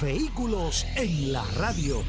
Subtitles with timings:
[0.00, 2.04] Vehículos en la radio.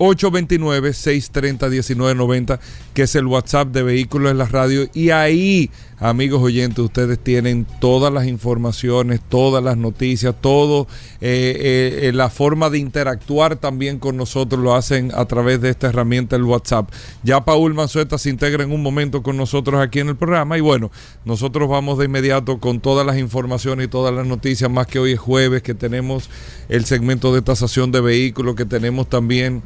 [0.00, 2.58] 829-630-1990,
[2.94, 4.88] que es el WhatsApp de Vehículos en la Radio.
[4.94, 5.70] Y ahí,
[6.00, 10.88] amigos oyentes, ustedes tienen todas las informaciones, todas las noticias, todo,
[11.20, 15.68] eh, eh, eh, la forma de interactuar también con nosotros lo hacen a través de
[15.68, 16.90] esta herramienta, el WhatsApp.
[17.22, 20.56] Ya Paul Manzueta se integra en un momento con nosotros aquí en el programa.
[20.56, 20.90] Y bueno,
[21.24, 25.12] nosotros vamos de inmediato con todas las informaciones y todas las noticias, más que hoy
[25.12, 26.30] es jueves, que tenemos
[26.68, 29.62] el segmento de tasación de vehículos, que tenemos también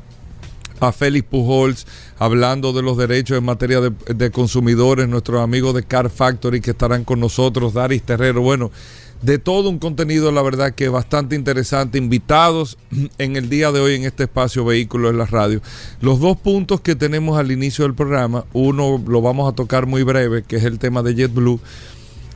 [0.80, 1.86] a Félix Pujols
[2.18, 7.04] hablando de los derechos en materia de, consumidores, nuestros amigos de Car Factory que estarán
[7.04, 8.70] con nosotros, Daris Terrero, bueno,
[9.22, 12.76] de todo un contenido, la verdad que bastante interesante, invitados
[13.18, 15.62] en el día de hoy en este espacio Vehículos en la Radio.
[16.00, 20.02] Los dos puntos que tenemos al inicio del programa, uno lo vamos a tocar muy
[20.02, 21.60] breve, que es el tema de JetBlue.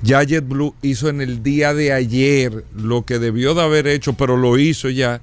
[0.03, 4.37] Ya JetBlue hizo en el día de ayer lo que debió de haber hecho, pero
[4.37, 5.21] lo hizo ya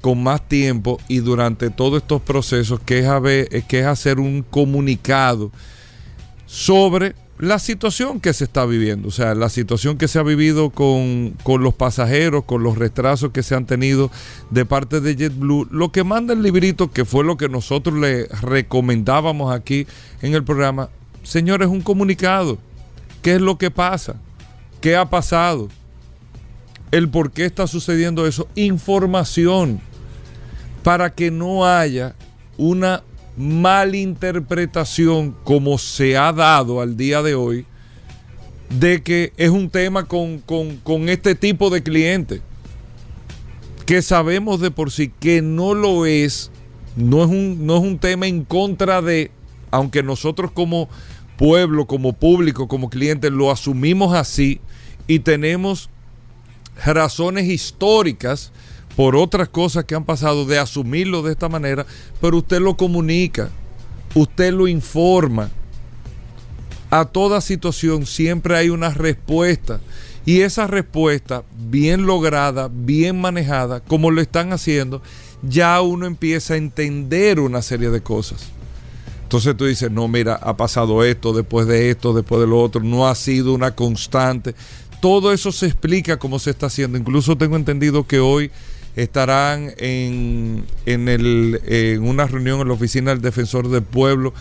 [0.00, 5.50] con más tiempo y durante todos estos procesos, que es, que es hacer un comunicado
[6.46, 10.70] sobre la situación que se está viviendo, o sea, la situación que se ha vivido
[10.70, 14.10] con, con, los pasajeros, con los retrasos que se han tenido
[14.50, 15.68] de parte de JetBlue.
[15.70, 19.86] Lo que manda el librito, que fue lo que nosotros le recomendábamos aquí
[20.20, 20.88] en el programa,
[21.22, 22.58] señores, un comunicado.
[23.22, 24.16] ¿Qué es lo que pasa?
[24.80, 25.68] ¿Qué ha pasado?
[26.90, 28.48] El por qué está sucediendo eso.
[28.56, 29.80] Información
[30.88, 32.14] para que no haya
[32.56, 33.02] una
[33.36, 37.66] malinterpretación como se ha dado al día de hoy
[38.70, 40.42] de que es un tema con,
[41.10, 42.40] este tipo de clientes
[43.84, 46.50] que sabemos de por sí que no lo es,
[46.96, 49.30] no es un, no es un tema en contra de,
[49.70, 50.88] aunque nosotros como
[51.36, 54.58] pueblo, como público, como cliente lo asumimos así
[55.06, 55.90] y tenemos
[56.82, 58.52] razones históricas
[58.98, 61.86] por otras cosas que han pasado, de asumirlo de esta manera,
[62.20, 63.48] pero usted lo comunica,
[64.12, 65.50] usted lo informa.
[66.90, 69.78] A toda situación siempre hay una respuesta.
[70.26, 75.00] Y esa respuesta, bien lograda, bien manejada, como lo están haciendo,
[75.42, 78.48] ya uno empieza a entender una serie de cosas.
[79.22, 82.82] Entonces tú dices, no, mira, ha pasado esto, después de esto, después de lo otro,
[82.82, 84.56] no ha sido una constante.
[85.00, 86.98] Todo eso se explica cómo se está haciendo.
[86.98, 88.50] Incluso tengo entendido que hoy
[89.02, 94.34] estarán en, en, una reunión en la oficina del defensor del pueblo.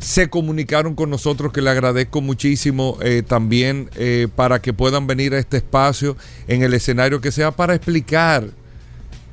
[0.00, 5.34] Se comunicaron con nosotros, que le agradezco muchísimo eh, también eh, para que puedan venir
[5.34, 6.16] a este espacio
[6.48, 8.48] en el escenario que sea para explicar.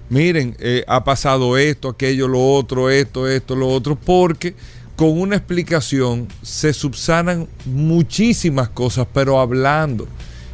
[0.10, 4.54] Miren, eh, ha pasado esto, aquello, lo otro, esto, esto, lo otro, porque
[4.96, 10.08] con una explicación se subsanan muchísimas cosas, pero hablando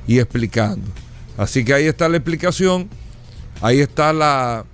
[0.07, 0.89] y explicando.
[1.37, 2.87] Así que ahí está la explicación.
[3.63, 4.65] Ahí está la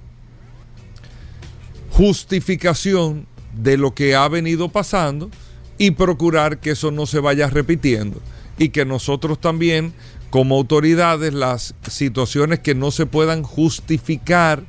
[1.91, 5.29] justificación de lo que ha venido pasando
[5.77, 8.19] y procurar que eso no se vaya repitiendo
[8.57, 9.94] y que nosotros también
[10.31, 14.63] como autoridades las situaciones que no se puedan justificar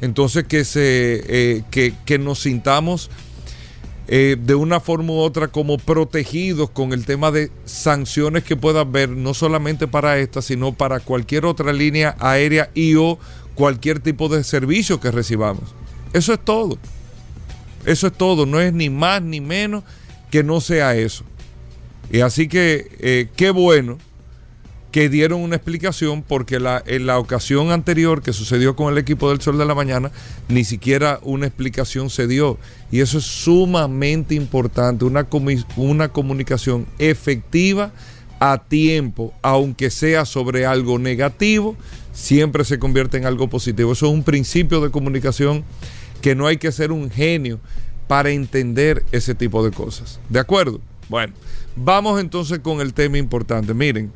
[0.00, 3.10] entonces que se eh, que, nos sintamos
[4.06, 8.82] eh, de una forma u otra como protegidos con el tema de sanciones que pueda
[8.82, 13.18] haber no solamente para esta sino para cualquier otra línea aérea y o
[13.54, 15.74] cualquier tipo de servicio que recibamos.
[16.12, 16.78] Eso es todo.
[17.86, 18.46] Eso es todo.
[18.46, 19.84] No es ni más ni menos
[20.30, 21.24] que no sea eso.
[22.10, 23.98] Y así que eh, qué bueno
[24.94, 29.28] que dieron una explicación porque la, en la ocasión anterior que sucedió con el equipo
[29.28, 30.12] del Sol de la Mañana,
[30.46, 32.58] ni siquiera una explicación se dio.
[32.92, 35.26] Y eso es sumamente importante, una,
[35.74, 37.90] una comunicación efectiva
[38.38, 41.74] a tiempo, aunque sea sobre algo negativo,
[42.14, 43.92] siempre se convierte en algo positivo.
[43.92, 45.64] Eso es un principio de comunicación
[46.22, 47.60] que no hay que ser un genio
[48.08, 50.20] para entender ese tipo de cosas.
[50.30, 50.80] ¿De acuerdo?
[51.10, 51.34] Bueno,
[51.76, 53.74] vamos entonces con el tema importante.
[53.74, 54.10] Miren,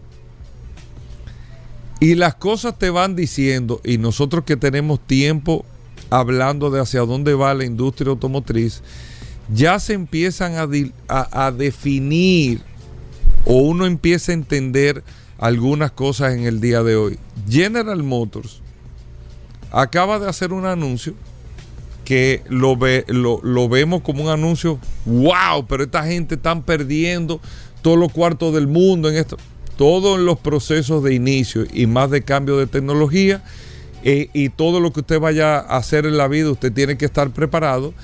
[2.01, 5.67] y las cosas te van diciendo, y nosotros que tenemos tiempo
[6.11, 8.83] hablando de hacia dónde va la industria automotriz,
[9.53, 12.61] ya se empiezan a, a, definir
[13.45, 15.03] o uno empieza a entender
[15.39, 17.19] algunas cosas en el día de hoy.
[17.49, 18.61] General Motors
[19.71, 21.15] acaba de hacer un anuncio
[22.05, 27.41] que lo, ve, lo, lo, vemos como un anuncio, wow, pero esta gente están perdiendo
[27.83, 29.37] todos los cuartos del mundo en esto.
[29.77, 33.45] Todos los procesos de inicio y más de cambio de tecnología
[34.03, 37.05] eh, y todo lo que usted vaya a hacer en la vida, usted tiene que
[37.05, 37.95] estar preparado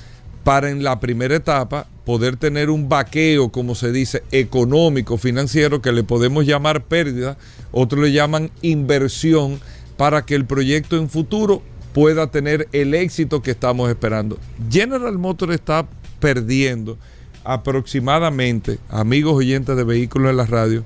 [0.45, 5.91] para en la primera etapa poder tener un vaqueo, como se dice, económico, financiero, que
[5.91, 7.35] le podemos llamar pérdida,
[7.71, 9.59] otros le llaman inversión,
[9.97, 11.63] para que el proyecto en futuro
[11.93, 14.37] pueda tener el éxito que estamos esperando.
[14.69, 15.87] General Motors está
[16.19, 16.99] perdiendo
[17.43, 20.83] aproximadamente, amigos oyentes de vehículos en la radio,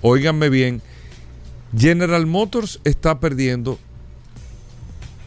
[0.00, 0.80] óiganme bien,
[1.76, 3.80] General Motors está perdiendo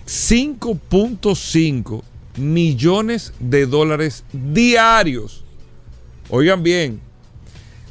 [0.06, 2.04] 5.5
[2.38, 5.44] millones de dólares diarios.
[6.30, 7.00] Oigan bien,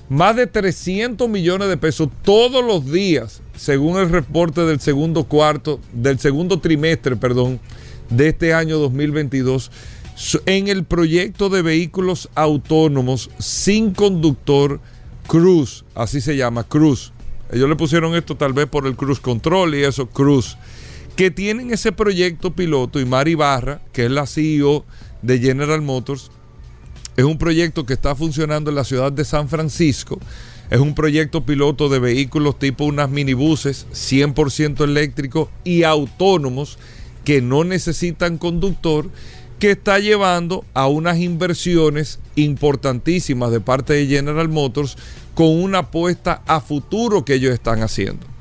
[0.08, 5.81] más de 300 millones de pesos todos los días, según el reporte del segundo cuarto,
[5.93, 7.61] del segundo trimestre, perdón,
[8.11, 9.70] de este año 2022,
[10.46, 14.81] en el proyecto de vehículos autónomos sin conductor
[15.26, 17.12] Cruz, así se llama, Cruz.
[17.50, 20.56] Ellos le pusieron esto tal vez por el Cruz Control y eso, Cruz
[21.16, 24.84] que tienen ese proyecto piloto y Mari Barra, que es la CEO
[25.22, 26.31] de General Motors,
[27.16, 30.19] es un proyecto que está funcionando en la ciudad de San Francisco.
[30.70, 36.78] Es un proyecto piloto de vehículos tipo unas minibuses 100% eléctricos y autónomos
[37.25, 39.08] que no necesitan conductor,
[39.60, 44.96] que está llevando a unas inversiones importantísimas de parte de General Motors
[45.34, 48.33] con una apuesta a futuro que ellos están haciendo.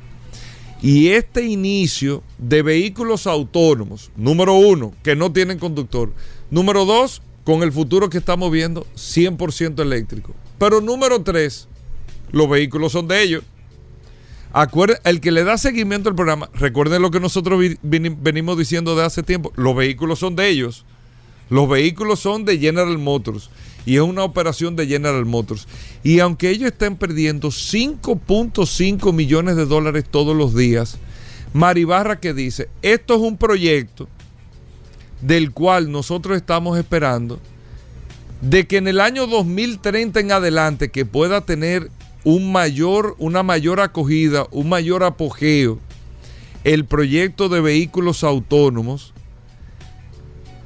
[0.84, 6.12] Y este inicio de vehículos autónomos, número uno, que no tienen conductor.
[6.52, 10.36] Número dos, con el futuro que estamos viendo, 100% eléctrico.
[10.60, 11.70] Pero número tres,
[12.34, 13.44] los vehículos son de ellos.
[15.06, 19.24] el que le da seguimiento al programa, recuerden lo que nosotros venimos diciendo de hace
[19.24, 20.84] tiempo, los vehículos son de ellos.
[21.50, 23.50] Los vehículos son de General Motors
[23.86, 25.68] y es una operación de General Motors.
[26.04, 30.98] Y aunque ellos estén perdiendo 5.5 millones de dólares todos los días,
[31.54, 34.08] Maribarra que dice, esto es un proyecto
[35.22, 37.40] del cual nosotros estamos esperando
[38.42, 41.90] de que en el año 2030 en adelante que pueda tener
[42.26, 45.80] un mayor, una mayor acogida, un mayor apogeo
[46.64, 49.14] el proyecto de vehículos autónomos,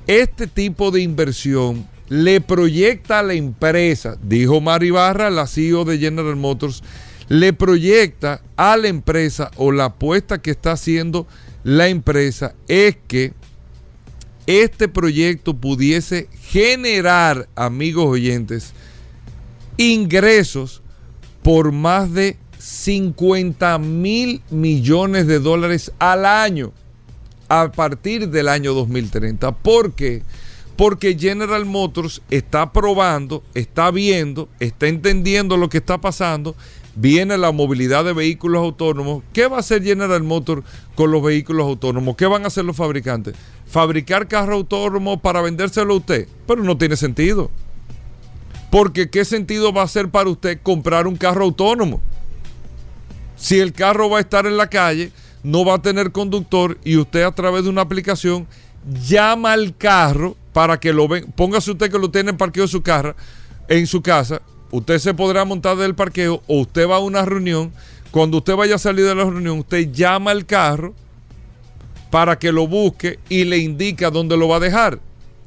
[0.05, 5.97] este tipo de inversión le proyecta a la empresa, dijo Mari Barra, la CEO de
[5.97, 6.83] General Motors,
[7.29, 11.27] le proyecta a la empresa o la apuesta que está haciendo
[11.63, 13.33] la empresa es que
[14.45, 18.71] este proyecto pudiese generar, amigos oyentes,
[19.75, 20.81] ingresos
[21.43, 26.71] por más de 50 mil millones de dólares al año
[27.49, 29.51] a partir del año 2030.
[29.51, 30.23] ¿Por qué?
[30.23, 30.46] Porque
[31.17, 36.55] General Motors está probando, está viendo, está entendiendo lo que está pasando.
[36.95, 39.23] Viene la movilidad de vehículos autónomos.
[39.33, 40.63] ¿Qué va a hacer General Motors
[40.95, 42.15] con los vehículos autónomos?
[42.15, 43.35] ¿Qué van a hacer los fabricantes?
[43.67, 46.27] Fabricar carros autónomos para vendérselo a usted.
[46.47, 47.51] Pero no tiene sentido.
[48.71, 52.01] Porque ¿qué sentido va a hacer para usted comprar un carro autónomo?
[53.35, 55.11] Si el carro va a estar en la calle,
[55.43, 58.47] no va a tener conductor y usted a través de una aplicación
[59.07, 61.31] llama al carro para que lo ven.
[61.33, 63.15] Póngase usted que lo tiene en parqueo su, carro,
[63.67, 64.41] en su casa.
[64.71, 67.71] Usted se podrá montar del parqueo o usted va a una reunión.
[68.09, 70.95] Cuando usted vaya a salir de la reunión, usted llama al carro
[72.09, 74.99] para que lo busque y le indica dónde lo va a dejar.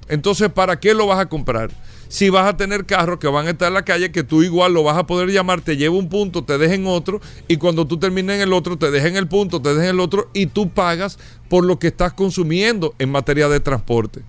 [0.08, 1.72] Entonces, ¿para qué lo vas a comprar?
[2.06, 4.74] Si vas a tener carros que van a estar en la calle, que tú igual
[4.74, 7.84] lo vas a poder llamar, te lleva un punto, te deja en otro, y cuando
[7.84, 10.30] tú termines en el otro, te deja en el punto, te deja en el otro,
[10.34, 14.22] y tú pagas por lo que estás consumiendo en materia de transporte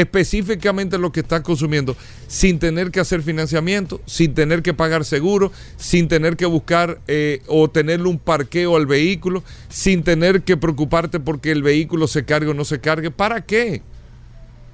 [0.00, 1.96] específicamente lo que están consumiendo
[2.28, 7.42] sin tener que hacer financiamiento, sin tener que pagar seguro, sin tener que buscar eh,
[7.48, 12.50] o tenerle un parqueo al vehículo, sin tener que preocuparte porque el vehículo se cargue
[12.50, 13.10] o no se cargue.
[13.10, 13.82] ¿Para qué?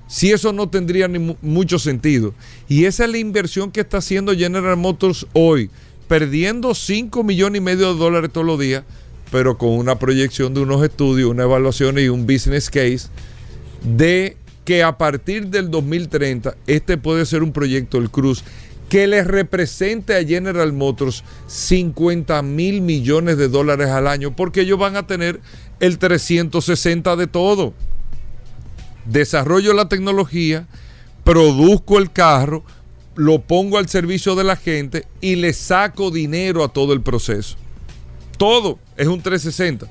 [0.09, 2.35] Si eso no tendría ni mucho sentido.
[2.69, 5.71] Y esa es la inversión que está haciendo General Motors hoy
[6.07, 8.85] perdiendo 5 millones y medio de dólares todos los días,
[9.33, 13.09] pero con una proyección de unos estudios, una evaluación y un business case
[13.83, 18.45] de que a partir del 2030 este puede ser un proyecto del Cruz
[18.89, 24.79] que le represente a General Motors 50 mil millones de dólares al año, porque ellos
[24.79, 25.41] van a tener
[25.81, 27.75] el 360 de todo.
[29.07, 30.67] Desarrollo la tecnología,
[31.25, 32.63] produzco el carro,
[33.17, 37.57] lo pongo al servicio de la gente y le saco dinero a todo el proceso.
[38.37, 39.87] Todo es un 360.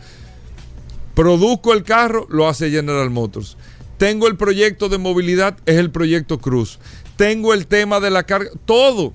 [1.13, 3.58] Produzco el carro, lo hace General Motors.
[4.03, 6.77] Tengo el proyecto de movilidad, es el proyecto Cruz.
[7.15, 9.13] Tengo el tema de la carga, todo.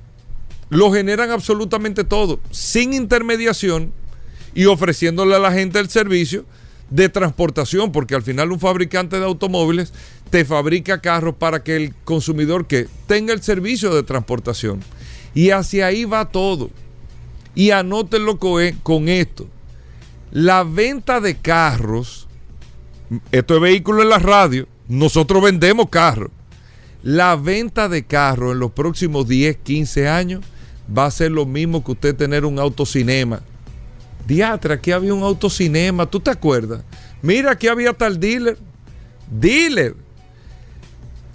[0.70, 3.92] Lo generan absolutamente todo, sin intermediación
[4.54, 6.46] y ofreciéndole a la gente el servicio
[6.88, 9.92] de transportación, porque al final un fabricante de automóviles
[10.30, 14.80] te fabrica carros para que el consumidor que tenga el servicio de transportación.
[15.34, 16.70] Y hacia ahí va todo.
[17.54, 19.46] Y anótenlo con esto.
[20.30, 22.26] La venta de carros,
[23.32, 26.30] esto es vehículo en la radio, nosotros vendemos carros.
[27.02, 30.44] La venta de carros en los próximos 10, 15 años
[30.96, 33.40] va a ser lo mismo que usted tener un autocinema.
[34.26, 36.82] Diatra, aquí había un autocinema, ¿tú te acuerdas?
[37.22, 38.58] Mira, aquí había tal dealer.
[39.30, 39.94] Dealer.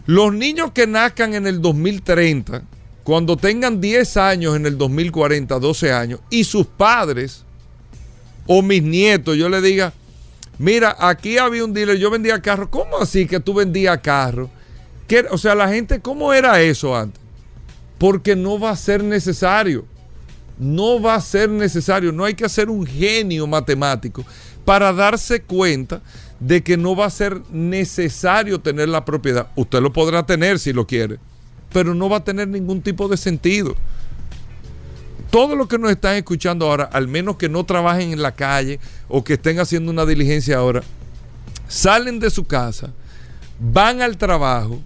[0.06, 2.64] Los niños que nazcan en el 2030,
[3.04, 7.46] cuando tengan 10 años en el 2040, 12 años, y sus padres
[8.46, 9.94] o mis nietos, yo le diga,
[10.58, 12.70] mira, aquí había un dealer, yo vendía carro.
[12.70, 14.50] ¿Cómo así que tú vendías carro?
[15.32, 17.22] O sea, la gente, ¿cómo era eso antes?
[17.98, 19.86] Porque no va a ser necesario.
[20.58, 22.12] No va a ser necesario.
[22.12, 24.26] No hay que hacer un genio matemático
[24.66, 26.02] para darse cuenta
[26.40, 29.48] de que no va a ser necesario tener la propiedad.
[29.56, 31.20] Usted lo podrá tener si lo quiere,
[31.72, 33.76] pero no va a tener ningún tipo de sentido.
[35.34, 38.80] Todos los que nos están escuchando ahora, al menos que no trabajen en la calle
[39.08, 40.84] o que estén haciendo una diligencia ahora,
[41.68, 42.94] salen de su casa,
[43.60, 44.80] van al trabajo,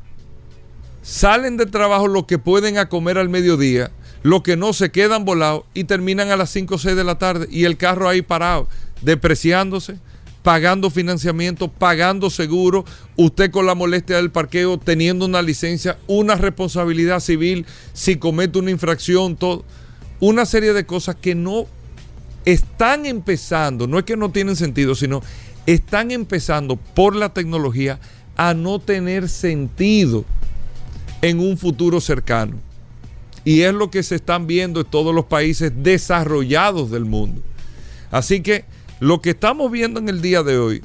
[1.01, 3.91] salen del trabajo lo que pueden a comer al mediodía,
[4.23, 7.19] lo que no se quedan volados y terminan a las 5 o 6 de la
[7.19, 8.69] tarde y el carro ahí parado,
[9.01, 9.97] depreciándose,
[10.43, 12.85] pagando financiamiento, pagando seguro,
[13.17, 18.71] usted con la molestia del parqueo, teniendo una licencia, una responsabilidad civil, si comete una
[18.71, 19.65] infracción, todo.
[20.19, 21.67] Una serie de cosas que no
[22.45, 25.21] están empezando, no es que no tienen sentido, sino
[25.65, 27.99] están empezando por la tecnología
[28.35, 30.25] a no tener sentido
[31.21, 32.57] en un futuro cercano.
[33.43, 37.41] Y es lo que se están viendo en todos los países desarrollados del mundo.
[38.11, 38.65] Así que
[38.99, 40.81] lo que estamos viendo en el día de hoy,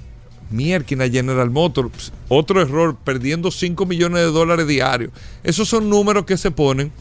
[0.51, 5.11] Mierkina General Motors, otro error, perdiendo 5 millones de dólares diarios.
[5.43, 6.93] Esos son números que se ponen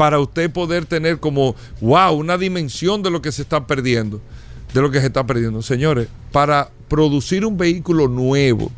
[0.00, 4.18] para usted poder tener como, wow, una dimensión de lo que se está perdiendo,
[4.72, 5.60] de lo que se está perdiendo.
[5.60, 8.72] Señores, para producir un vehículo nuevo,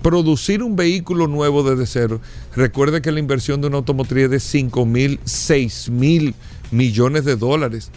[0.00, 2.22] producir un vehículo nuevo desde cero,
[2.56, 6.34] recuerde que la inversión de una automotriz es de 5 mil, 6 mil
[6.70, 7.90] millones de dólares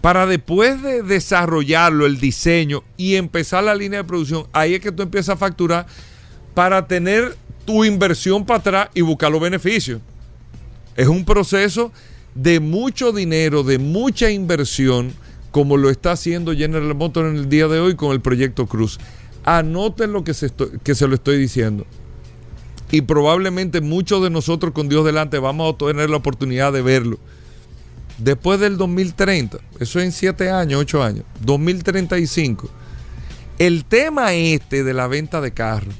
[0.00, 4.90] para después de desarrollarlo, el diseño y empezar la línea de producción, ahí es que
[4.90, 5.86] tú empiezas a facturar
[6.54, 10.00] para tener tu inversión para atrás y buscar los beneficios.
[10.98, 11.92] Es un proceso
[12.34, 15.12] de mucho dinero, de mucha inversión,
[15.52, 18.98] como lo está haciendo General Motors en el día de hoy con el proyecto Cruz.
[19.44, 20.50] Anoten lo que se,
[21.06, 21.86] lo estoy diciendo.
[22.90, 27.20] Y probablemente muchos de nosotros con Dios delante vamos a tener la oportunidad de verlo
[28.18, 32.68] después del 2030, eso en 7 años, 8 años, 2035,
[33.60, 35.94] el tema este de la venta de carros,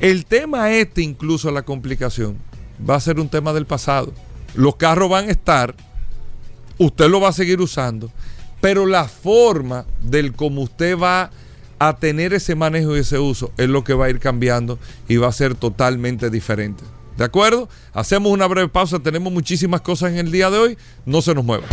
[0.00, 2.36] el tema este incluso la complicación,
[2.78, 4.12] va a ser un tema del pasado.
[4.54, 5.74] Los carros van a estar,
[6.78, 8.10] usted lo va a seguir usando,
[8.60, 11.30] pero la forma del cómo usted va
[11.78, 15.16] a tener ese manejo y ese uso es lo que va a ir cambiando y
[15.16, 16.84] va a ser totalmente diferente.
[17.16, 17.68] ¿De acuerdo?
[17.92, 21.44] Hacemos una breve pausa, tenemos muchísimas cosas en el día de hoy, no se nos
[21.44, 21.68] muevan.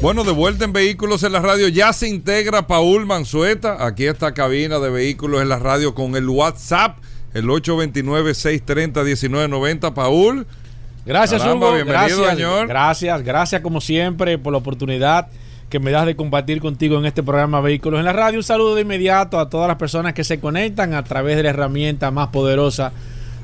[0.00, 4.34] Bueno, de vuelta en Vehículos en la Radio, ya se integra Paul Manzueta, aquí está
[4.34, 6.98] cabina de Vehículos en la Radio con el WhatsApp,
[7.32, 9.94] el 829-630-1990.
[9.94, 10.46] Paul.
[11.06, 11.74] Gracias, Hugo.
[11.74, 12.66] Bienvenido, gracias, señor.
[12.66, 15.28] Gracias, gracias como siempre por la oportunidad
[15.68, 18.38] que me das de compartir contigo en este programa Vehículos en la Radio.
[18.38, 21.50] Un saludo de inmediato a todas las personas que se conectan a través de la
[21.50, 22.92] herramienta más poderosa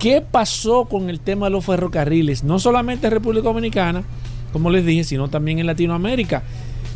[0.00, 2.42] ¿Qué pasó con el tema de los ferrocarriles?
[2.42, 4.02] No solamente en República Dominicana,
[4.50, 6.42] como les dije, sino también en Latinoamérica.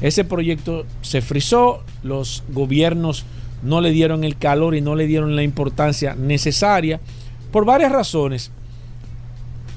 [0.00, 3.26] Ese proyecto se frizó, los gobiernos
[3.62, 6.98] no le dieron el calor y no le dieron la importancia necesaria
[7.52, 8.50] por varias razones.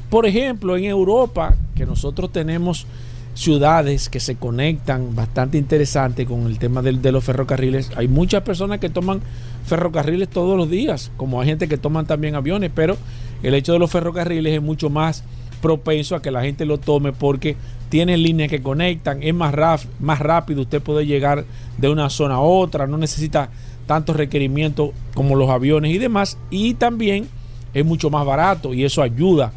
[0.09, 2.87] Por ejemplo, en Europa, que nosotros tenemos
[3.33, 8.43] ciudades que se conectan bastante interesante con el tema de, de los ferrocarriles, hay muchas
[8.43, 9.19] personas que toman
[9.67, 12.97] ferrocarriles todos los días, como hay gente que toman también aviones, pero
[13.43, 15.23] el hecho de los ferrocarriles es mucho más
[15.61, 17.55] propenso a que la gente lo tome porque
[17.89, 19.53] tiene líneas que conectan, es más,
[19.99, 21.45] más rápido, usted puede llegar
[21.77, 23.49] de una zona a otra, no necesita
[23.85, 27.27] tantos requerimientos como los aviones y demás, y también
[27.73, 29.51] es mucho más barato y eso ayuda.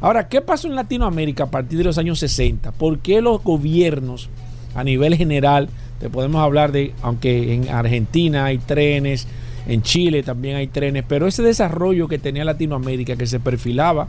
[0.00, 2.72] Ahora, ¿qué pasó en Latinoamérica a partir de los años 60?
[2.72, 4.28] ¿Por qué los gobiernos
[4.76, 9.26] a nivel general, te podemos hablar de, aunque en Argentina hay trenes,
[9.68, 14.08] en Chile también hay trenes, pero ese desarrollo que tenía Latinoamérica, que se perfilaba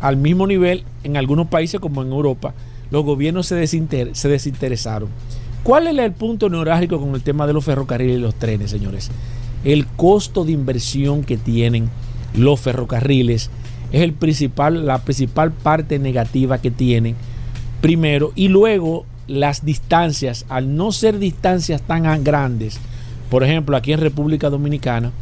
[0.00, 2.54] al mismo nivel en algunos países como en Europa,
[2.90, 5.08] los gobiernos se, desinteresaron.
[5.62, 9.10] ¿Cuál es el punto neurálgico con el tema de los ferrocarriles y los trenes, señores?
[9.62, 11.90] El costo de inversión que tienen
[12.34, 13.50] los ferrocarriles
[13.92, 17.14] es el principal, la principal parte negativa que tienen.
[17.80, 22.80] Primero, y luego las distancias, al no ser distancias tan grandes,
[23.30, 25.12] por ejemplo, aquí en República Dominicana,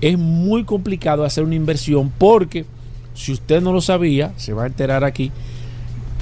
[0.00, 2.66] es muy complicado hacer una inversión porque,
[3.14, 5.32] si usted no lo sabía, se va a enterar aquí,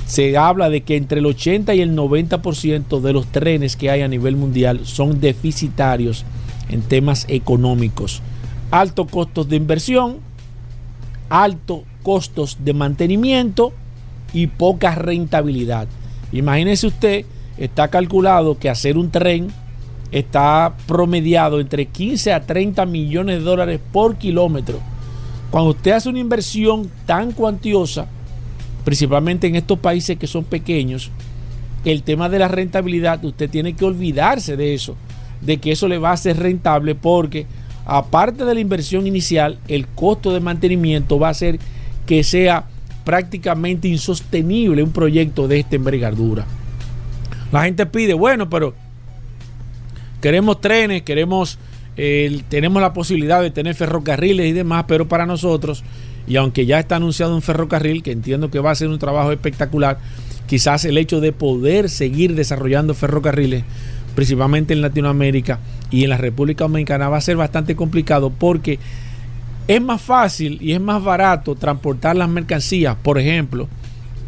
[0.07, 4.03] se habla de que entre el 80 y el 90% de los trenes que hay
[4.03, 6.25] a nivel mundial son deficitarios
[6.69, 8.23] en temas económicos.
[8.71, 10.19] Altos costos de inversión,
[11.29, 13.73] altos costos de mantenimiento
[14.33, 15.89] y poca rentabilidad.
[16.33, 17.25] Imagínese usted,
[17.59, 19.49] está calculado que hacer un tren
[20.13, 24.79] está promediado entre 15 a 30 millones de dólares por kilómetro.
[25.51, 28.07] Cuando usted hace una inversión tan cuantiosa,
[28.85, 31.11] principalmente en estos países que son pequeños,
[31.85, 34.97] el tema de la rentabilidad, usted tiene que olvidarse de eso,
[35.41, 37.47] de que eso le va a ser rentable porque
[37.85, 41.59] aparte de la inversión inicial, el costo de mantenimiento va a hacer
[42.07, 42.67] que sea
[43.05, 46.47] prácticamente insostenible un proyecto de esta envergadura.
[47.51, 48.75] La gente pide, bueno, pero
[50.23, 51.59] queremos trenes, queremos,
[52.49, 55.85] tenemos la posibilidad de tener ferrocarriles y demás, pero para nosotros,
[56.27, 59.33] y aunque ya está anunciado un ferrocarril, que entiendo que va a ser un trabajo
[59.33, 59.99] espectacular,
[60.47, 63.65] quizás el hecho de poder seguir desarrollando ferrocarriles,
[64.15, 65.59] principalmente en Latinoamérica
[65.91, 68.79] y en la República Dominicana, va a ser bastante complicado porque
[69.67, 73.69] es más fácil y es más barato transportar las mercancías, por ejemplo,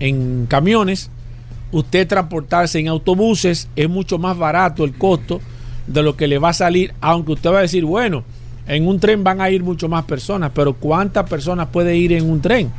[0.01, 1.11] en camiones,
[1.71, 5.41] usted transportarse en autobuses es mucho más barato el costo
[5.87, 8.25] de lo que le va a salir, aunque usted va a decir, bueno,
[8.67, 12.29] en un tren van a ir mucho más personas, pero ¿cuántas personas puede ir en
[12.29, 12.71] un tren?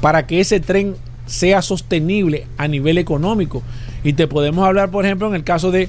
[0.00, 0.96] Para que ese tren
[1.26, 3.62] sea sostenible a nivel económico.
[4.04, 5.88] Y te podemos hablar, por ejemplo, en el caso de,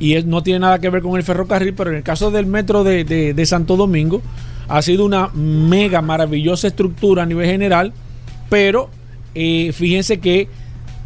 [0.00, 2.82] y no tiene nada que ver con el ferrocarril, pero en el caso del metro
[2.82, 4.22] de, Santo Domingo,
[4.66, 7.92] ha sido una mega maravillosa estructura a nivel general,
[8.48, 8.88] pero
[9.34, 10.48] eh, fíjense que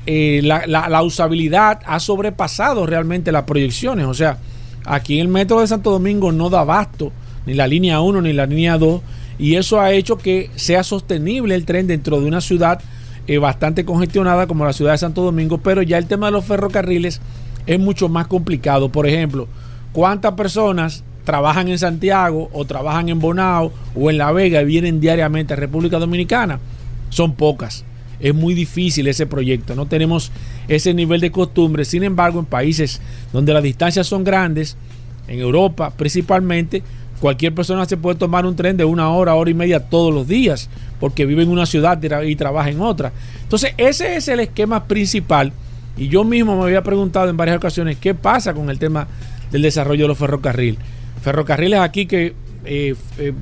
[0.06, 4.06] eh, la, la usabilidad ha sobrepasado realmente las proyecciones.
[4.06, 4.38] O sea,
[4.90, 7.12] Aquí en el metro de Santo Domingo no da abasto
[7.44, 9.02] ni la línea 1 ni la línea 2
[9.38, 12.80] y eso ha hecho que sea sostenible el tren dentro de una ciudad
[13.26, 16.46] eh, bastante congestionada como la ciudad de Santo Domingo, pero ya el tema de los
[16.46, 17.20] ferrocarriles
[17.66, 18.88] es mucho más complicado.
[18.88, 19.46] Por ejemplo,
[19.92, 25.00] ¿cuántas personas trabajan en Santiago o trabajan en Bonao o en La Vega y vienen
[25.00, 26.60] diariamente a República Dominicana?
[27.10, 27.84] Son pocas.
[28.20, 29.74] Es muy difícil ese proyecto.
[29.74, 30.32] No tenemos
[30.66, 31.84] ese nivel de costumbre.
[31.84, 33.00] Sin embargo, en países
[33.32, 34.76] donde las distancias son grandes,
[35.28, 36.82] en Europa principalmente,
[37.20, 40.26] cualquier persona se puede tomar un tren de una hora, hora y media todos los
[40.26, 43.12] días, porque vive en una ciudad y trabaja en otra.
[43.42, 45.52] Entonces, ese es el esquema principal.
[45.96, 49.08] Y yo mismo me había preguntado en varias ocasiones qué pasa con el tema
[49.50, 50.78] del desarrollo de los ferrocarriles.
[51.22, 53.32] Ferrocarriles aquí que eh, eh,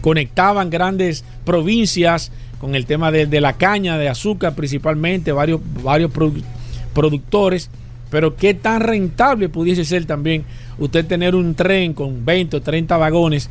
[0.00, 2.30] conectaban grandes provincias
[2.64, 6.10] con el tema de, la caña de azúcar principalmente, varios, varios
[6.94, 7.68] productores,
[8.08, 10.44] pero qué tan rentable pudiese ser también
[10.78, 13.50] usted tener un tren con 20 o 30 vagones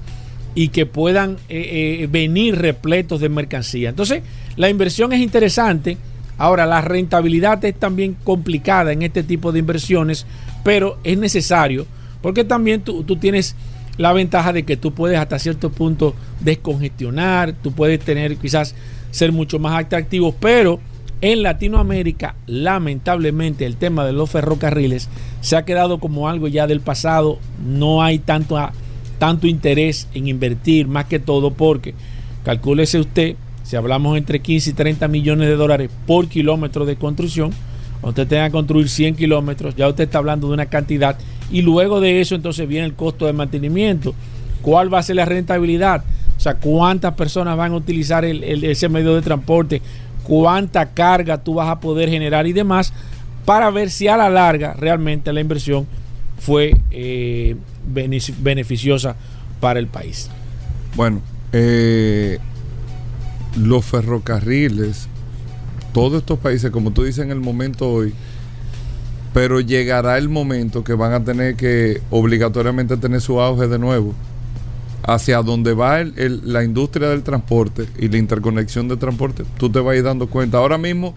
[0.56, 3.89] y que puedan eh, eh, venir repletos de mercancía.
[3.89, 4.23] Entonces,
[4.56, 5.95] la inversión es interesante.
[6.39, 10.26] Ahora, la rentabilidad es también complicada en este tipo de inversiones,
[10.63, 11.86] pero es necesario
[12.23, 13.56] porque también tú, tú tienes
[13.97, 18.76] la ventaja de que tú puedes hasta cierto punto descongestionar, tú puedes tener quizás
[19.13, 20.80] ser mucho más atractivos, pero
[21.21, 25.08] en Latinoamérica, lamentablemente, el tema de los ferrocarriles
[25.39, 27.38] se ha quedado como algo ya del pasado.
[27.65, 28.58] No hay tanto,
[29.19, 31.93] tanto interés en invertir, más que todo porque,
[32.43, 37.52] calcúlese usted, si hablamos entre 15 y 30 millones de dólares por kilómetro de construcción,
[38.02, 41.17] usted tenga que construir 100 kilómetros, ya usted está hablando de una cantidad,
[41.52, 44.15] y luego de eso entonces viene el costo de mantenimiento.
[44.63, 46.04] ¿Cuál va a ser la rentabilidad?
[46.43, 49.82] O sea, cuántas personas van a utilizar ese medio de transporte,
[50.23, 52.91] cuánta carga tú vas a poder generar y demás,
[53.45, 55.88] para ver si a la larga realmente la inversión
[56.38, 57.56] fue eh,
[58.41, 59.15] beneficiosa
[59.62, 60.29] para el país.
[60.97, 61.21] Bueno,
[61.53, 62.39] eh,
[63.58, 65.08] los ferrocarriles,
[65.93, 68.13] todos estos países, como tú dices en el momento hoy,
[69.34, 74.13] pero llegará el momento que van a tener que obligatoriamente tener su auge de nuevo
[75.04, 79.94] hacia donde va la industria del transporte y la interconexión de transporte, tú te vas
[79.94, 80.58] a ir dando cuenta.
[80.58, 81.13] Ahora mismo,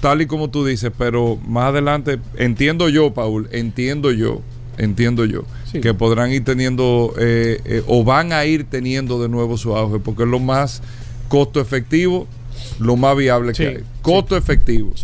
[0.00, 4.40] tal y como tú dices, pero más adelante, entiendo yo, Paul, entiendo yo,
[4.78, 5.44] entiendo yo,
[5.82, 9.98] que podrán ir teniendo eh, eh, o van a ir teniendo de nuevo su auge,
[9.98, 10.82] porque es lo más
[11.28, 12.26] costo efectivo,
[12.78, 13.78] lo más viable que hay.
[14.00, 14.94] Costo efectivo.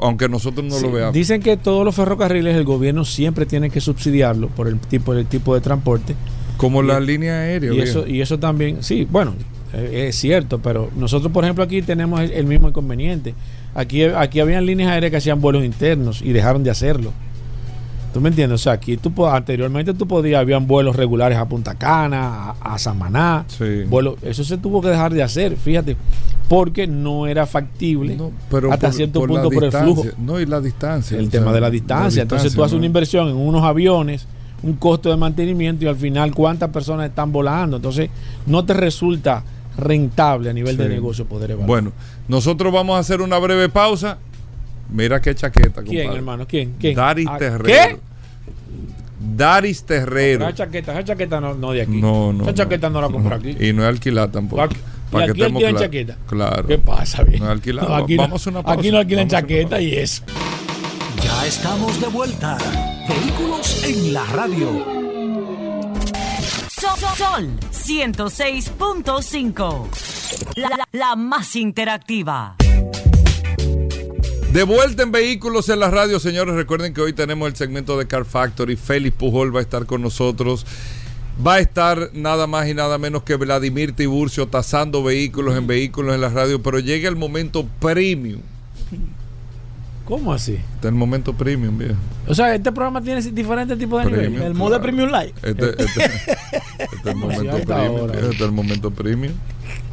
[0.00, 1.14] Aunque nosotros no lo veamos.
[1.14, 5.26] Dicen que todos los ferrocarriles el gobierno siempre tiene que subsidiarlo por el tipo, el
[5.26, 6.14] tipo de transporte
[6.62, 7.74] como la línea aérea.
[7.74, 9.34] Y eso, y eso también, sí, bueno,
[9.72, 13.34] eh, es cierto, pero nosotros, por ejemplo, aquí tenemos el, mismo inconveniente.
[13.74, 17.12] Aquí, aquí habían líneas aéreas que hacían vuelos internos y dejaron de hacerlo.
[18.14, 18.60] ¿Tú me entiendes?
[18.60, 23.44] O sea, aquí tú anteriormente tú podías, habían vuelos regulares a Punta Cana, a, Samaná.
[23.48, 23.82] Sí.
[24.22, 25.96] eso se tuvo que dejar de hacer, fíjate,
[26.48, 28.16] porque no era factible
[28.70, 30.04] hasta cierto punto por el flujo.
[30.16, 31.18] No, y la distancia.
[31.18, 32.22] El tema de la distancia.
[32.22, 34.28] Entonces tú haces una inversión en unos aviones
[34.62, 37.76] un costo de mantenimiento y al final cuántas personas están volando.
[37.76, 38.10] Entonces,
[38.46, 39.42] no te resulta
[39.76, 41.66] rentable a nivel de negocio poder evaluar.
[41.66, 41.92] Bueno,
[42.28, 44.18] nosotros vamos a hacer una breve pausa.
[44.90, 45.82] Mira qué chaqueta.
[45.82, 46.46] ¿Quién, hermano?
[46.46, 46.74] ¿Quién?
[46.78, 46.94] ¿Quién?
[46.94, 47.64] Daris ah, Terrero.
[47.64, 47.98] ¿Qué?
[49.36, 50.44] Daris Terrero.
[50.44, 52.00] esa chaqueta, esa chaqueta no, no, de aquí.
[52.00, 52.44] No, no.
[52.44, 53.56] Esa chaqueta no, la compro aquí.
[53.58, 54.68] Y no es alquilar tampoco.
[55.10, 56.16] Para aquí alquilan chaqueta.
[56.26, 56.66] Claro.
[56.66, 57.22] ¿Qué pasa?
[57.22, 57.40] Bien?
[57.40, 58.02] No es alquilar.
[58.02, 58.80] aquí, vamos no, una pausa.
[58.80, 60.22] aquí no alquilan chaqueta y eso.
[61.20, 62.56] Ya estamos de vuelta.
[63.08, 64.84] Vehículos en la radio.
[66.68, 69.88] Sol, 106.5.
[70.92, 72.54] La, más interactiva.
[74.52, 76.54] De vuelta en Vehículos en la radio, señores.
[76.54, 78.76] Recuerden que hoy tenemos el segmento de Car Factory.
[78.76, 80.64] Félix Pujol va a estar con nosotros.
[81.44, 86.14] Va a estar nada más y nada menos que Vladimir Tiburcio tasando vehículos en vehículos
[86.14, 86.62] en la radio.
[86.62, 88.42] Pero llega el momento premium
[90.04, 90.54] ¿Cómo así?
[90.54, 91.94] Este es el momento premium, viejo.
[92.26, 94.42] O sea, este programa tiene diferentes tipos de niveles.
[94.42, 95.34] El modo premium light.
[95.42, 96.02] Este, este, este,
[96.82, 98.10] es el momento premium.
[98.10, 99.32] Este es el momento premium.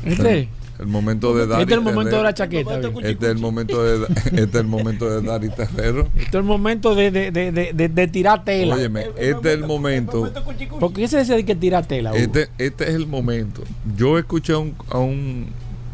[0.05, 0.49] Este.
[0.79, 1.59] El momento de dar.
[1.59, 2.79] Este es el momento de la chaqueta.
[2.79, 6.07] Este es el momento de este es el momento de dar y terrero.
[6.15, 8.75] Este es el momento de, de, de, de, de tirar tela.
[8.75, 10.31] Óyeme, este es el momento.
[10.79, 12.13] ¿Por qué se dice que tirar tela?
[12.15, 13.61] Este, este es el momento.
[13.97, 15.47] Yo escuché a un, a un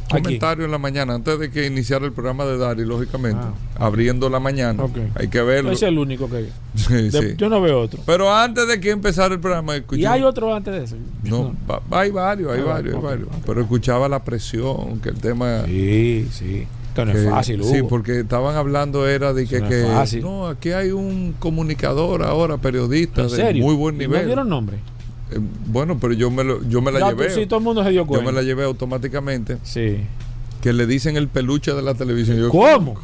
[0.09, 3.85] comentario en la mañana, antes de que iniciara el programa de Dari, lógicamente, ah.
[3.85, 4.83] abriendo la mañana.
[5.15, 5.71] Hay que verlo.
[5.71, 7.35] Ese es el único que hay.
[7.37, 8.01] Yo no veo otro.
[8.05, 10.01] Pero antes de que empezara el programa, escuché.
[10.01, 10.95] ¿Y hay otro antes de eso?
[11.23, 11.55] No,
[11.91, 13.29] hay varios, hay ah, varios, hay varios.
[13.45, 15.63] Pero escuchaba la presión, que el tema.
[15.65, 16.67] Sí, sí.
[16.95, 19.59] Que no es fácil, Sí, porque estaban hablando, era de que.
[19.59, 24.21] No, no, aquí hay un comunicador ahora, periodista, de muy buen nivel.
[24.21, 24.77] ¿No dieron nombre?
[25.31, 27.29] Eh, bueno, pero yo me, lo, yo me la llevé.
[27.31, 28.25] Sí, todo el mundo se dio cuenta.
[28.25, 29.57] Yo me la llevé automáticamente.
[29.63, 29.97] Sí.
[30.61, 32.38] que le dicen el peluche de la televisión.
[32.49, 32.95] ¿Cómo?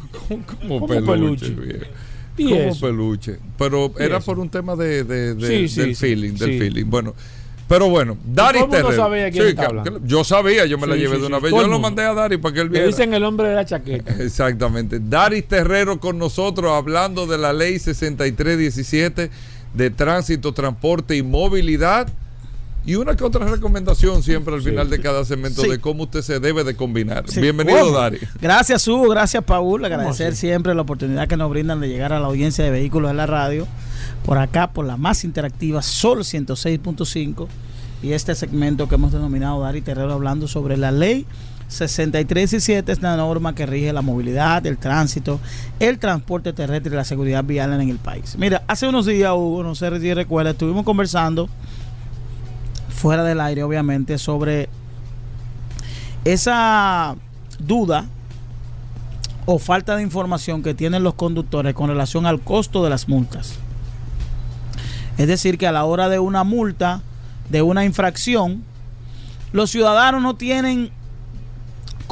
[0.68, 1.54] ¿Cómo, peluche?
[2.36, 3.38] ¿Cómo peluche?
[3.58, 6.86] Pero era por un tema de, del feeling, del feeling.
[6.86, 7.14] Bueno,
[7.72, 8.94] pero bueno, Dari Terrero.
[8.94, 9.56] sabía quién
[10.04, 11.52] Yo sabía, yo me la llevé de una vez.
[11.52, 12.84] Yo lo mandé a Dari para que él viera.
[12.84, 14.14] Le dicen el hombre de la chaqueta.
[14.22, 15.00] Exactamente.
[15.00, 19.30] Dari Terrero con nosotros hablando de la ley 6317
[19.74, 22.08] de tránsito, transporte y movilidad
[22.84, 26.40] y una que otra recomendación siempre al final de cada segmento de cómo usted se
[26.40, 27.24] debe de combinar.
[27.32, 28.18] Bienvenido, Dari.
[28.40, 29.08] Gracias, Hugo.
[29.08, 29.84] Gracias, Paul.
[29.84, 33.18] Agradecer siempre la oportunidad que nos brindan de llegar a la audiencia de vehículos en
[33.18, 33.68] la radio.
[34.24, 37.46] Por acá, por la más interactiva, Sol 106.5.
[38.02, 41.24] Y este segmento que hemos denominado Dari Terrero hablando sobre la ley
[41.72, 45.40] 6317 es la norma que rige la movilidad, el tránsito,
[45.80, 48.36] el transporte terrestre y la seguridad vial en el país.
[48.38, 51.48] Mira, hace unos días, Hugo, no sé si recuerda, estuvimos conversando
[52.88, 54.68] fuera del aire, obviamente, sobre
[56.24, 57.16] esa
[57.58, 58.06] duda
[59.46, 63.54] o falta de información que tienen los conductores con relación al costo de las multas.
[65.18, 67.02] Es decir, que a la hora de una multa,
[67.48, 68.62] de una infracción,
[69.52, 70.90] los ciudadanos no tienen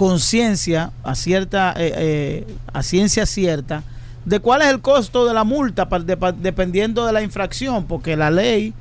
[0.01, 3.83] conciencia a cierta eh, eh, a ciencia cierta
[4.25, 5.87] de cuál es el costo de la multa
[6.39, 8.73] dependiendo de la infracción, porque la ley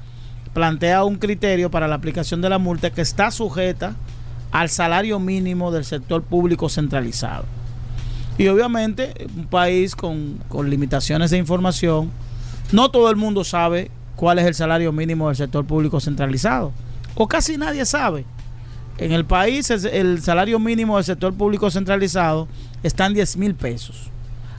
[0.54, 3.98] plantea un criterio para la aplicación de la multa que está sujeta
[4.54, 7.44] al salario mínimo del sector público centralizado.
[8.38, 12.12] Y obviamente, un país con, limitaciones de información,
[12.72, 16.72] no todo el mundo sabe cuál es el salario mínimo del sector público centralizado.
[17.16, 18.24] O casi nadie sabe.
[19.00, 22.50] En el país el salario mínimo del sector público centralizado
[22.84, 24.10] está en 10 mil pesos.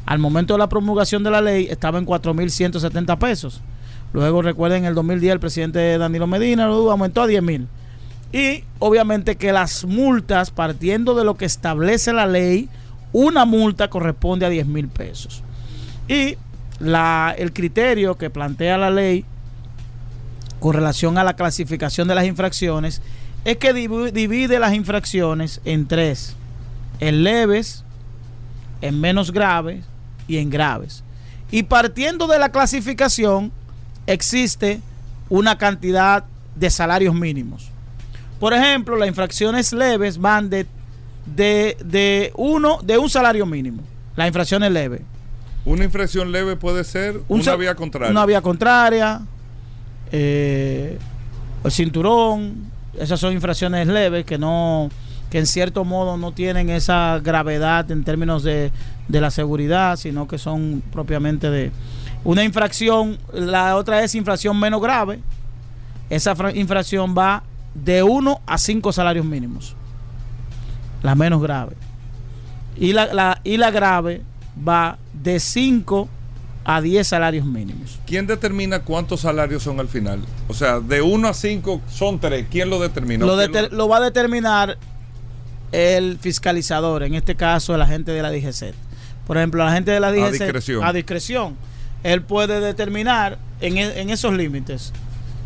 [0.07, 3.61] Al momento de la promulgación de la ley estaba en 4.170 pesos.
[4.15, 7.69] Luego recuerden, en el 2010 el presidente Danilo Medina lo aumentó a 10 mil.
[8.33, 12.71] Y obviamente que las multas, partiendo de lo que establece la ley,
[13.13, 15.43] una multa corresponde a 10 mil pesos.
[16.09, 16.37] Y
[16.79, 19.27] la, el criterio que plantea la ley
[20.61, 23.03] con relación a la clasificación de las infracciones
[23.45, 26.35] es que divide las infracciones en tres,
[27.01, 27.85] en leves,
[28.81, 29.85] en menos graves
[30.29, 31.03] y en graves.
[31.51, 33.51] Y partiendo de la clasificación,
[34.07, 34.81] existe
[35.29, 36.25] una cantidad
[36.55, 37.71] de salarios mínimos.
[38.39, 40.67] Por ejemplo, las infracciones leves van de,
[41.27, 43.83] de, uno, de un salario mínimo.
[44.17, 45.03] Las infracciones leves.
[45.65, 48.11] Una infracción leve puede ser una vía contraria.
[48.11, 49.21] Una vía contraria,
[50.11, 50.99] eh,
[51.63, 54.89] el cinturón, esas son infracciones leves que no
[55.31, 58.73] que en cierto modo no tienen esa gravedad en términos de,
[59.07, 61.71] de la seguridad, sino que son propiamente de,
[62.25, 65.21] una infracción, la otra es infracción menos grave.
[66.11, 67.43] Esa infracción va
[67.75, 69.75] de 1 a 5 salarios mínimos.
[71.03, 71.77] La menos grave.
[72.77, 74.23] Y la, y la grave
[74.67, 76.09] va de 5
[76.65, 77.99] a 10 salarios mínimos.
[78.07, 80.21] ¿Quién determina cuántos salarios son al final?
[80.49, 82.47] O sea, de 1 a 5 son 3.
[82.51, 83.25] ¿Quién lo determina?
[83.25, 83.37] Lo,
[83.69, 83.89] lo...
[83.89, 84.77] va a determinar
[85.73, 88.75] el fiscalizador, en este caso el agente de la DGC.
[89.27, 90.25] Por ejemplo, la gente de la DGC.
[90.25, 90.85] A discreción.
[90.85, 91.71] A discreción
[92.03, 94.93] él puede determinar en, e, en, esos límites.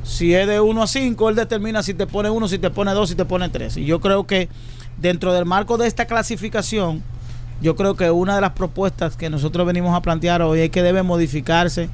[0.05, 2.93] Si es de 1 a 5, él determina si te pone 1, si te pone
[2.93, 3.79] 2, si te pone 3.
[3.79, 4.49] Y yo creo que
[4.99, 7.03] dentro del marco de esta clasificación,
[7.61, 10.83] yo creo que una de las propuestas que nosotros venimos a plantear hoy es que
[10.83, 11.89] debe modificarse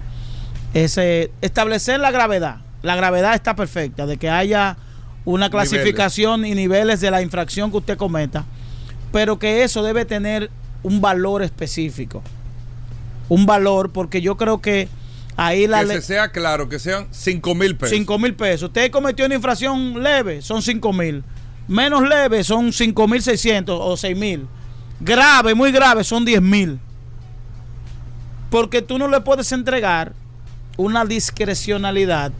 [0.74, 2.58] ese establecer la gravedad.
[2.82, 4.76] La gravedad está perfecta, de que haya
[5.24, 8.44] una clasificación y niveles de la infracción que usted cometa,
[9.12, 10.50] pero que eso debe tener
[10.82, 12.22] un valor específico
[13.30, 14.88] un valor, porque yo creo que
[15.36, 17.96] ahí la Que sea claro, que sean 5 mil pesos.
[17.96, 18.64] 5 mil pesos.
[18.64, 21.24] Usted cometió una infracción leve, son 5 mil.
[21.66, 24.46] Menos leve son 5 mil 600 o 6 mil.
[25.00, 26.78] Grave, muy grave, son 10 mil.
[28.50, 30.12] Porque tú no le puedes entregar
[30.76, 32.32] una discrecionalidad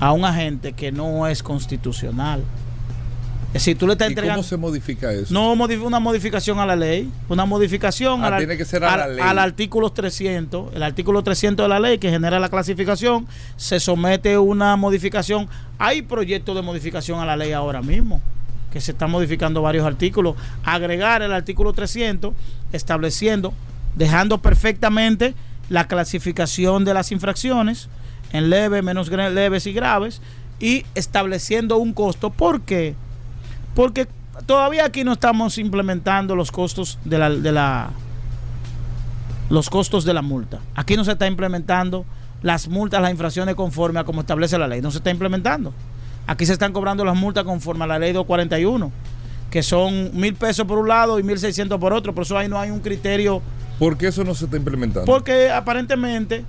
[0.00, 2.44] a un agente que no es constitucional.
[3.54, 4.40] Si tú le estás entregando.
[4.40, 5.32] ¿Cómo se modifica eso?
[5.32, 7.10] No, una modificación a la ley.
[7.28, 9.20] Una modificación ah, tiene que ser a la ley.
[9.20, 10.74] al artículo 300.
[10.74, 13.26] El artículo 300 de la ley que genera la clasificación.
[13.56, 15.48] Se somete una modificación.
[15.78, 18.20] Hay proyectos de modificación a la ley ahora mismo.
[18.70, 20.36] Que se están modificando varios artículos.
[20.64, 22.34] Agregar el artículo 300,
[22.72, 23.54] estableciendo,
[23.96, 25.34] dejando perfectamente
[25.68, 27.88] la clasificación de las infracciones
[28.32, 30.20] en leves, menos leves y graves.
[30.60, 32.30] Y estableciendo un costo.
[32.30, 32.94] ¿Por qué?
[33.74, 34.08] Porque
[34.46, 37.90] todavía aquí no estamos implementando los costos de la, de la
[39.50, 40.60] los costos de la multa.
[40.74, 42.04] Aquí no se está implementando
[42.42, 44.80] las multas, las infracciones conforme a como establece la ley.
[44.80, 45.72] No se está implementando.
[46.28, 48.92] Aquí se están cobrando las multas conforme a la ley 241.
[49.50, 52.14] que son mil pesos por un lado y mil seiscientos por otro.
[52.14, 53.40] Por eso ahí no hay un criterio.
[53.78, 55.06] ¿Por qué eso no se está implementando?
[55.10, 56.44] Porque aparentemente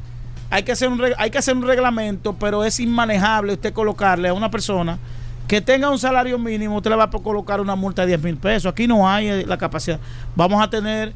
[0.49, 4.33] hay que hacer un, hay que hacer un reglamento, pero es inmanejable usted colocarle a
[4.33, 4.99] una persona
[5.47, 8.35] que tenga un salario mínimo, usted le va a colocar una multa de 10 mil
[8.35, 8.69] pesos.
[8.69, 9.97] Aquí no hay eh, la capacidad.
[10.35, 11.13] Vamos a tener,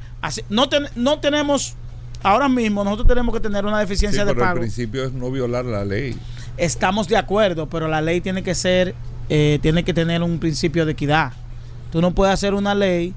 [0.49, 1.76] no, no tenemos,
[2.23, 4.54] ahora mismo nosotros tenemos que tener una deficiencia de pago.
[4.54, 6.15] El principio es no violar la ley.
[6.57, 8.93] Estamos de acuerdo, pero la ley tiene que ser,
[9.29, 11.33] eh, tiene que tener un principio de equidad.
[11.91, 13.13] Tú no puedes hacer una ley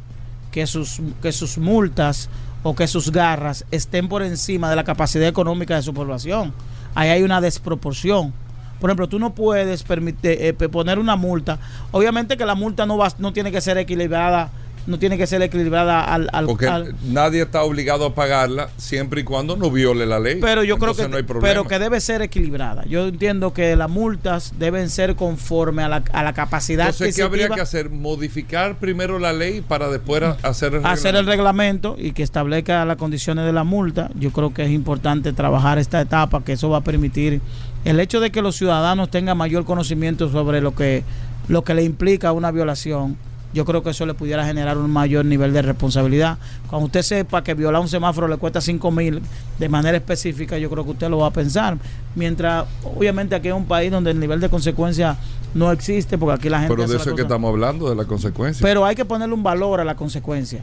[0.51, 2.31] que sus, que sus multas
[2.62, 6.53] o que sus garras estén por encima de la capacidad económica de su población.
[6.94, 8.33] Ahí hay una desproporción.
[8.81, 11.59] Por ejemplo, tú no puedes permitir, eh, poner una multa.
[11.92, 14.51] Obviamente que la multa no, va, no tiene que ser equilibrada
[14.87, 16.70] no tiene que ser equilibrada al, al porque
[17.05, 20.38] nadie está obligado a pagarla siempre y cuando no viole la ley.
[20.40, 22.85] Pero yo creo que pero que debe ser equilibrada.
[22.87, 27.22] Yo entiendo que las multas deben ser conforme a la, a la capacidad entonces qué
[27.22, 32.12] habría que hacer modificar primero la ley para después hacer el hacer el reglamento y
[32.12, 34.11] que establezca las condiciones de la multa.
[34.14, 37.40] Yo creo que es importante trabajar esta etapa que eso va a permitir
[37.85, 41.05] el hecho de que los ciudadanos tengan mayor conocimiento sobre lo que,
[41.49, 43.16] lo que le implica una violación,
[43.53, 46.39] yo creo que eso le pudiera generar un mayor nivel de responsabilidad.
[46.69, 49.23] Cuando usted sepa que violar un semáforo le cuesta 5 mil
[49.59, 51.79] de manera específica, yo creo que usted lo va a pensar.
[52.15, 55.17] Mientras, obviamente, aquí es un país donde el nivel de consecuencia
[55.55, 56.75] no existe, porque aquí la gente.
[56.75, 58.63] Pero de eso es que estamos hablando, de la consecuencia.
[58.63, 60.61] Pero hay que ponerle un valor a la consecuencia.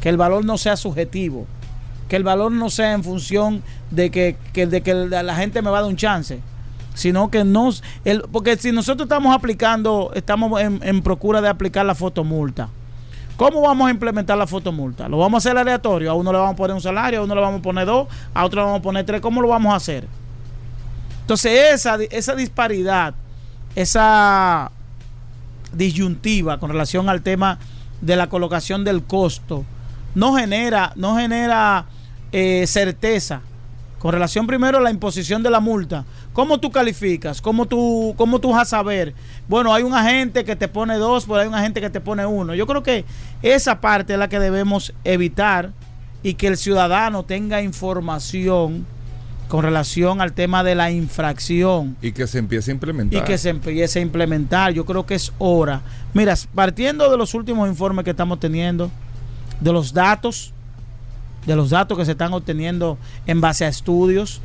[0.00, 1.46] Que el valor no sea subjetivo
[2.08, 5.78] que el valor no sea en función de que, de que la gente me va
[5.78, 6.40] a dar un chance
[6.98, 11.86] sino que nos el, porque si nosotros estamos aplicando estamos en, en, procura de aplicar
[11.86, 12.68] la fotomulta
[13.36, 15.08] ¿cómo vamos a implementar la fotomulta?
[15.08, 16.10] ¿lo vamos a hacer aleatorio?
[16.10, 18.08] a uno le vamos a poner un salario a uno le vamos a poner dos
[18.34, 20.08] a otro le vamos a poner tres ¿cómo lo vamos a hacer?
[21.20, 23.14] entonces esa, esa disparidad
[23.76, 24.72] esa
[25.72, 27.60] disyuntiva con relación al tema
[28.00, 29.64] de la colocación del costo
[30.16, 31.86] no genera no genera
[32.32, 33.42] eh, certeza
[33.98, 36.04] con relación primero a la imposición de la multa.
[36.32, 37.40] ¿Cómo tú calificas?
[37.40, 39.14] ¿Cómo tú, ¿Cómo tú vas a saber?
[39.48, 42.24] Bueno, hay un agente que te pone dos, pero hay un agente que te pone
[42.24, 42.54] uno.
[42.54, 43.04] Yo creo que
[43.42, 45.72] esa parte es la que debemos evitar
[46.22, 48.86] y que el ciudadano tenga información
[49.48, 51.96] con relación al tema de la infracción.
[52.02, 53.22] Y que se empiece a implementar.
[53.22, 54.72] Y que se empiece a implementar.
[54.72, 55.80] Yo creo que es hora.
[56.12, 58.90] Mira, partiendo de los últimos informes que estamos teniendo,
[59.60, 60.52] de los datos
[61.46, 64.40] de los datos que se están obteniendo en base a estudios,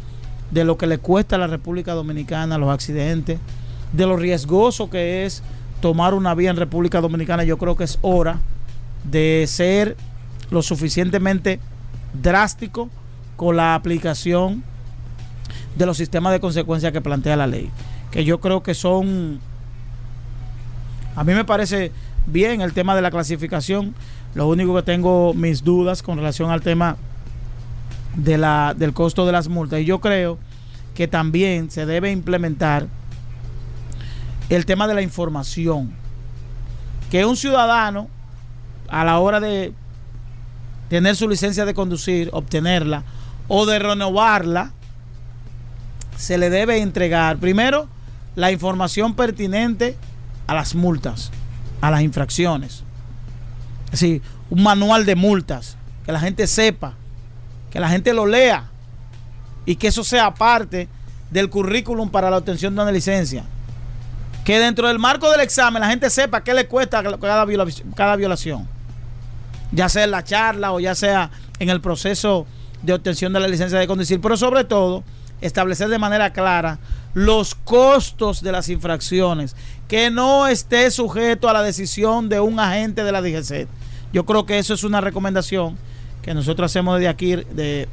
[0.52, 3.40] de lo que le cuesta a la República Dominicana los accidentes,
[3.92, 5.44] de lo riesgoso que es
[5.82, 8.40] tomar una vía en República Dominicana, yo creo que es hora
[9.04, 9.98] de ser
[10.50, 11.60] lo suficientemente
[12.22, 12.90] drástico
[13.36, 14.64] con la aplicación
[15.76, 17.70] de los sistemas de consecuencia que plantea la ley.
[18.12, 19.40] Que yo creo que son,
[21.16, 21.92] a mí me parece
[22.28, 23.96] bien el tema de la clasificación,
[24.36, 26.98] lo único que tengo mis dudas con relación al tema
[28.16, 29.80] de la, del costo de las multas.
[29.80, 30.40] Y yo creo
[30.96, 32.88] que también se debe implementar
[34.50, 35.94] el tema de la información.
[37.12, 38.08] Que un ciudadano,
[38.90, 39.74] a la hora de
[40.90, 43.04] tener su licencia de conducir, obtenerla
[43.48, 44.72] o de renovarla,
[46.18, 47.88] se le debe entregar primero
[48.36, 49.96] la información pertinente
[50.48, 51.32] a las multas,
[51.82, 52.84] a las infracciones
[54.00, 56.94] decir, un manual de multas, que la gente sepa,
[57.72, 58.66] que la gente lo lea
[59.66, 60.88] y que eso sea parte
[61.32, 63.46] del currículum para la obtención de una licencia.
[64.44, 68.16] Que dentro del marco del examen la gente sepa qué le cuesta cada violación, cada
[68.16, 68.68] violación.
[69.72, 72.46] Ya sea en la charla o ya sea en el proceso
[72.82, 74.20] de obtención de la licencia de conducir.
[74.20, 75.04] Pero sobre todo,
[75.40, 76.78] establecer de manera clara
[77.14, 79.56] los costos de las infracciones.
[79.88, 83.68] Que no esté sujeto a la decisión de un agente de la DGC
[84.14, 85.76] yo creo que eso es una recomendación
[86.22, 87.88] que nosotros hacemos desde aquí de,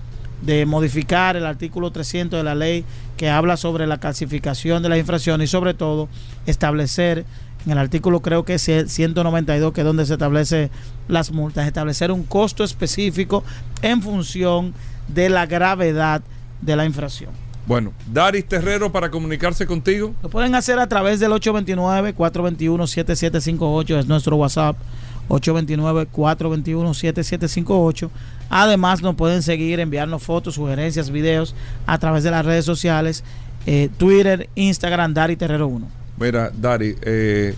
[0.67, 2.85] modificar el artículo 300 de la ley
[3.17, 6.09] que habla sobre la clasificación de las infracciones y sobre todo
[6.47, 7.25] establecer
[7.67, 10.71] en el artículo creo que es 192 que es donde se establece
[11.09, 13.45] las multas, establecer un costo específico
[13.83, 14.73] en función
[15.09, 16.23] de la gravedad
[16.63, 17.31] de la infracción.
[17.67, 20.15] Bueno, Daris Terrero para comunicarse contigo.
[20.23, 24.79] Lo pueden hacer a través del 829-421-7758, es nuestro WhatsApp.
[25.31, 28.11] 829-421-7758.
[28.51, 31.55] Además, nos pueden seguir, enviarnos fotos, sugerencias, videos
[31.87, 33.23] a través de las redes sociales,
[33.67, 35.87] eh, Twitter, Instagram, Dari Terrero 1.
[36.19, 37.55] Mira, Dari, eh,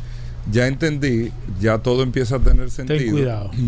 [0.51, 2.99] ya entendí, ya todo empieza a tener sentido.
[2.99, 3.51] Ten cuidado.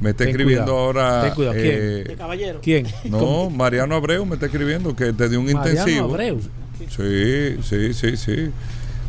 [0.00, 1.22] Me está escribiendo ahora.
[1.22, 1.56] Ten cuidado.
[1.56, 1.76] ¿Quién?
[1.76, 2.60] Eh, caballero?
[2.62, 2.86] ¿Quién?
[3.04, 6.04] No, Mariano Abreu me está escribiendo que te dio un Mariano intensivo.
[6.04, 6.40] Abreu.
[6.88, 8.50] Sí, sí, sí, sí.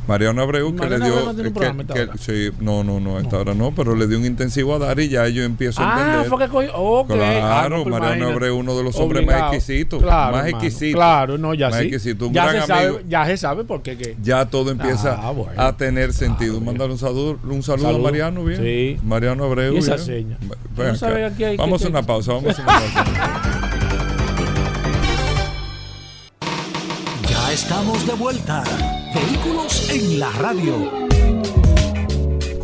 [0.10, 3.22] Mariano Abreu que Mariano le dio Abreu no que- que- sí, no no no a
[3.22, 5.86] esta hora no pero le dio un intensivo a Dari y ya yo empiezo a
[5.96, 6.76] Ah, entender fue que cogió.
[6.76, 7.08] Ok.
[7.12, 8.28] Claro, Ah, no, pues Mariano.
[8.30, 10.96] Abreu, uno de los hombres más exquisitos, Claro, más exquisitos.
[11.00, 11.86] Claro, no, ya Más sí.
[11.86, 12.92] exquisito, un ya gran se amigo.
[12.98, 13.98] sabe, ya se sabe por qué.
[13.98, 14.16] qué.
[14.22, 15.62] ya todo empieza Ah, bueno.
[15.62, 16.58] a tener sentido.
[16.58, 18.00] Ah, Mándale un saludo, un saludo, Saludo.
[18.02, 18.60] a Mariano, bien.
[18.62, 18.98] Sí.
[19.04, 19.76] Mariano Abreu.
[19.76, 20.06] ¿Y esa bien.
[20.06, 20.38] seña?
[20.42, 21.52] No acá.
[21.58, 23.62] vamos a una pausa, vamos a una pausa.
[27.70, 28.64] estamos de vuelta.
[29.14, 30.92] Vehículos en la radio.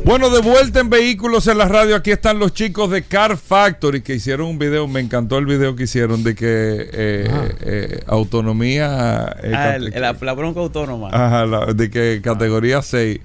[0.03, 4.01] Bueno, de vuelta en Vehículos en la Radio, aquí están los chicos de Car Factory
[4.01, 9.35] que hicieron un video, me encantó el video que hicieron de que eh, eh, autonomía...
[9.43, 11.09] eh, Ah, el- la, la bronca autónoma.
[11.11, 13.19] Ajá, la- de que categoría 6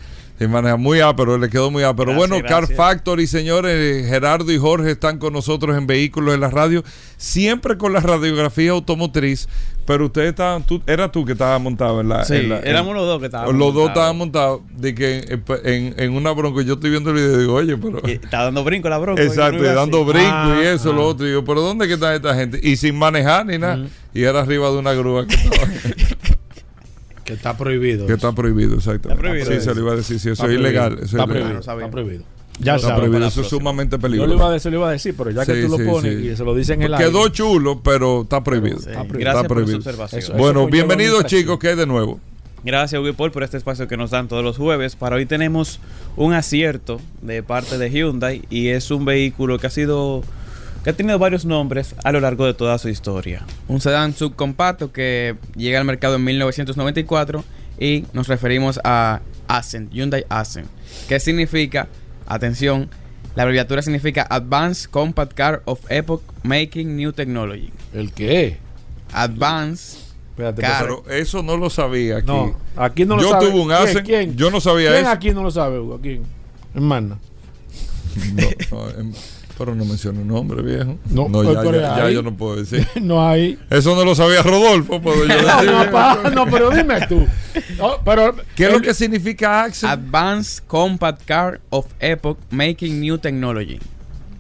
[0.49, 1.95] maneja muy A, pero le quedó muy A.
[1.95, 2.67] Pero Gracias, bueno, Car.
[2.67, 6.83] Factory, señores, Gerardo y Jorge están con nosotros en Vehículos en la Radio,
[7.17, 9.49] siempre con la radiografía automotriz,
[9.87, 12.25] pero ustedes estaban, tú, era tú que estabas montado en la...
[12.25, 13.55] Sí, en la- en- éramos los dos que estábamos.
[13.57, 17.17] Los dos estaban montados de que en, en- en una bronca, yo estoy viendo el
[17.17, 18.01] video y digo, oye, pero...
[18.07, 19.23] Está dando brinco la bronca.
[19.23, 20.95] Exacto, no dando brinco Ah, y eso, ah.
[20.95, 21.27] lo otro.
[21.29, 22.61] Y yo, pero ¿dónde que está esta gente?
[22.63, 23.87] Y sin manejar ni nada.
[24.15, 25.67] Y era arriba de una grúa que estaba...
[27.31, 28.07] Que está prohibido.
[28.07, 29.09] Que está prohibido, exactamente.
[29.09, 29.71] Está prohibido Sí, eso.
[29.71, 30.19] se lo iba a decir.
[30.19, 30.93] Sí, eso Está es ilegal.
[30.95, 31.29] Eso es Está ilegal.
[31.43, 31.61] prohibido.
[31.61, 32.25] Está prohibido.
[32.59, 32.99] Ya Está sabes.
[33.01, 33.21] prohibido.
[33.21, 34.35] la Eso es sumamente Yo le peligroso.
[34.35, 36.27] iba a decir, le iba a decir, pero ya que Sí, tú lo pones sí.
[36.29, 37.33] y se lo dicen en el Quedó aire.
[37.33, 38.79] chulo, pero está prohibido.
[38.81, 38.89] Sí.
[38.91, 39.21] Está prohibido.
[39.21, 39.81] Gracias Está por prohibido.
[39.81, 40.19] su observación.
[40.23, 42.19] Eso- Bueno, bienvenidos chicos, ¿qué hay de nuevo?
[42.65, 44.95] Gracias, Hugo Paul, por este espacio que nos dan todos los jueves.
[44.97, 45.81] Para hoy tenemos
[46.17, 50.23] un acierto de parte de Hyundai y es un vehículo que ha sido
[50.85, 53.45] que ha tenido varios nombres a lo largo de toda su historia.
[53.69, 57.45] Un sedán subcompacto que llega al mercado en 1994
[57.79, 60.69] y nos referimos a Accent, Hyundai Accent.
[61.09, 61.89] ¿Qué significa?
[62.27, 62.89] Atención,
[63.35, 67.73] la abreviatura significa Advanced Compact Car of Epoch Making New Technology.
[67.93, 68.59] ¿El qué?
[69.13, 69.99] Advanced
[70.31, 70.83] Espérate, Car.
[70.83, 72.27] Pero eso no lo sabía aquí.
[72.27, 73.47] No, aquí no lo Yo sabe.
[73.51, 73.83] tuve un ¿Quién?
[73.83, 74.37] Accent, ¿Quién?
[74.37, 75.11] yo no sabía ¿Quién eso.
[75.11, 75.99] aquí no lo sabe, Hugo?
[76.01, 76.23] ¿Quién?
[76.75, 77.19] Hermana.
[78.35, 79.13] No, no, em,
[79.61, 80.97] pero no menciono el nombre, viejo.
[81.11, 82.87] No, ya, pero ya- ya ahí- yo no puedo decir.
[83.03, 83.59] no hay.
[83.69, 85.71] Eso no lo sabía Rodolfo, puedo yo No, decir.
[85.71, 87.27] no, pa- no, pero dime tú.
[87.77, 89.93] No, pero ¿Qué es lo que significa Accent?
[89.93, 93.79] Advanced Compact Car of Epoch Making New Technology.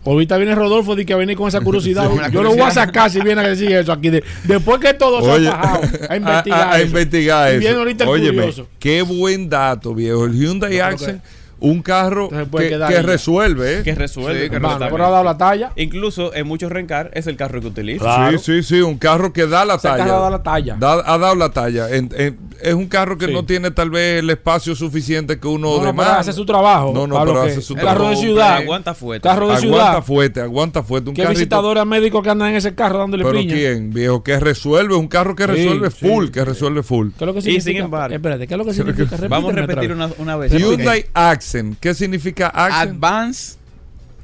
[0.07, 2.09] Ahorita viene Rodolfo de que viene con esa curiosidad.
[2.11, 4.09] Sí, Yo lo voy a sacar si viene a decir eso aquí.
[4.09, 6.61] de- después que todo se Oye, ha bajado a investigar.
[6.62, 6.87] a- a eso.
[6.87, 7.61] investigar Y eso.
[7.61, 8.66] viene ahorita el Óyeme, curioso.
[8.79, 10.25] qué buen dato, viejo.
[10.25, 11.23] El Hyundai creo Accent,
[11.61, 13.83] un carro puede que, resuelve, ¿eh?
[13.83, 14.45] Que resuelve.
[14.45, 15.73] Sí, que pero ha dado la talla.
[15.77, 18.05] Incluso en muchos rencar es el carro que utiliza.
[18.05, 18.39] Claro.
[18.39, 20.05] Sí, sí, sí, un carro que da la Ese talla.
[20.05, 20.77] carro ha dado la talla.
[20.79, 21.91] Da- ha dado la talla.
[21.95, 23.33] En- en- es un carro que Sí.
[23.33, 26.05] no tiene tal vez el espacio suficiente que uno No, no, demanda.
[26.13, 26.93] pero hace su trabajo.
[26.95, 28.21] No, no, pero hace su Carro de trabajo.
[28.21, 28.57] ciudad.
[28.57, 29.29] Aguanta fuerte.
[29.29, 30.03] Carro de Aguanta ciudad.
[30.03, 31.09] fuerte, aguanta fuerte.
[31.11, 33.55] Un ¿Qué carrito- visitadores médicos que andan en ese carro dándole Pero piña?
[33.55, 36.33] quién, viejo, que resuelve, un carro que resuelve sí, full, sí.
[36.33, 37.09] que resuelve full.
[37.19, 37.71] ¿Qué es lo que Y significa?
[37.73, 39.17] sin embargo- Espérate, ¿qué es lo que significa?
[39.29, 40.53] Vamos a repetir una vez.
[40.53, 41.50] Hyundai Accent,
[41.81, 42.93] ¿qué significa Accent?
[42.95, 43.59] Advanced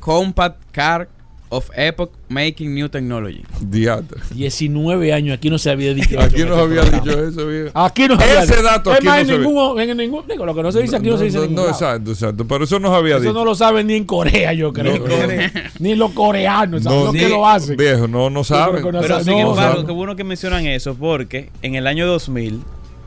[0.00, 1.08] Compact Car
[1.48, 3.44] of Epoch Making New Technology.
[3.60, 4.20] Diatre.
[4.34, 7.04] 19 años, aquí no se había dicho Aquí eso en nos este había programa.
[7.04, 7.70] dicho eso, viejo.
[7.74, 8.62] Aquí no se había Ese dicho.
[8.64, 10.82] dato Es aquí más, no en se ningún, en ningún, digo, lo que no se
[10.82, 11.72] dice aquí no, se dice en no, ningún no, lado.
[11.74, 12.46] exacto, exacto.
[12.48, 13.32] Pero eso nos había Eso dicho.
[13.32, 14.98] no lo saben ni en Corea, yo creo.
[14.98, 15.04] No,
[15.78, 17.76] ni los coreanos, ¿sabes No, lo sí, que lo hacen?
[17.76, 18.82] Viejo, no, no saben.
[18.82, 19.86] no Pero No, sin no, embargo, no.
[19.86, 22.60] qué bueno que mencionan eso porque en el año 2000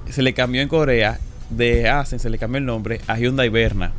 [0.10, 3.92] se le cambió en Corea de Accent, se le cambió el nombre a Hyundai Verna.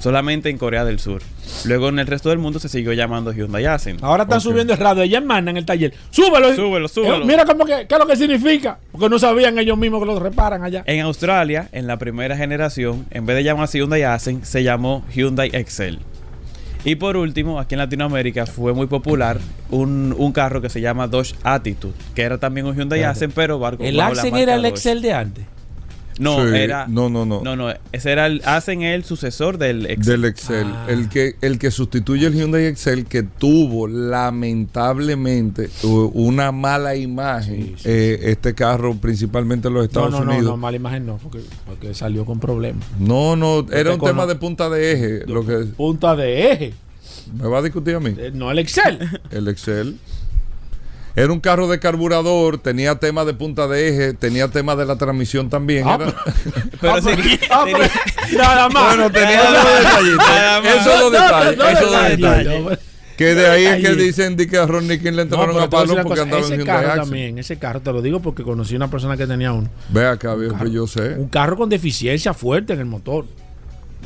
[0.00, 1.22] Solamente en Corea del Sur.
[1.64, 4.02] Luego en el resto del mundo se siguió llamando Hyundai Accent.
[4.02, 5.92] Ahora están subiendo el radio, Mana, en el taller.
[6.10, 6.54] ¡Súbelo!
[6.54, 7.24] Súbelo, Eh, súbelo.
[7.26, 8.78] mira cómo que, qué es lo que significa.
[8.92, 10.84] Porque no sabían ellos mismos que lo reparan allá.
[10.86, 15.50] En Australia, en la primera generación, en vez de llamarse Hyundai Accent, se llamó Hyundai
[15.52, 15.98] Excel.
[16.84, 19.38] Y por último, aquí en Latinoamérica fue muy popular
[19.70, 23.58] un, un carro que se llama Dodge Attitude, que era también un Hyundai Accent, pero
[23.58, 24.70] barco, El Accent era el Dodge.
[24.74, 25.44] Excel de antes.
[26.18, 26.86] No, Sí, era.
[26.88, 27.42] no, no, no.
[27.42, 28.42] No, no, ese era el.
[28.44, 30.20] Hacen el sucesor del Excel.
[30.20, 30.66] Del Excel.
[30.68, 30.86] Ah.
[30.88, 37.56] El, que, el que sustituye el Hyundai Excel que tuvo lamentablemente una mala imagen.
[37.68, 40.44] Sí, sí, eh, Este carro, principalmente en los No, Estados no, no, Unidos.
[40.44, 42.86] no, mala imagen no, porque, porque salió con problemas.
[42.98, 45.26] No, no, era un tema de punta de eje.
[45.26, 46.74] Lo que Punta de eje,
[47.40, 48.14] me va a discutir a mí.
[48.18, 48.98] eh, no el Excel.
[49.30, 49.96] El Excel.
[51.18, 54.96] Era un carro de carburador, tenía tema de punta de eje, tenía tema de la
[54.96, 55.84] transmisión también.
[55.86, 56.14] Ah, era-
[56.80, 58.96] Pero Ah, sí, pero- ah, pero- nada más.
[58.96, 59.78] Bueno, tenía más.
[59.78, 60.70] detallitos.
[60.70, 61.52] Esos son los detalles.
[61.52, 62.36] Esos detallitos.
[62.46, 62.78] detalles.
[63.16, 65.94] Que de ahí es que dicen de que a Ronnie King le entraron a palo
[65.96, 67.04] porque cosa, andaba en ese Hyundai carro Accent.
[67.04, 69.68] también, ese carro, te lo digo porque conocí una persona que tenía uno.
[69.88, 71.14] Ve acá, viejo, pues yo sé.
[71.18, 73.24] Un carro con deficiencia fuerte en el motor.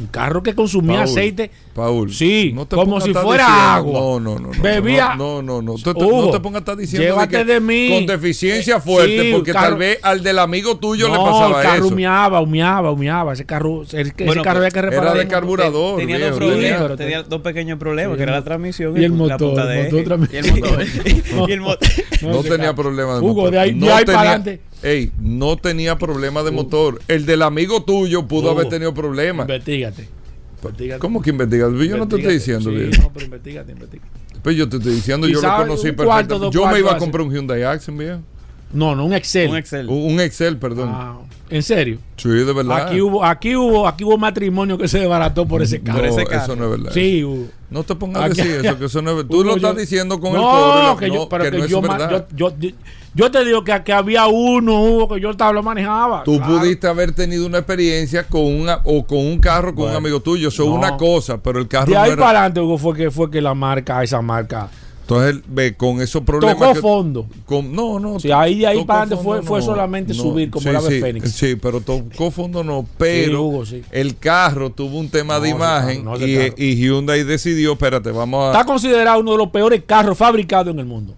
[0.02, 1.50] Un carro que consumía Paul, aceite.
[1.74, 4.00] Paul, Sí, no te como si fuera diciendo- agua.
[4.00, 4.48] No, no, no.
[4.52, 5.74] no Bebía- No, no, no.
[5.76, 7.88] Tú te- Hugo, no te pongas a estar diciendo llévate que de mí.
[7.90, 11.24] con deficiencia Eh, fuerte, sí, porque carro- tal vez al del amigo tuyo le no,
[11.24, 11.94] pasaba el carro eso.
[11.94, 13.32] humeaba, humeaba, humeaba.
[13.32, 15.20] Ese carro, ese, ese Bueno, carro había que Era repararlo.
[15.20, 15.98] de carburador.
[15.98, 18.92] tenía viejo, dos tenía- problemas, pero- tenía dos pequeños problemas, Sí, que era la transmisión
[19.00, 19.54] y el la motor.
[20.32, 20.84] Y el motor.
[21.48, 21.88] y el motor.
[22.22, 23.50] No ese tenía problema de Hugo, motor.
[23.52, 24.60] de ahí- no de ahí tenía, para adelante.
[24.82, 27.00] Ey, no tenía problema de motor.
[27.08, 29.48] El del amigo tuyo pudo haber tenido problemas.
[29.48, 30.08] Investígate.
[30.62, 31.00] Investígate.
[31.00, 31.70] ¿Cómo que investigas?
[31.72, 32.34] Yo no te estoy Investígate.
[32.34, 33.02] diciendo, Sí, viejo.
[33.02, 34.10] no, pero investígate, investígate.
[34.42, 36.50] Pues yo te estoy diciendo, yo lo conocí perfectamente.
[36.52, 38.20] Yo me iba a comprar un Hyundai Accent, viejo.
[38.72, 39.50] No, no, un Excel.
[39.50, 39.88] Un Excel.
[39.88, 40.88] Un Excel, perdón.
[40.92, 41.16] Ah,
[41.50, 41.98] ¿En serio?
[42.16, 42.86] Sí, de verdad.
[42.86, 46.04] Aquí hubo, aquí hubo, aquí hubo matrimonio que se desbarató por ese no, carro.
[46.06, 46.92] ese eso no es verdad.
[46.94, 47.48] Sí, hubo.
[47.68, 49.30] No te pongas a Aquí- decir eso, que eso no es verdad.
[49.30, 50.80] Tú lo estás yo- diciendo con el no, coro.
[50.80, 52.26] y la- que yo, no, pero que no yo, verdad.
[53.14, 56.22] yo, te digo que, que había uno, Hugo, que yo estaba, lo manejaba.
[56.24, 56.58] Tú claro.
[56.60, 60.48] pudiste haber tenido una experiencia con una o con un carro con un amigo tuyo.
[60.48, 60.74] Eso es no.
[60.76, 63.30] una cosa, pero el carro De no ahí era- para adelante, Hugo, fue que, fue
[63.30, 64.68] que la marca, esa marca,
[65.02, 66.56] Entonces, ve, con esos problemas.
[66.58, 67.26] tocó que- fondo.
[67.44, 68.18] con- no, no.
[68.20, 71.32] Sí, ahí de ahí para adelante fue- fue solamente subir como el ave sí, fénix.
[71.32, 72.86] Sí, pero tocó fondo no.
[72.96, 73.82] Pero Hugo, sí.
[73.90, 78.52] el carro tuvo un tema de imagen no, y, y Hyundai decidió, espérate, vamos a.
[78.52, 81.14] Está considerado uno de los peores carros fabricados en el mundo.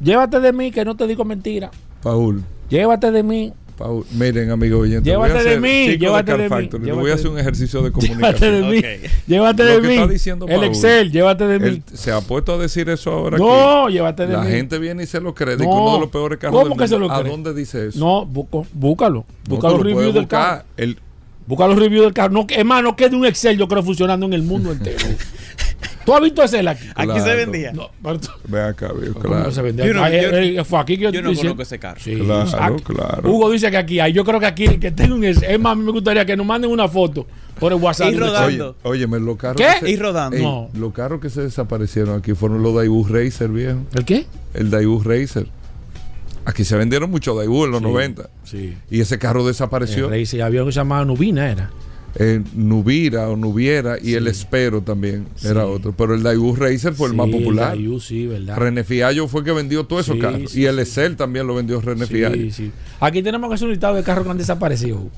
[0.00, 1.70] Llévate de mí, que no te digo mentira.
[2.02, 2.42] Paul.
[2.68, 3.52] Llévate de mí.
[3.76, 7.04] Paul, miren, amigo oyente, Llévate a de mí, de llévate Car de mí, llévate voy
[7.10, 8.52] a de hacer un ejercicio de Llévate comunicación.
[8.52, 8.82] de mí.
[9.26, 9.94] Llévate Lo de que mí.
[9.94, 10.62] está diciendo el.
[10.64, 11.66] Excel, llévate de mí.
[11.68, 13.94] Él se ha puesto a decir eso ahora no, aquí.
[13.94, 14.50] llévate de La mí.
[14.50, 15.56] gente viene y se lo cree.
[15.56, 15.68] No.
[15.68, 17.08] uno de los peores carros ¿Cómo del que se mundo.
[17.08, 17.30] lo ¿A cree?
[17.32, 17.98] dónde dice eso?
[17.98, 19.24] No, busco- búscalo.
[19.48, 20.62] No, Busca tú los lo reviews del carro.
[20.76, 20.98] El,
[21.46, 22.32] Busca los reviews del carro.
[22.32, 24.96] No, es más, no queda un Excel, yo creo, funcionando en el mundo entero.
[26.04, 26.84] ¿Tú has visto Excel aquí?
[26.94, 27.24] Aquí Claro.
[27.24, 27.72] se vendía.
[27.72, 29.50] No, pero tú- ve acá, viejo, ¿cómo claro.
[29.52, 29.86] se vendía?
[29.86, 31.98] Yo no- Ah, yo- eh, eh, fue aquí que yo, no conozco ese carro.
[32.00, 33.30] Sí, Claro, aquí- claro.
[33.30, 34.12] Hugo dice que aquí hay.
[34.12, 35.24] Yo creo que aquí el que tenga un.
[35.24, 37.26] Es más, a mí me gustaría que nos manden una foto
[37.58, 38.12] por el WhatsApp.
[38.12, 38.76] Y rodando.
[38.82, 39.56] Oye, óyeme, los carros.
[39.56, 39.80] ¿Qué?
[39.80, 40.36] que se- Y rodando.
[40.36, 40.68] Ey, No.
[40.74, 43.78] Los carros que se desaparecieron aquí fueron los Daewoo Racer, viejo.
[43.94, 44.26] ¿El qué?
[44.52, 45.46] El Daewoo Racer.
[46.44, 47.84] Aquí se vendieron muchos Daewoo en los Sí.
[47.86, 48.28] 90.
[48.44, 48.76] Sí.
[48.90, 50.12] Y ese carro desapareció.
[50.12, 51.70] El se había uno que se llamaba Nubina, era.
[52.16, 55.92] Eh, Nubira o Nubiera y el Espero también era otro.
[55.96, 57.70] Pero el Daewoo Racer fue el más popular.
[57.76, 58.56] Daewoo, sí, ¿verdad?
[58.56, 60.50] René Fiallo fue que vendió todos esos Sí, carros.
[60.52, 60.80] sí, y el sí.
[60.82, 62.46] Excel también lo vendió René Fiallo.
[63.00, 65.08] Aquí tenemos que hacer un listado de carros que han desaparecido.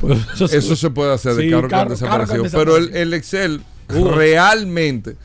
[0.00, 0.18] Pues
[0.52, 2.58] Eso se puede hacer de Sí, carros que han carro- carros que han desaparecido.
[2.58, 3.62] Pero el, el Excel
[3.94, 4.12] Hugo.
[4.14, 5.16] realmente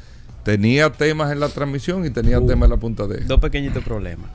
[0.45, 3.19] tenía temas en la transmisión y tenía temas en la punta de.
[3.25, 4.29] Dos pequeñitos problemas.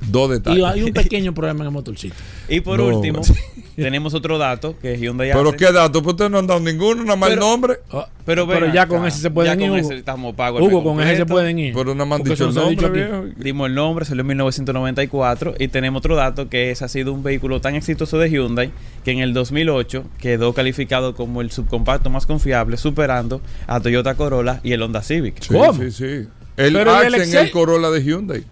[0.00, 0.64] Dos Y detalles.
[0.64, 2.14] hay un pequeño problema en el motorcito.
[2.48, 2.86] Y por No.
[2.96, 3.20] último,
[3.76, 5.56] tenemos otro dato que Hyundai Pero hace.
[5.58, 7.74] qué dato, pues ustedes no han dado ninguno, nada más el Pero- nombre.
[7.92, 9.70] Ah, Pero, ven ya acá, con ese se pueden ya ir.
[9.70, 10.62] con ese estamos pagos.
[10.62, 11.74] Hugo, con ese se pueden ir.
[11.74, 13.24] Pero nada más han dicho el dicho nombre, viejo.
[13.36, 17.22] Dimos el nombre, salió en 1994 y tenemos otro dato que ese ha sido un
[17.22, 18.70] vehículo tan exitoso de Hyundai
[19.04, 24.60] que en el 2008 quedó calificado como el subcompacto más confiable superando a Toyota Corolla
[24.62, 25.40] y el Honda Civic.
[25.42, 25.74] Sí, ¿Cómo?
[25.74, 26.04] sí, sí.
[26.56, 28.44] El Pero ¿y el el Corolla de Hyundai.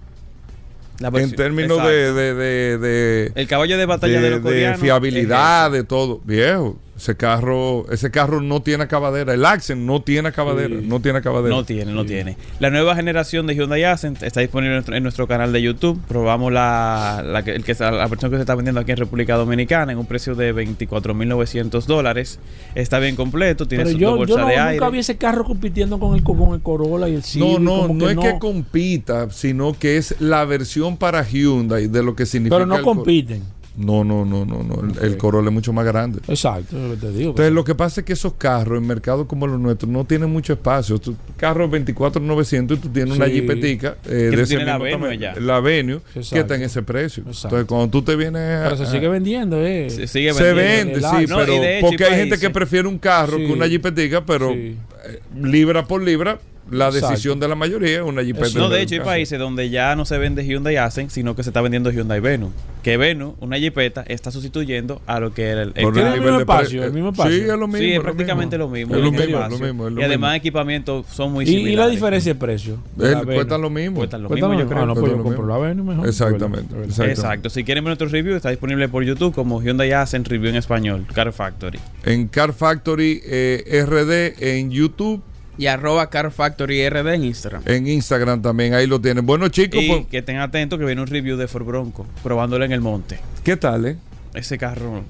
[1.00, 4.80] En términos de, de, de, de- El caballo de batalla de, de- los de coreanos.
[4.80, 6.20] fiabilidad, es de todo.
[6.24, 9.32] Viejo, ese carro, ese carro no tiene acabadera.
[9.32, 10.80] El Accent no tiene acabadera.
[10.80, 10.86] Sí.
[10.86, 11.54] No tiene acabadera.
[11.54, 12.36] No tiene, no tiene.
[12.60, 16.00] La nueva generación de Hyundai Accent está disponible en nuestro, en nuestro canal de YouTube.
[16.08, 18.96] Probamos la, la, que- el que, está- la versión que se está vendiendo aquí en
[18.98, 22.40] República Dominicana en un precio de 24.900 dólares.
[22.74, 24.90] Está bien completo, tiene Pero sus yo, dos yo bolsas no, de nunca aire.
[24.90, 27.46] vi ese carro compitiendo con el, con el Corolla y el Civic.
[27.48, 28.22] No, no, como no es no.
[28.22, 32.56] que compita, sino que es la versión para Hyundai de lo que significa.
[32.56, 33.42] Pero no el Cor- compiten.
[33.78, 34.80] No, no, no, no, no.
[35.00, 36.18] El, el Corolla es mucho más grande.
[36.26, 37.30] Exacto, es lo que te digo.
[37.30, 40.30] Entonces, lo que pasa es que esos carros en mercados como los nuestros no tienen
[40.30, 40.98] mucho espacio.
[40.98, 43.32] Tu carro 24,900 y tú tienes una Sí.
[43.34, 45.20] jeepetica eh, de ese tienes la mismo Venue tamaño.
[45.20, 45.40] ya.
[45.40, 47.22] La Venue, que está en ese precio.
[47.26, 47.48] Exacto.
[47.56, 49.88] Entonces, cuando tú te vienes a- Pero se sigue vendiendo, ¿eh?
[49.90, 50.94] Se sigue se vendiendo.
[50.94, 51.30] vende, el sí.
[51.32, 53.46] No, pero hecho, porque hay gente que prefiere un carro Sí.
[53.46, 54.76] que una jipetica, pero Sí.
[55.06, 56.38] eh, libra por libra,
[56.70, 57.08] la Exacto.
[57.10, 58.58] decisión de la mayoría es una jipeta.
[58.58, 61.50] No, de hecho hay países donde ya no se vende Hyundai Accent, sino que se
[61.50, 62.50] está vendiendo Hyundai Venue.
[62.82, 65.72] Que Venue, una jipeta, está sustituyendo a lo que era el...
[65.74, 67.36] el Por ¿Tiene el mismo de pre- espacio, el mismo espacio?
[67.36, 67.78] Sí, es lo mismo.
[67.78, 68.94] sí, es prácticamente lo mismo.
[68.94, 69.58] Es lo el mismo, espacio.
[69.58, 70.36] lo mismo, es lo y además mismo.
[70.36, 71.92] equipamientos son muy Y, y la similares.
[71.94, 72.78] diferencia de precio.
[72.96, 73.34] de Él la Venue.
[73.34, 73.96] cuesta lo mismo.
[73.96, 74.82] Cuesta lo Cuesta mismo, yo creo.
[74.82, 76.06] Ah, no, pues yo compro la Venue mejor.
[76.08, 76.74] Exactamente,
[77.06, 77.50] exacto.
[77.50, 81.06] Si quieren ver nuestros reviews, está disponible por YouTube como Hyundai Accent Review en español,
[81.12, 81.78] Car Factory.
[82.04, 85.22] En Car Factory eh, RD en YouTube,
[85.58, 87.62] Y arroba Car Factory RD en Instagram.
[87.66, 89.26] en Instagram también, ahí lo tienen.
[89.26, 92.64] Bueno, chicos, Y pues, que estén atentos que viene un review de Ford Bronco, probándolo
[92.64, 93.18] en el monte.
[93.42, 93.96] ¿qué tal, eh?
[94.34, 95.02] Ese carro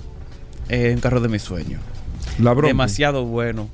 [0.68, 1.80] es un carro de mis sueños.
[2.38, 2.68] La broma.
[2.68, 3.68] Demasiado bueno.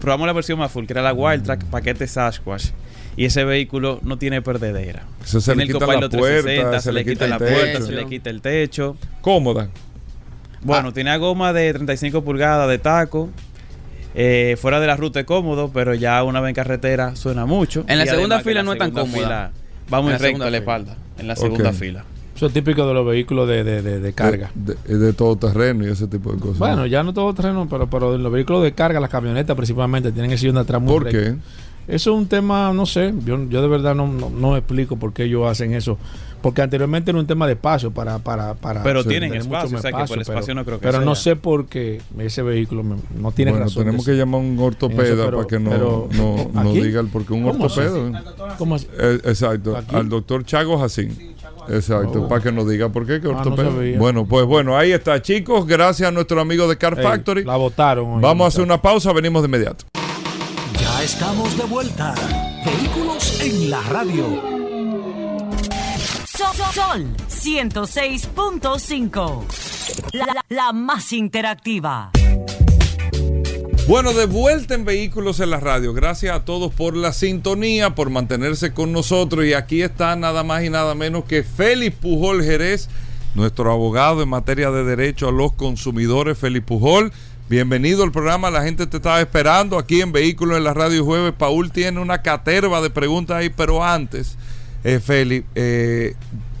[0.00, 2.68] Probamos la versión más full, que era la Wildtrak, paquete Sasquatch.
[3.16, 5.04] Y ese vehículo no tiene perdedera.
[5.24, 7.86] Eso se le Tiene el quita la puerta, 360, se le quita la puerta, techo.
[7.86, 8.96] se le quita el techo.
[9.20, 9.68] Cómoda.
[10.62, 13.30] Bueno, tiene goma de 35 pulgadas de taco.
[14.18, 17.84] Eh, fuera de la ruta es cómodo, pero ya una vez en carretera suena mucho.
[17.86, 19.26] En la Y segunda fila la no es tan segunda cómoda.
[19.26, 19.50] fila
[19.92, 20.58] Va muy En la recto segunda a la fila.
[20.58, 22.04] espalda, en la segunda fila.
[22.34, 24.50] Eso es típico de los vehículos de, de, de- de carga.
[24.54, 26.58] De, de- de todo terreno y ese tipo de cosas.
[26.58, 30.12] Bueno, ya no todo terreno, pero, pero en los vehículos de carga, las camionetas principalmente,
[30.12, 31.18] tienen el sillón de atrás muy ¿Por recto.
[31.18, 31.34] qué?
[31.88, 35.12] Eso es un tema, no sé, yo, yo de verdad no, no, no explico por
[35.12, 35.98] qué ellos hacen eso.
[36.42, 38.18] Porque anteriormente era un tema de espacio para...
[38.18, 40.78] para, para Pero tienen espacio, mucho o sea que por espacio, espacio pero- no creo
[40.78, 43.84] que Pero no sé por qué ese vehículo me- no tiene bueno, razón.
[43.84, 47.00] tenemos que llamar a un ortopeda Eso, pero- para que no, pero- no, no diga
[47.00, 47.80] el por qué un ¿Cómo así?
[47.80, 48.22] ortopeda.
[48.58, 48.86] ¿Cómo así?
[48.98, 49.96] Eh, exacto, ¿Aquí?
[49.96, 51.16] al doctor Chago Jacín.
[51.68, 52.28] Exacto, Oh.
[52.28, 53.98] para que nos diga por qué que Ah, no ortopeda.
[53.98, 55.66] bueno, pues bueno, ahí está, chicos.
[55.66, 57.44] Gracias a nuestro amigo de Car Ey, Factory.
[57.44, 58.06] la votaron.
[58.16, 59.84] hoy, Vamos a hacer una pausa, venimos de inmediato.
[61.06, 62.14] Estamos de vuelta.
[62.64, 64.26] Vehículos en la radio.
[66.26, 69.44] Sol, Sol 106.5.
[70.12, 72.10] La, la- la más interactiva.
[73.86, 75.92] Bueno, de vuelta en Vehículos en la Radio.
[75.94, 79.46] Gracias a todos por la sintonía, por mantenerse con nosotros.
[79.46, 82.88] Y aquí está nada más y nada menos que Félix Pujol Jerez,
[83.36, 86.36] nuestro abogado en materia de derecho a los consumidores.
[86.36, 87.12] Félix Pujol,
[87.48, 88.50] bienvenido al programa.
[88.50, 91.32] La gente te estaba esperando aquí en Vehículos en la Radio jueves.
[91.36, 94.36] Paul tiene una caterva de preguntas ahí, pero antes,
[94.84, 96.14] eh, Félix, eh,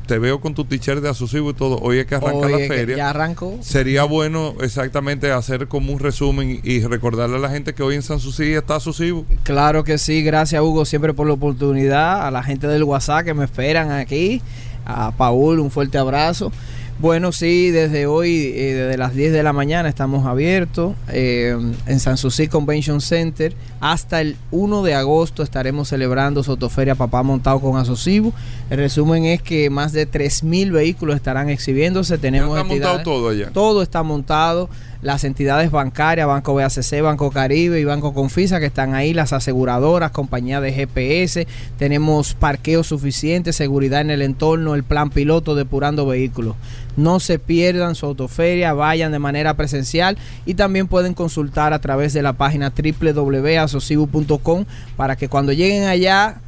[0.06, 1.78] te veo con tu t-shirt de Asusivo y todo.
[1.80, 2.96] Hoy es que arranca la Oye, que feria.
[2.96, 3.58] Ya arrancó.
[3.60, 8.02] Sería bueno exactamente hacer como un resumen y recordarle a la gente que hoy en
[8.02, 9.26] San Susi está Susivo.
[9.42, 13.34] Claro que sí, gracias Hugo siempre por la oportunidad, a la gente del WhatsApp que
[13.34, 14.40] me esperan aquí,
[14.84, 16.52] a Paul un fuerte abrazo.
[16.98, 21.54] Bueno, sí, desde hoy, eh, desde las 10 de la mañana estamos abiertos eh,
[21.86, 23.52] en San Susi Convention Center.
[23.80, 28.32] Hasta el 1 de agosto estaremos celebrando Sotoferia Papá Montado con Asocibu.
[28.70, 32.16] El resumen es que más de 3.000 vehículos estarán exhibiéndose.
[32.16, 33.50] Tenemos está montado todo allá.
[33.52, 34.70] todo está montado.
[35.02, 40.10] Las entidades bancarias, Banco BACC, Banco Caribe y Banco Confisa que están ahí, las aseguradoras,
[40.10, 41.46] compañía de GPS,
[41.78, 46.56] tenemos parqueo suficiente, seguridad en el entorno, el plan piloto depurando vehículos.
[46.96, 50.16] No se pierdan su autoferia, vayan de manera presencial
[50.46, 54.64] y también pueden consultar a través de la página www.asocibu.com
[54.96, 56.40] para que cuando lleguen allá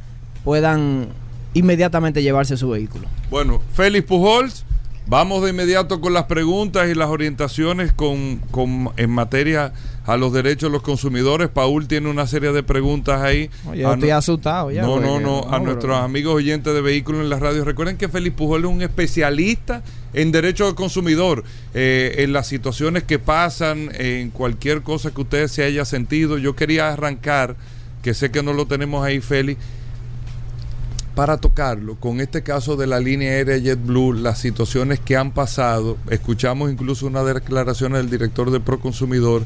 [0.43, 1.09] puedan
[1.53, 3.07] inmediatamente llevarse su vehículo.
[3.29, 4.65] Bueno, Félix Pujols,
[5.09, 9.73] vamos de inmediato con las preguntas y las orientaciones con, con- en materia
[10.05, 11.49] a los derechos de los consumidores.
[11.49, 13.49] Paul tiene una serie de preguntas ahí.
[13.67, 14.83] Oye, yo estoy no- asustado ya.
[14.83, 17.65] no, no, no, a nuestros amigos oyentes de vehículos en la radio.
[17.65, 19.81] Recuerden que Félix Pujol es un especialista
[20.13, 21.43] en derecho del consumidor,
[21.73, 26.37] eh, en las situaciones que pasan, en cualquier cosa que usted se haya sentido.
[26.37, 27.55] Yo quería arrancar,
[28.03, 29.59] que sé que no lo tenemos ahí, Félix,
[31.15, 35.97] para tocarlo con este caso de la línea aérea JetBlue, las situaciones que han pasado.
[36.09, 39.43] Escuchamos incluso una declaración del director de Proconsumidor.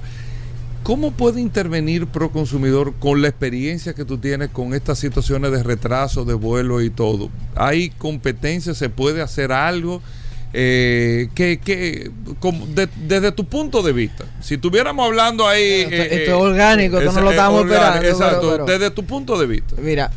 [0.83, 6.25] ¿Cómo puede intervenir Proconsumidor con la experiencia que tú tienes con estas situaciones de retraso
[6.25, 7.29] de vuelo y todo?
[7.55, 8.73] ¿Hay competencia?
[8.73, 10.01] ¿Se puede hacer algo?
[10.55, 15.63] Eh, que, que- como de- desde tu punto de vista, si estuviéramos hablando ahí...
[15.81, 18.77] Esto- eh, esto es orgánico, esto no lo es estamos orgánico, esperando, Exacto, pero- pero-
[18.79, 19.75] desde tu punto de vista.
[19.81, 20.11] Mira,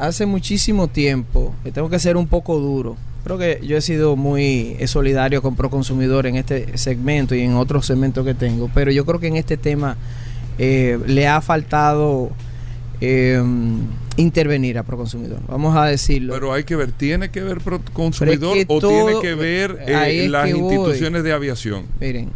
[0.00, 2.96] hace muchísimo tiempo, tengo que ser un poco duro.
[3.24, 7.54] Creo que yo he sido muy eh, solidario con Proconsumidor en este segmento y en
[7.54, 9.96] otros segmentos que tengo, pero yo creo que en este tema
[10.58, 12.30] eh, le ha faltado
[13.02, 13.42] eh,
[14.16, 15.40] intervenir a Proconsumidor.
[15.48, 16.32] Vamos a decirlo.
[16.32, 19.34] Pero hay que ver, ¿tiene que ver pro- consumidor Pero es que o tiene que
[19.34, 20.74] ver eh, es las que voy.
[20.74, 21.84] instituciones de aviación?
[22.00, 22.30] Miren,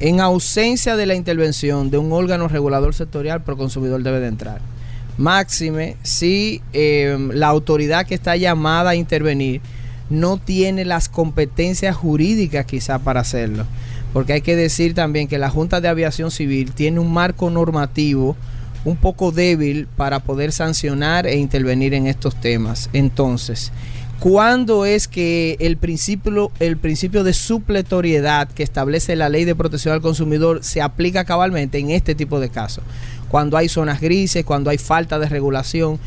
[0.00, 4.60] en ausencia de la intervención de un órgano regulador sectorial, Proconsumidor debe de entrar.
[5.16, 9.60] Máxime, si eh, la autoridad que está llamada a intervenir
[10.10, 13.64] no tiene las competencias jurídicas quizá para hacerlo.
[14.12, 18.36] Porque hay que decir también que la Junta de Aviación Civil tiene un marco normativo
[18.84, 22.90] un poco débil para poder sancionar e intervenir en estos temas.
[22.92, 23.72] Entonces,
[24.20, 29.94] ¿cuándo es que el principio, el principio de supletoriedad que establece la ley de protección
[29.94, 32.84] al consumidor se aplica cabalmente en este tipo de casos?
[33.34, 35.98] Cuando hay zonas grises, cuando hay falta de regulación.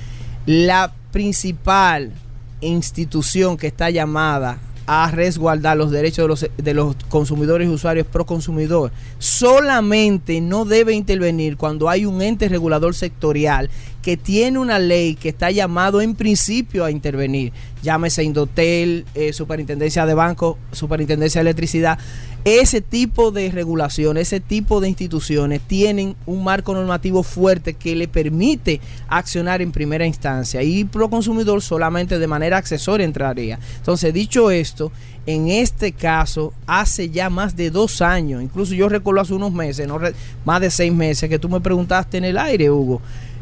[0.45, 2.13] La principal
[2.61, 8.07] institución que está llamada a resguardar los derechos de los, de los consumidores y usuarios
[8.07, 13.69] pro consumidor solamente no debe intervenir cuando hay un ente regulador sectorial
[14.01, 17.51] que tiene una ley que está llamado en principio a intervenir,
[17.83, 21.99] llámese Indotel, eh, Superintendencia de Banco, Superintendencia de Electricidad,
[22.47, 28.07] ese tipo de regulación, ese tipo de instituciones tienen un marco normativo fuerte que le
[28.07, 28.79] permite
[29.09, 33.59] accionar en primera instancia y pro consumidor solamente de manera accesoria entraría.
[33.75, 34.93] Entonces, dicho esto,
[35.25, 39.85] en este caso, hace ya más de dos años, incluso yo recuerdo hace unos meses,
[39.85, 39.99] no
[40.45, 43.01] más de seis meses, que tú me preguntaste en el aire, Hugo,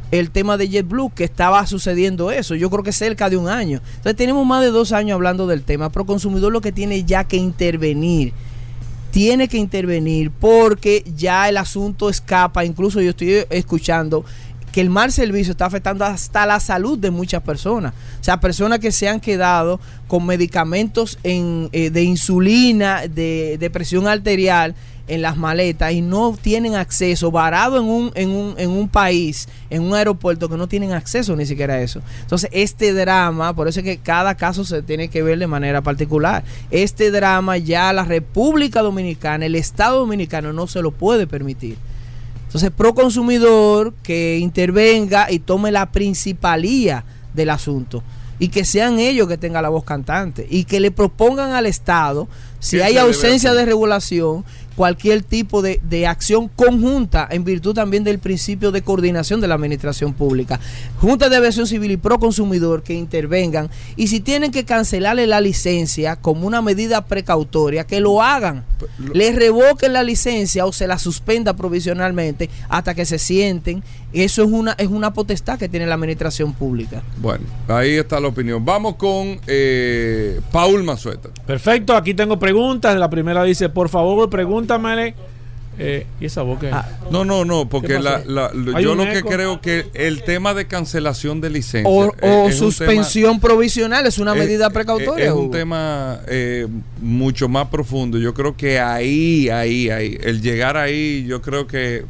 [0.09, 3.81] el tema de JetBlue, que estaba sucediendo eso, yo creo que cerca de un año.
[3.97, 7.23] Entonces tenemos más de dos años hablando del tema, pero consumidor lo que tiene ya
[7.25, 8.33] que intervenir
[9.15, 12.65] tiene que intervenir porque ya el asunto escapa.
[12.65, 14.25] Incluso yo estoy escuchando
[14.73, 17.93] que el mal servicio está afectando hasta la salud de muchas personas.
[18.19, 23.69] O sea, personas que se han quedado con medicamentos en, eh, de insulina, de, de
[23.69, 24.75] presión arterial
[25.07, 29.47] en las maletas y no tienen acceso, varado en un, en un, en un país,
[29.69, 32.01] en un aeropuerto que no tienen acceso ni siquiera a eso.
[32.21, 35.81] Entonces, este drama, por eso es que cada caso se tiene que ver de manera
[35.81, 36.43] particular.
[36.71, 41.77] Este drama ya la República Dominicana, el Estado Dominicano no se lo puede permitir.
[42.45, 47.03] Entonces, pro consumidor que intervenga y tome la principalía
[47.33, 48.01] del asunto
[48.39, 52.27] y que sean ellos que tengan la voz cantante y que le propongan al Estado
[52.59, 54.43] si hay ausencia de regulación
[54.75, 59.55] cualquier tipo de, de, acción conjunta en virtud también del principio de coordinación de la
[59.55, 60.59] administración pública.
[60.99, 65.41] Junta de Aviación Civil y Pro Consumidor que intervengan y si tienen que cancelarle la
[65.41, 68.63] licencia como una medida precautoria, que lo hagan.
[69.13, 73.83] Le revoquen la licencia o se la suspenda provisionalmente hasta que se sienten.
[74.23, 77.03] Eso es una, es una potestad que tiene la administración pública.
[77.17, 78.63] Bueno, ahí está la opinión.
[78.63, 81.29] Vamos con eh, Paul Mazueta.
[81.45, 82.97] Perfecto, aquí tengo preguntas.
[82.97, 85.15] La primera dice, por favor, pregúntamele.
[85.77, 86.69] Eh, ¿Y esa boca?
[86.71, 90.67] Ah, no, no, no, porque la, la, yo lo que creo que el tema de
[90.67, 95.25] cancelación de licencia o, o es suspensión tema, provisional es una es, medida precautoria.
[95.25, 96.65] Es, un tema eh,
[97.01, 98.17] mucho más profundo.
[98.17, 102.05] Yo creo que ahí, ahí, ahí, el llegar ahí, yo creo que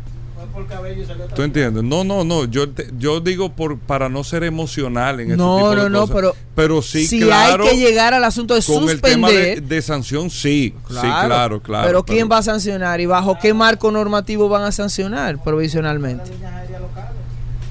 [0.55, 1.83] por cabello y salió ¿Tú entiendes?
[1.83, 2.45] No, no, no.
[2.45, 5.89] Yo, te, yo digo por para no ser emocional en no, este tipo no, de
[5.91, 6.15] no, cosas.
[6.15, 7.65] pero pero sí, si claro.
[7.65, 8.95] hay que llegar al asunto de con suspender.
[8.95, 10.73] el tema de, de, sanción, sí.
[10.87, 11.85] Claro, sí, claro, claro.
[11.87, 16.31] Pero ¿quién va a sancionar y bajo qué marco normativo van a sancionar provisionalmente?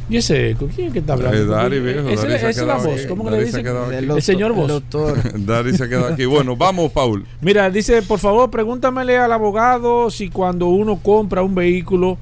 [0.06, 0.68] ¿Y ese eco?
[0.74, 1.34] ¿Quién es que está hablando?
[1.38, 2.08] Eh, Dari, viejo.
[2.10, 2.86] Ese, Dari ha es la voz.
[2.88, 3.06] aquí.
[3.08, 3.70] ¿Cómo que Dari le se ha dice?
[3.70, 3.92] quedado aquí.
[3.94, 4.68] El El doctor- señor el voz.
[4.68, 5.40] doctor.
[5.46, 6.24] Dari se quedó aquí.
[6.26, 7.24] Bueno, vamos, Paul.
[7.40, 12.18] Mira, dice, por favor, pregúntamele al abogado si cuando uno compra un vehículo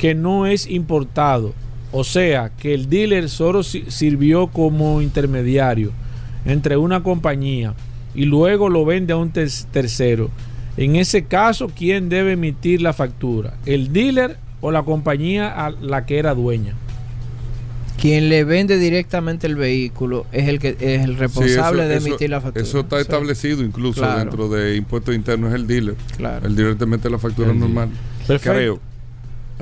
[0.00, 1.52] que no es importado,
[1.92, 5.92] o sea, que el dealer solo si- sirvió como intermediario
[6.46, 7.74] entre una compañía
[8.14, 10.30] y luego lo vende a un ter- tercero.
[10.78, 13.58] En ese caso, ¿quién debe emitir la factura?
[13.66, 16.72] ¿El dealer o la compañía a la que era dueña?
[18.00, 21.96] Quien le vende directamente el vehículo es el que es el responsable Sí, eso- de
[21.96, 22.64] eso- emitir la factura.
[22.64, 23.02] Eso está Sí.
[23.02, 24.18] establecido incluso Claro.
[24.20, 25.96] dentro de impuestos internos, es el dealer.
[26.16, 26.46] Claro.
[26.46, 27.90] El dealer te mete la factura El normal.
[28.26, 28.54] Perfecto.
[28.56, 28.80] Creo.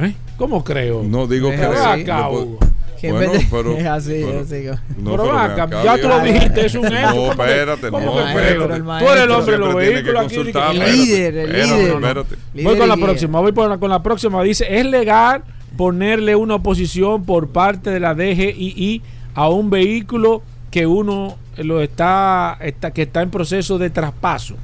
[0.06, 0.14] ¿Eh?
[0.38, 1.02] ¿Cómo creo?
[1.02, 2.02] No digo Es así.
[2.02, 2.58] acá, Hugo.
[3.00, 4.64] Bueno, pero- es así, pero- así.
[4.96, 6.96] No, pero acá, acá, ya tú lo dijiste, es un hecho.
[7.00, 7.98] No, ¿cómo que- espérate, no.
[7.98, 8.74] que Maestro, creo?
[8.76, 10.34] el Tú eres el hombre de los que vehículos aquí.
[10.36, 11.94] El espérate, líder, el espérate, líder.
[11.94, 12.36] espérate.
[12.64, 14.42] Voy con la próxima, voy por la- con la próxima.
[14.42, 15.42] Dice, ¿es legal
[15.76, 19.02] ponerle una oposición por parte de la DGII
[19.34, 24.56] a un vehículo que uno lo está, está que está en proceso de traspaso?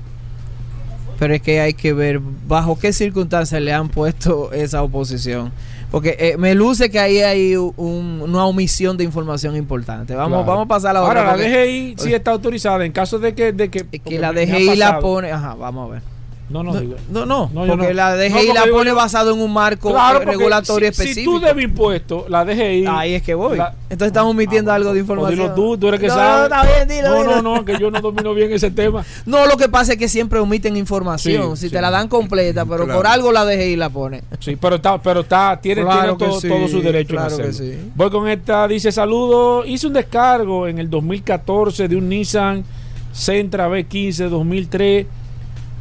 [1.18, 5.52] Pero es que hay que ver bajo qué circunstancias le han puesto esa oposición.
[5.90, 10.14] Porque eh, me luce que ahí hay un- una omisión de información importante.
[10.16, 10.44] Vamos, Claro.
[10.46, 11.20] vamos a pasar a la otra.
[11.30, 13.52] Ahora, la DGI sí está autorizada en caso de que...
[13.52, 15.30] De que, que la DGI la pone.
[15.30, 16.02] Ajá, vamos a ver.
[16.50, 16.94] No, no, No, digo.
[17.10, 17.92] no, no, porque no.
[17.94, 21.32] la No, DGI porque la pone yo- basado en un marco Claro, regulatorio si, específico.
[21.32, 22.84] Si tú debes impuesto, la DGI...
[22.86, 23.56] Ahí es que voy.
[23.56, 25.40] La- Entonces estamos omitiendo Ah, algo de pues información.
[25.40, 26.50] dilo tú, tú eres que no, sabes.
[26.50, 27.42] No, está bien, dilo, no, dilo.
[27.42, 29.04] no, no, que yo no domino bien ese tema.
[29.24, 31.56] No, lo que pasa es que siempre omiten información.
[31.56, 31.72] Sí, si sí.
[31.74, 32.98] te la dan completa, pero Claro.
[33.00, 34.22] por algo la DGI la pone.
[34.38, 37.42] Sí, pero está, pero está, tiene, Claro tiene todo, sí, todo su derecho claro en
[37.42, 37.72] que hacerlo.
[37.72, 37.90] sí.
[37.94, 42.64] Voy con esta, dice saludo, hice un descargo en el 2014 de un Nissan
[43.12, 45.06] Sentra B15 2003.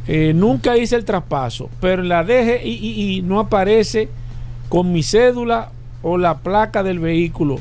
[0.06, 4.08] Eh, nunca hice el traspaso, pero la DGI no aparece
[4.68, 5.70] con mi cédula
[6.02, 7.56] o la placa del vehículo.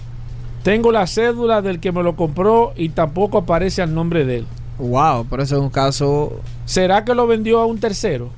[0.64, 4.46] Tengo la cédula del que me lo compró y tampoco aparece al nombre de él.
[4.80, 6.42] Wow, pero eso es un caso.
[6.66, 8.30] ¿Será que lo vendió a un tercero?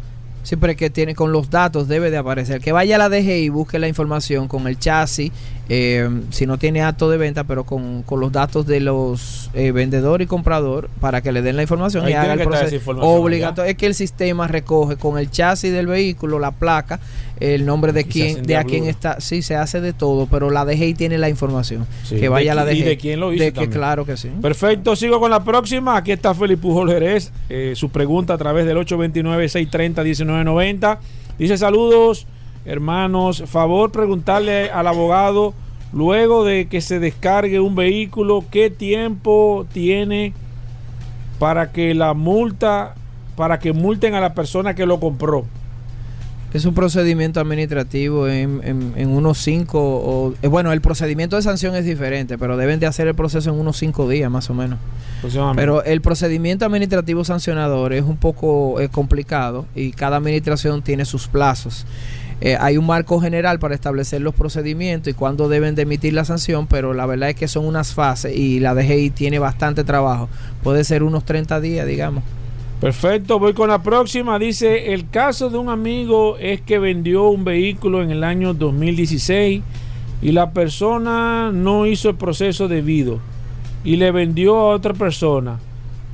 [0.43, 2.62] Siempre que tiene con los datos debe de aparecer.
[2.62, 5.32] Que vaya a la DGI y busque la información con el chasis,
[5.68, 9.72] eh, si no tiene acto de venta, pero con, con los datos de los eh,
[9.72, 13.72] vendedor y comprador para que le den la información Ahí y haga el proceso obligatorio.
[13.72, 16.99] Es que el sistema recoge con el chasis del vehículo, la placa,
[17.39, 19.20] el nombre de quién, de a quién está.
[19.20, 21.88] Sí, se hace de todo, pero la DGI tiene la información.
[22.03, 22.89] Sí, que vaya de la qui- y DGI.
[22.89, 24.30] de quién lo hizo De que claro que sí.
[24.41, 25.97] Perfecto, sigo con la próxima.
[25.97, 27.32] Aquí está Félix Pujol Jerez.
[27.49, 30.99] Eh, su pregunta a través del 829-630-1990.
[31.38, 32.28] Dice saludos,
[32.66, 33.43] hermanos.
[33.47, 35.53] Favor preguntarle al abogado,
[35.93, 40.34] luego de que se descargue un vehículo, ¿qué tiempo tiene
[41.39, 42.95] para que la multa,
[43.36, 45.45] para que multen a la persona que lo compró?
[46.53, 51.41] Es un procedimiento administrativo en, en- en unos cinco o eh, bueno, el procedimiento de
[51.41, 54.53] sanción es diferente, pero deben de hacer el proceso en unos cinco días más o
[54.53, 54.80] menos.
[55.57, 61.28] Pero el procedimiento administrativo sancionador es un poco eh, complicado y cada administración tiene sus
[61.28, 61.86] plazos.
[62.41, 66.25] Eh, hay un marco general para establecer los procedimientos y cuándo deben de emitir la
[66.25, 70.27] sanción, pero la verdad es que son unas fases y la DGI tiene bastante trabajo.
[70.61, 72.23] Puede ser unos 30 días, digamos.
[72.81, 74.38] Perfecto, voy con la próxima.
[74.38, 79.63] Dice, el caso de un amigo es que vendió un vehículo en el año 2016
[80.21, 83.19] y la persona no hizo el proceso debido
[83.86, 85.57] y le vendió a otra persona.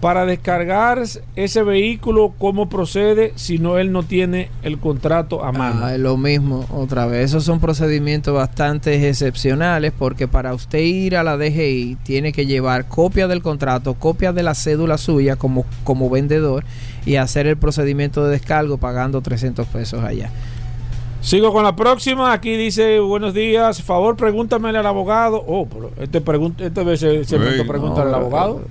[0.01, 1.03] Para descargar
[1.35, 5.85] ese vehículo, ¿cómo procede si no él no tiene el contrato a mano?
[5.85, 7.25] Ah, es lo mismo, otra vez.
[7.25, 12.87] Esos son procedimientos bastante excepcionales porque para usted ir a la DGI tiene que llevar
[12.87, 16.63] copia del contrato, copia de la cédula suya como, como vendedor
[17.05, 20.31] y hacer el procedimiento de descargo pagando 300 pesos allá.
[21.21, 22.33] Sigo con la próxima.
[22.33, 23.83] Aquí dice, buenos días.
[23.83, 25.43] Favor, pregúntamele al abogado.
[25.45, 28.61] Oh, pero este, pregun- este vez se, se pregunta al No, abogado.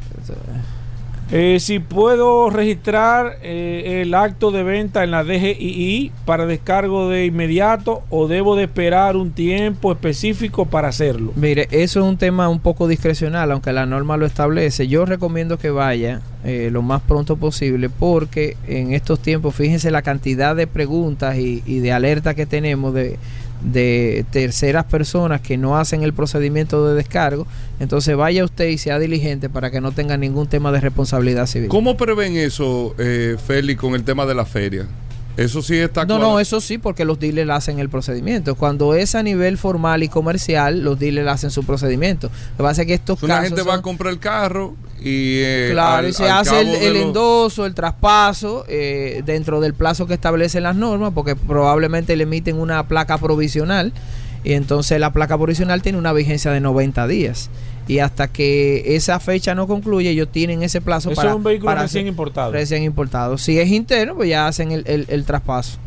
[1.33, 7.27] Eh, si puedo registrar eh, el acto de venta en la DGII para descargo de
[7.27, 11.33] inmediato o debo de esperar un tiempo específico para hacerlo.
[11.37, 14.89] Mire, eso es un tema un poco discrecional, aunque la norma lo establece.
[14.89, 20.03] Yo recomiendo que vaya eh, lo más pronto posible porque en estos tiempos, fíjense la
[20.03, 23.19] cantidad de preguntas y, y de alertas que tenemos de,
[23.61, 27.47] de terceras personas que no hacen el procedimiento de descargo.
[27.79, 31.69] Entonces vaya usted y sea diligente para que no tenga ningún tema de responsabilidad civil.
[31.69, 34.87] ¿Cómo prevén eso, eh, Félix, con el tema de la feria?
[35.41, 38.55] Eso sí está No, no, eso sí, porque los dealers hacen el procedimiento.
[38.57, 42.29] Cuando es a nivel formal y comercial, los dealers hacen su procedimiento.
[42.29, 45.39] Lo que pasa es que estos casos gente va a comprar el carro y.
[45.39, 50.07] eh, Claro, al- y se hace el, los- endoso, el traspaso, eh, dentro del plazo
[50.07, 53.93] que establecen las normas, porque probablemente le emiten una placa provisional,
[54.45, 57.51] y entonces la placa provisional tiene una vigencia de 90 días.
[57.89, 61.43] Y hasta que esa fecha no concluye, ellos tienen ese plazo Eso para, es un
[61.43, 62.53] vehículo para recién hacer- importado.
[62.53, 63.37] recién importado.
[63.39, 65.79] Si es interno, pues ya hacen el, el- el traspaso.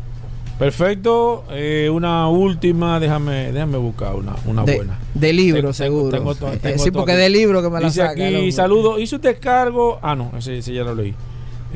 [0.58, 1.44] Perfecto.
[1.50, 4.98] Eh, una última, déjame, déjame buscar una, una de, buena.
[5.14, 6.16] de libro, Tengo- seguro.
[6.16, 7.20] tengo Eh, tengo sí, porque aquí.
[7.22, 8.12] de libro que me la Dice saca.
[8.12, 9.98] aquí, saludo, hizo un descargo.
[10.02, 11.14] Ah, no, ese, ese ya lo leí.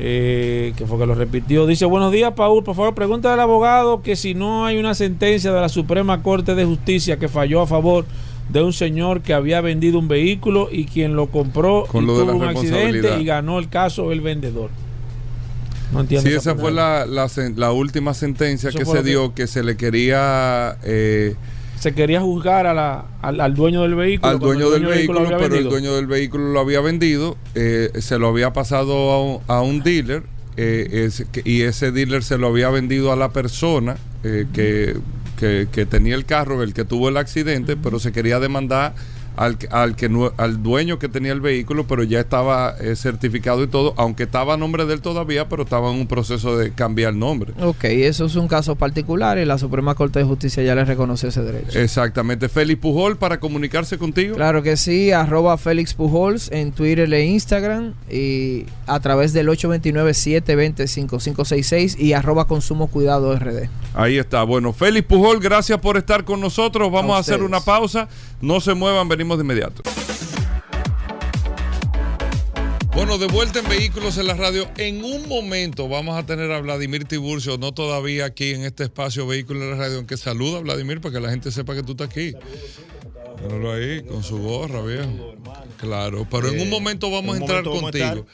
[0.01, 1.67] Eh, que fue que lo repitió.
[1.67, 2.63] Dice, buenos días, Paul.
[2.63, 6.55] Por favor, pregunta al abogado que si no hay una sentencia de la Suprema Corte
[6.55, 8.05] de Justicia que falló a favor
[8.47, 12.13] de un señor que había vendido un vehículo y quien lo compró Con y lo
[12.17, 14.69] de tuvo la un accidente y ganó el caso el vendedor.
[15.91, 16.29] No entiendo.
[16.29, 19.63] Sí, esa fue la, la, última sentencia Eso que se lo que- dio, que se
[19.63, 21.35] le quería eh,
[21.79, 24.29] Se quería juzgar a la- al, al dueño del vehículo.
[24.31, 27.91] al dueño el del lo vehículo, pero el dueño del vehículo lo había vendido, eh,
[27.99, 30.23] se lo había pasado a un, a un dealer
[30.57, 34.97] eh, es- que- y ese dealer se lo había vendido a la persona eh, que,
[35.39, 38.93] que- que tenía el carro, el que tuvo el accidente, pero se quería demandar
[39.39, 43.63] al, al, que, no- al dueño que tenía el vehículo, pero ya estaba eh, certificado
[43.63, 46.73] y todo, aunque estaba a nombre de él todavía, pero estaba en un proceso de
[46.73, 47.53] cambiar nombre.
[47.61, 51.29] Ok, eso es un caso particular y la Suprema Corte de Justicia ya le reconoció
[51.29, 51.79] ese derecho.
[51.79, 52.49] Exactamente.
[52.49, 54.35] Félix Pujol para comunicarse contigo.
[54.35, 61.99] Claro que sí, arroba Félix Pujols en Twitter e Instagram y a través del 829-720-5566
[61.99, 63.69] y arroba Consumo Cuidado RD.
[63.93, 64.43] Ahí está.
[64.43, 66.91] Bueno, Félix Pujol, gracias por estar con nosotros.
[66.91, 68.07] Vamos a, A hacer una pausa.
[68.41, 69.83] No se muevan, venimos de inmediato.
[72.99, 74.69] Bueno, de vuelta en Vehículos en la Radio.
[74.75, 79.25] En un momento vamos a tener a Vladimir Tiburcio, no todavía aquí en este espacio
[79.25, 81.93] Vehículos en la Radio, aunque saluda a Vladimir para que la gente sepa que tú
[81.93, 82.33] estás aquí.
[83.41, 85.33] Míralo ahí, con su gorra, viejo.
[85.77, 88.25] Claro, pero en un momento vamos a entrar contigo.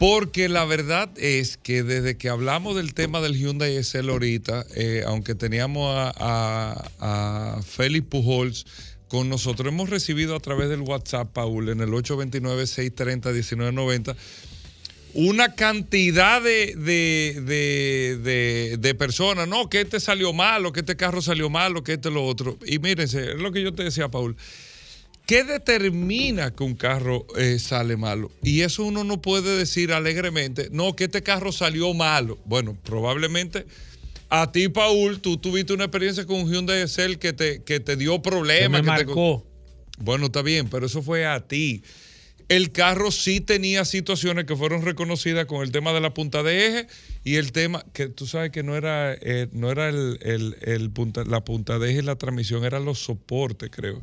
[0.00, 5.04] Porque la verdad es que desde que hablamos del tema del Hyundai SL ahorita, eh,
[5.06, 8.66] aunque teníamos a, a, a Félix Pujols
[9.08, 14.16] con nosotros, hemos recibido a través del WhatsApp, Paul, en el 829-630-1990,
[15.14, 21.48] una cantidad de, de, de, personas, no, que este salió malo, que este carro salió
[21.48, 22.58] malo, que este lo otro.
[22.66, 24.36] Y mírense, es lo que yo te decía, Paul.
[25.24, 28.30] ¿Qué determina que un carro eh, sale malo?
[28.42, 32.38] Y eso uno no puede decir alegremente, no, que este carro salió malo.
[32.44, 33.66] Bueno, probablemente
[34.28, 37.96] a ti, Paul, tú tuviste una experiencia con un Hyundai Excel que te, que te
[37.96, 38.80] dio problemas.
[38.80, 39.46] Que me que te- marcó.
[39.98, 41.82] bueno, está bien, pero eso fue a ti.
[42.48, 46.66] El carro sí tenía situaciones que fueron reconocidas con el tema de la punta de
[46.66, 46.86] eje
[47.24, 50.90] y el tema que tú sabes que no era, eh, no era el, el- el
[50.90, 54.00] punta, la punta de eje y la transmisión, eran los soportes, creo,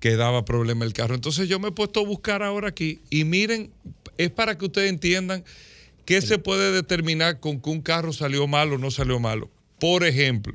[0.00, 1.14] que daba problema el carro.
[1.14, 3.70] Entonces yo me he puesto a buscar ahora aquí y miren,
[4.18, 5.44] es para que ustedes entiendan
[6.04, 9.48] qué se puede determinar con que un carro salió malo o no salió malo.
[9.78, 10.54] Por ejemplo,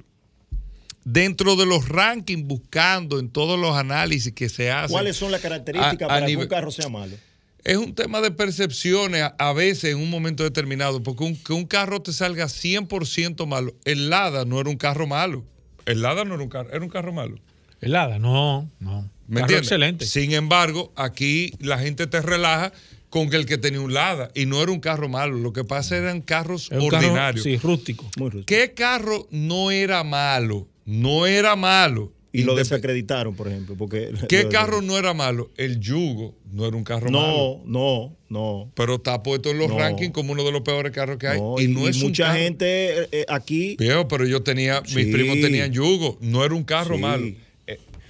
[1.04, 4.92] dentro de los rankings, buscando en todos los análisis que se hacen.
[4.92, 7.16] ¿Cuáles son las características a- a para que un carro sea malo?
[7.64, 11.54] Es un tema de percepciones a, a veces en un momento determinado, porque un- que
[11.54, 13.76] un carro te salga 100% malo.
[13.86, 15.44] El Lada no era un carro malo.
[15.86, 17.38] El Lada no era un carro, era un carro malo.
[17.82, 19.10] El hada, no, no.
[19.28, 19.68] ¿Me Carro entiendes?
[19.68, 20.06] excelente.
[20.06, 22.72] Sin embargo, aquí la gente te relaja
[23.12, 25.38] con que el que tenía un Lada y no era un carro malo.
[25.38, 27.44] Lo que pasa eran carros un carro, ordinarios.
[27.44, 28.10] sí, rústico.
[28.18, 28.46] Muy rústico.
[28.48, 30.68] ¿Qué carro no era malo?
[30.86, 32.12] No era malo.
[32.34, 33.76] Y lo desacreditaron, por ejemplo.
[33.78, 35.52] Porque ¿Qué lo- carro no era malo?
[35.58, 37.62] El Yugo no era un carro malo.
[37.66, 38.72] No, no, no.
[38.74, 39.78] Pero está puesto en los No.
[39.78, 41.38] rankings como uno de los peores carros que hay.
[41.42, 43.76] no, y, no es un mucha carro- gente eh, aquí.
[43.78, 47.02] Viejo, pero yo tenía, mis primos tenían yugo, no era un carro Sí.
[47.02, 47.28] malo.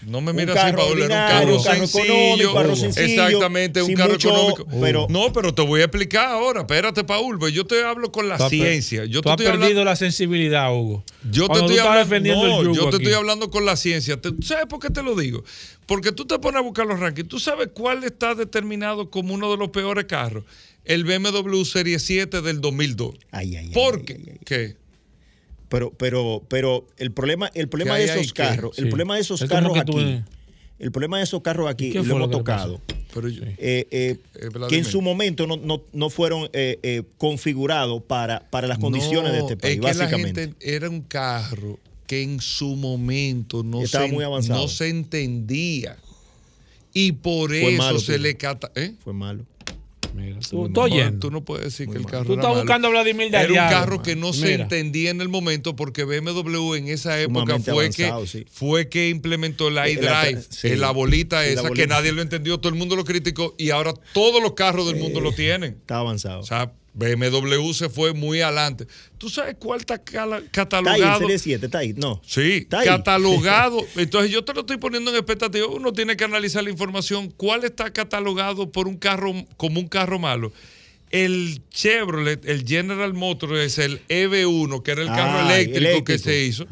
[0.05, 2.03] No me Un mira así, carro Paola, era un carro, un carro sencillo.
[2.13, 4.67] económico, carro sencillo, exactamente, un carro mucho- económico.
[4.81, 6.61] pero- no, pero te voy a explicar ahora.
[6.61, 9.05] Espérate, Paul, pues yo te hablo con la Tú ciencia.
[9.05, 11.03] Yo tú te has estoy perdido hablando- la sensibilidad, Hugo.
[11.29, 14.19] yo te Cuando estoy hablando, defendiendo no, el yo te estoy hablando con la ciencia.
[14.41, 15.43] ¿Sabes por qué te lo digo?
[15.85, 17.27] Porque tú te pones a buscar los rankings.
[17.27, 20.43] ¿Tú sabes cuál está determinado como uno de los peores carros?
[20.83, 23.15] El BMW Serie 7 del 2002.
[23.31, 24.13] Ay, ay, ay, ¿Por ay, qué?
[24.13, 24.39] ay, ay.
[24.45, 24.80] ¿Qué?
[25.72, 28.89] Pero, pero, pero el problema, el problema ¿Qué de esos carros, el Sí.
[28.89, 30.22] problema de esos Es carros que tú- aquí,
[30.80, 32.38] el problema de esos carros aquí, ¿Y qué y lo lo hemos pasó?
[32.39, 32.82] tocado,
[33.13, 33.88] Pero yo- eh, eh,
[34.36, 38.80] Eh, que en su momento no, no, no fueron eh, eh, configurados para, para las
[38.80, 40.41] condiciones de No, este país, es que la básicamente.
[40.41, 44.61] gente era un carro que en su momento no, Estaba se, muy avanzado.
[44.61, 45.95] no se entendía.
[46.93, 48.22] Y por Fue eso malo, se tío.
[48.24, 48.69] le cata.
[48.76, 48.93] ¿eh?
[49.01, 49.45] Fue malo.
[50.14, 50.91] Mira, tú, tú mal.
[50.91, 51.20] oyendo.
[51.20, 52.12] Tú no puedes decir Muy que el mal.
[52.12, 52.62] carro Tú era estás malo.
[52.64, 56.03] buscando a Vladimir de Era un carro que no se entendía en el momento porque
[56.03, 58.45] BMW en esa época fue avanzado, que, sí.
[58.51, 60.68] fue que implementó el Eh, la- iDrive, sí.
[60.70, 61.88] eh, la bolita Sí, la esa que bolita.
[61.95, 65.22] nadie lo entendió, todo el mundo lo criticó y ahora todos los carros del mundo
[65.22, 65.74] lo tienen.
[65.74, 66.39] Está avanzado.
[66.41, 68.85] O sea, BMW se fue muy adelante.
[69.17, 71.19] ¿Tú sabes cuál está ahí catalogado?
[71.19, 71.93] Serie 7, está ahí.
[71.95, 72.21] No.
[72.25, 72.87] Sí, Está ahí.
[72.87, 73.79] catalogado.
[73.95, 75.67] Entonces yo te lo estoy poniendo en expectativa.
[75.67, 77.29] Uno tiene que analizar la información.
[77.37, 80.51] ¿Cuál está catalogado por un carro como un carro malo?
[81.11, 86.17] El Chevrolet, el General Motors es el EV1, que era el carro Ah, eléctrico, que
[86.17, 86.65] se hizo.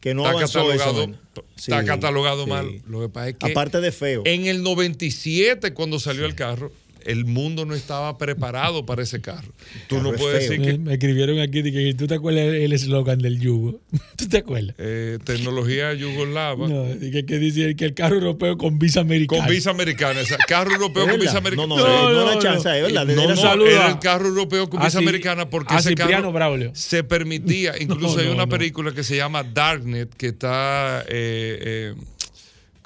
[0.00, 1.10] Que no está catalogado,
[1.56, 2.50] está catalogado sí.
[2.50, 2.82] mal.
[2.88, 4.22] Lo que pasa es que Aparte de feo.
[4.24, 6.72] en el 97, cuando salió el carro,
[7.06, 9.52] el mundo no estaba preparado para ese carro.
[9.88, 10.50] Tú carro no es puedes feo.
[10.50, 13.80] decir que Eh, Me escribieron aquí que tú te acuerdas el eslogan del yugo.
[14.16, 14.74] ¿Tú te acuerdas?
[14.78, 16.68] eh, tecnología yugoslava.
[16.68, 19.42] No, que, que dice que el carro europeo con visa americana.
[19.44, 21.66] Con visa americana, o sea, carro europeo ¿Es con visa americana.
[21.66, 23.06] No, no, no, no, la chance, es verdad.
[23.06, 26.32] No, no, era el carro europeo con a visa americana porque a ese Cipriano carro
[26.32, 26.70] Braulio.
[26.74, 27.74] se permitía.
[27.80, 28.48] Incluso No, hay no, una no.
[28.50, 31.04] película que se llama Darknet que está.
[31.08, 31.94] eh, eh,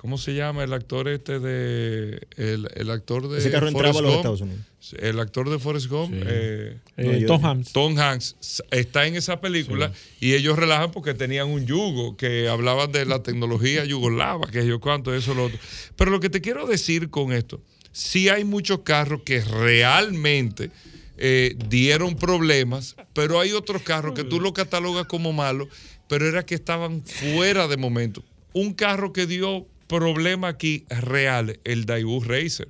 [0.05, 2.27] ¿Cómo se llama el actor este de.
[2.37, 3.39] El, el actor de.
[3.39, 4.17] Ese carro entraba a los Gump?
[4.17, 4.61] Estados Unidos.
[4.99, 6.13] El actor de Forrest Gump.
[6.15, 7.73] eh, Eh, Tom Hanks.
[7.73, 8.37] Tom Hanks
[8.71, 13.23] está en esa película y ellos relajan porque tenían un yugo que hablaban de la
[13.23, 15.59] tecnología yugoslava, que yo cuánto, eso, lo otro.
[15.97, 20.71] Pero lo que te quiero decir con esto, sí hay muchos carros que realmente
[21.17, 25.69] eh, dieron problemas, pero hay otros carros que tú los catalogas como malos,
[26.09, 28.23] pero era que estaban fuera de momento.
[28.53, 32.68] Un carro que dio problemas aquí reales, el Daewoo Racer.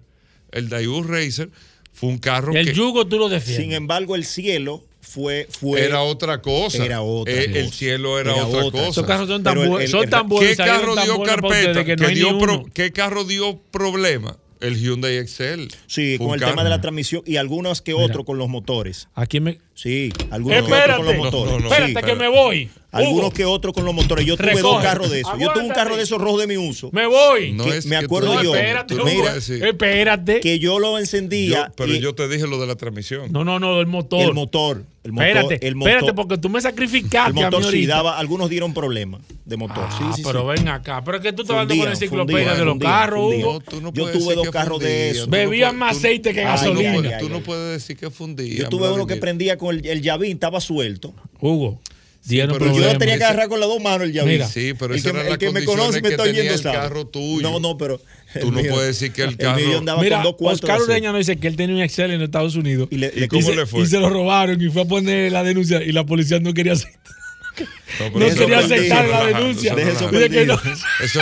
[0.52, 1.50] El Daewoo Racer
[1.92, 2.74] fue un carro El que...
[2.74, 3.62] yugo tú lo defiendes.
[3.64, 5.46] Sin embargo, el cielo fue.
[5.50, 6.84] fue Era otra cosa.
[6.84, 7.58] Era otra Eh, cosa.
[7.58, 8.80] El cielo era, Era otra, otra.
[8.80, 8.90] cosa.
[8.90, 10.50] Esos carros son tan, el- bu- el- son el- tan buenos.
[10.50, 11.84] ¿Qué carro tan dio carpeta?
[11.84, 12.64] que no ¿Qué, hay dio pro-.
[12.72, 14.36] ¿Qué carro dio problema?
[14.60, 15.68] El Hyundai Excel.
[15.86, 16.52] Sí, con el carro.
[16.52, 19.08] tema de la transmisión y algunos que otros con los motores.
[19.14, 21.64] Aquí me, Sí, algunos que otros con los motores.
[21.64, 22.06] espérate Sí.
[22.06, 22.70] que me voy.
[22.92, 24.24] Algunos Hugo, que otros con los motores.
[24.24, 24.62] Yo tuve Recoge.
[24.62, 25.36] dos carros de esos.
[25.40, 26.90] Yo tuve un carro de esos rojos de mi uso.
[26.92, 27.50] me voy.
[27.50, 28.54] No es me que acuerdo tú- yo.
[28.54, 29.08] espérate, Hugo,
[29.60, 30.38] espérate.
[30.40, 31.72] Que yo lo Yo- encendía.
[31.76, 33.32] pero y yo te dije lo de la transmisión.
[33.32, 34.20] No, no, no, el motor.
[34.22, 34.84] el motor.
[35.02, 35.26] El motor.
[35.28, 37.94] espérate, el motor, espérate, porque tú me sacrificaste el a mí motor sí ahorita.
[37.96, 38.18] daba.
[38.18, 39.84] Algunos dieron problemas de motor.
[39.86, 40.46] Ah, sí, sí, pero sí.
[40.62, 41.02] ven acá.
[41.04, 43.42] Pero es que tú estás hablando con Fundían, enciclopedia fundían, de los fundían, carros, fundían.
[43.42, 43.52] Hugo.
[43.52, 45.28] No, tú no Yo tuve dos carros de esos.
[45.28, 47.18] Bebían más tú- aceite que gasolina.
[47.18, 48.54] Tú no puedes decir que fundía.
[48.56, 51.14] Yo tuve uno que prendía con el, el llavín, estaba suelto.
[51.40, 51.80] Hugo,
[52.24, 54.32] dieron pero Y yo tenía que agarrar con las dos manos el llavín.
[54.34, 54.48] Mira.
[54.48, 56.76] Sí, pero el que, era el que me conoce me está oyendo el sabe.
[56.76, 57.42] carro tuyo.
[57.50, 58.00] No, no, pero.
[58.40, 60.54] Tú no puedes decir que el carro- mío andaba Mira, con dos.
[60.54, 60.80] Oscar.
[60.80, 62.88] Ureña nos dice que él tenía un Excel en Estados Unidos.
[62.90, 63.82] Y le- ¿Y le- cómo se, le fue?
[63.82, 66.72] y se lo robaron y fue a poner la denuncia y la policía no quería
[66.72, 67.14] aceptar.
[68.18, 69.74] No quería aceptar la denuncia.
[69.78, 70.18] eso no.
[71.04, 71.20] Eso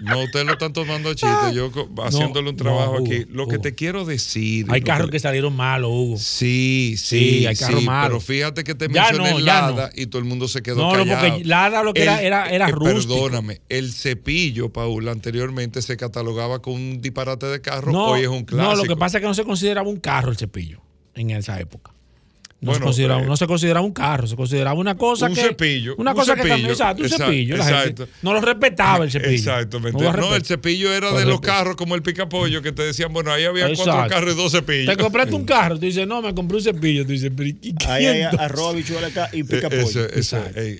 [0.00, 1.52] no, ustedes lo están tomando chiste.
[1.54, 3.26] Yo co- haciéndole un trabajo Hugo, aquí.
[3.30, 4.66] Lo que te quiero decir.
[4.70, 6.16] Hay carros que- que salieron malos, Hugo.
[6.18, 7.46] Sí, sí, Sí, sí.
[7.46, 8.08] hay carros malos.
[8.08, 9.40] pero fíjate que te Ya mencioné.
[9.42, 11.28] Lada y todo el mundo se quedó No, no, callado.
[11.28, 13.14] porque Lada lo que era- era- era eh, rústico.
[13.24, 17.92] Perdóname, el cepillo, Paul, anteriormente se catalogaba con un disparate de carro.
[17.92, 18.70] Hoy es un clásico.
[18.70, 20.80] no, lo que pasa es que no se consideraba un carro el cepillo
[21.14, 21.92] en esa época.
[22.62, 25.34] No, Bueno, se, consideraba, eh, no se consideraba un carro, se consideraba una cosa un
[25.34, 25.40] que.
[25.40, 26.68] cepillo, Una un cosa que también.
[26.70, 27.56] Exacto, un exacto, cepillo.
[27.56, 28.08] La gente exacto.
[28.20, 29.32] no lo respetaba el cepillo.
[29.32, 30.02] Exactamente.
[30.02, 33.32] lo No, el cepillo era de los carros como el picapollo que te decían, bueno,
[33.32, 34.94] ahí había cuatro carros y dos cepillos.
[34.94, 37.04] Te compraste un carro, tú dices, no, me compré un cepillo.
[37.06, 40.06] Tú dices, pero ¿y quién Ahí hay habichuela acá y Eh, pica Eso,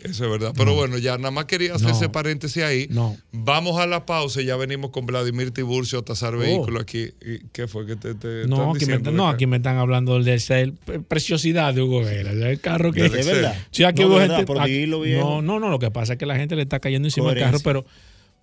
[0.05, 0.53] es verdad.
[0.57, 1.97] Pero bueno, ya nada más quería hacer No.
[1.97, 2.89] ese paréntesis ahí.
[2.91, 3.17] No.
[3.33, 7.09] Vamos a la pausa y ya venimos con Vladimir Tiburcio a tasar vehículos aquí.
[7.21, 8.47] ¿Y ¿Qué fue que te, te Oh.
[8.47, 9.35] No, están aquí me, no, acá?
[9.37, 10.75] aquí me están hablando de esa el-
[11.75, 12.31] de Hugo Vera.
[12.33, 13.03] El carro que.
[13.03, 13.35] Del ¿De Excel.
[13.37, 13.55] verdad?
[13.71, 15.25] Sí, aquí no, hubo de verdad, gente- por aquí- dilo, viejo.
[15.29, 17.43] no, no, no, lo que pasa es que la gente le está cayendo encima del
[17.43, 17.85] carro, pero,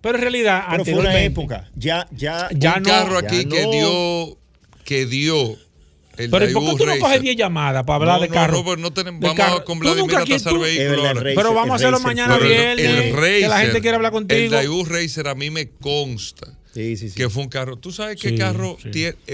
[0.00, 1.68] pero en realidad, Pero fue una época.
[1.74, 2.48] Ya, ya.
[2.52, 3.70] Ya un no, carro ya aquí que no.
[3.72, 4.38] dio
[4.84, 5.56] que dio
[6.16, 7.20] el Pero ¿y por qué tú no coges Racer.
[7.22, 8.52] 10 llamadas para hablar No, de carro?
[8.58, 9.56] no, pues no tenemos- vamos carro.
[9.58, 11.20] a con Vladimir a aquí- tasar vehículos Es verdad, ahora.
[11.20, 13.04] Racer, Pero vamos a el hacerlo Racer mañana viernes.
[13.04, 14.50] el Racer, que la gente quiere hablar El contigo.
[14.52, 17.14] Daewoo Racer a mí me consta Sí, sí, sí.
[17.14, 17.76] que fue un carro.
[17.76, 18.76] ¿Tú sabes qué Sí, carro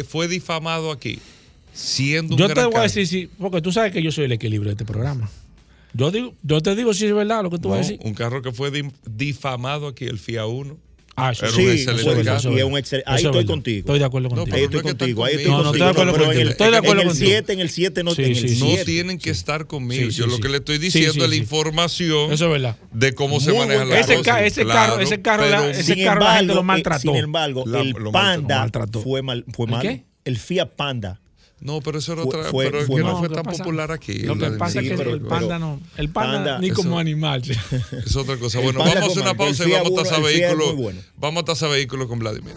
[0.08, 1.20] fue difamado aquí?
[1.74, 4.24] Siendo un Yo te gran voy a decir, sí, porque tú sabes que yo soy
[4.26, 5.28] el equilibrio de este programa.
[5.92, 8.00] Yo digo, yo te digo si es verdad lo que tú No, vas a decir.
[8.06, 10.76] un carro que fue di- difamado aquí, el FIA 1.
[11.16, 13.32] Ah, eso Pero sí, Sí, excelente eso y es un excel- Eso Ahí es estoy
[13.38, 13.46] verdad.
[13.46, 13.78] contigo.
[13.78, 14.44] Estoy de acuerdo No, contigo.
[14.46, 15.50] pero Ahí no estoy es contigo, ahí estoy.
[15.52, 15.72] No, no, contigo.
[15.84, 16.42] estoy de acuerdo contigo.
[16.42, 17.30] el, Estoy de acuerdo en el contigo.
[17.30, 18.58] 7, en el 7 no Sí, en el sí, sí.
[18.60, 18.84] No 7.
[18.84, 20.02] tienen que estar conmigo.
[20.06, 20.42] Sí, sí, Yo lo sí.
[20.42, 21.40] que le estoy Sí, diciendo sí, es la sí.
[21.40, 22.76] información Eso es verdad.
[22.92, 25.70] de cómo se Muy manejan buen las Ese, ca- ese Claro, carro, ese carro, la-
[25.70, 27.00] ese Sin carro la gente embargo, lo eh, maltrató.
[27.02, 28.68] sin embargo, La- el Panda
[29.04, 29.90] fue mal, fue ¿El malo.
[30.24, 31.20] El Fiat Panda.
[31.60, 32.50] No, pero eso era Fue- otra.
[32.50, 34.18] fue- pero es fue que no fue tan pasa- popular aquí.
[34.18, 35.80] Lo que pasa es que el panda no.
[35.96, 37.42] El panda, Panda, ni como eso- animal.
[38.06, 38.60] Es otra cosa.
[38.60, 40.74] Bueno, vamos a una pausa y vamos a tasar vehículos.
[40.74, 41.00] muy bueno.
[41.16, 42.52] Vamos a tasar vehículos con Vladimir.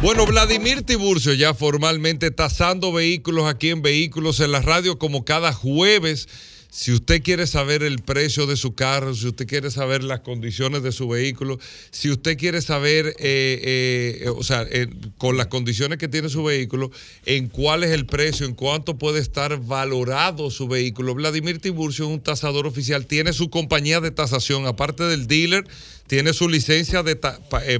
[0.00, 5.52] Bueno, Vladimir Tiburcio ya formalmente tasando vehículos aquí en Vehículos en la Radio como cada
[5.52, 6.28] jueves.
[6.70, 10.82] Si usted quiere saber el precio de su carro, si usted quiere saber las condiciones
[10.82, 11.58] de su vehículo,
[11.90, 16.44] si usted quiere saber, eh, eh, o sea, eh, con las condiciones que tiene su
[16.44, 16.90] vehículo,
[17.24, 21.14] en cuál es el precio, en cuánto puede estar valorado su vehículo.
[21.14, 25.64] Vladimir Tiburcio es un tasador oficial, tiene su compañía de tasación, aparte del dealer,
[26.06, 27.02] tiene su licencia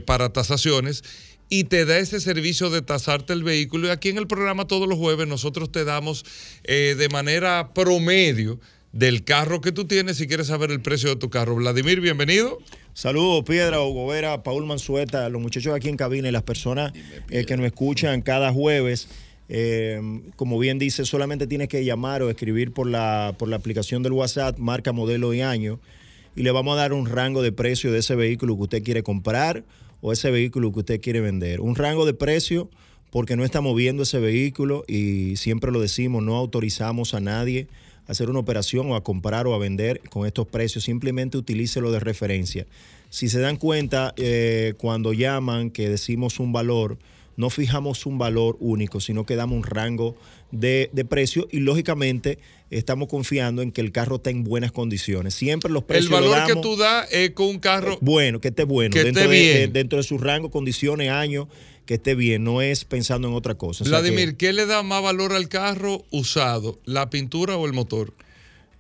[0.07, 1.05] para tasaciones
[1.51, 3.89] y te da ese servicio de tasarte el vehículo.
[3.89, 6.25] Y aquí en el programa todos los jueves nosotros te damos
[6.65, 8.59] de manera promedio
[8.93, 11.55] del carro que tú tienes si quieres saber el precio de tu carro.
[11.55, 12.59] Vladimir, bienvenido.
[12.95, 16.93] Saludos, Piedra, Hugo Vera, Paul Mansueta, los muchachos aquí en cabina y las personas
[17.31, 19.09] eh, que nos escuchan cada jueves.
[19.51, 20.01] Eh,
[20.37, 24.13] como bien dice, solamente tienes que llamar o escribir por la, por la aplicación del
[24.13, 25.81] WhatsApp, marca, modelo y año,
[26.35, 29.03] y le vamos a dar un rango de precio de ese vehículo que usted quiere
[29.03, 29.65] comprar
[30.01, 31.61] o ese vehículo que usted quiere vender.
[31.61, 32.71] Un rango de precio
[33.11, 37.69] porque no estamos viendo ese vehículo y siempre lo decimos, no autorizamos a nadie
[38.09, 42.01] hacer una operación o a comprar o a vender con estos precios, simplemente utilícelo de
[42.01, 42.67] referencia.
[43.11, 46.99] Si se dan cuenta, eh, cuando llaman que decimos un valor,
[47.37, 50.17] no fijamos un valor único, sino que damos un rango
[50.51, 52.39] de, de precio y lógicamente
[52.71, 55.35] estamos confiando en que el carro está en buenas condiciones.
[55.35, 57.97] Siempre los precios el valor lo que tú das es con un carro.
[58.01, 59.57] bueno, que esté bueno, Que dentro, esté de, bien.
[59.73, 61.47] de- dentro de su rango, condiciones, años,
[61.89, 63.83] que esté bien, no es pensando en otra cosa.
[63.83, 66.79] O sea Vladimir, que, ¿qué le da más valor al carro usado?
[66.85, 68.13] ¿La pintura o el motor?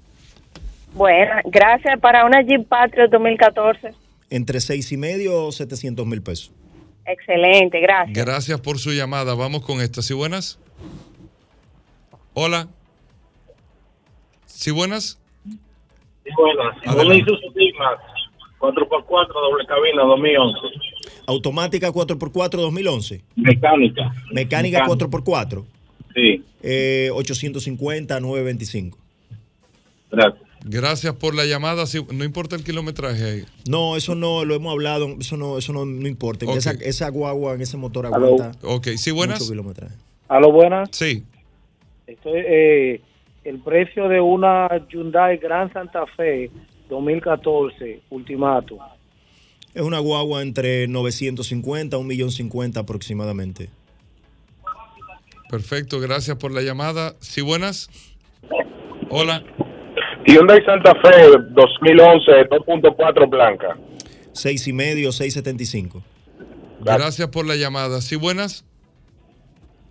[0.95, 1.99] Bueno, gracias.
[1.99, 3.93] Para una Jeep Patriot 2014.
[4.30, 6.51] Entre seis y medio o 700 mil pesos.
[7.05, 8.26] Excelente, gracias.
[8.26, 9.35] Gracias por su llamada.
[9.35, 10.01] Vamos con esta.
[10.01, 10.59] ¿Sí buenas?
[12.34, 12.67] Hola.
[14.45, 15.19] ¿Sí buenas?
[16.23, 16.76] Sí, buenas.
[16.88, 17.13] Adelante.
[17.13, 18.01] Un Isuzu D-Max
[18.59, 20.59] 4x4 doble cabina 2011.
[21.27, 23.22] Automática 4x4 2011.
[23.35, 24.11] Mecánica.
[24.31, 24.85] Mecánica Mecánica.
[24.88, 25.65] 4x4.
[26.15, 26.43] Sí.
[26.63, 28.97] Eh, 850, 925.
[30.11, 30.44] Gracias.
[30.67, 31.85] Gracias por la llamada.
[31.85, 33.45] Sí, no importa el kilometraje ahí.
[33.69, 36.51] No, eso no lo hemos hablado, eso no, eso no, no importa.
[36.51, 38.51] Esa, esa guagua en ese motor aguanta.
[38.63, 39.39] Ok, sí, buenas.
[39.39, 39.93] mucho kilometraje.
[40.27, 40.89] ¿A lo buenas?
[40.91, 41.23] Sí.
[42.07, 43.01] Estoy, eh,
[43.43, 46.49] el precio de una Hyundai Gran Santa Fe
[46.89, 48.79] 2014, ultimato.
[49.75, 53.69] Es una guagua entre 950 a 1.050.000 aproximadamente.
[55.47, 57.13] Perfecto, gracias por la llamada.
[57.19, 57.87] Sí, buenas.
[59.11, 59.43] Hola.
[60.26, 63.77] Hyundai Santa Fe 2011, 2.4 blanca.
[64.31, 66.02] Seis y medio, 675.
[66.81, 68.02] Gracias por la llamada.
[68.02, 68.65] Sí, buenas.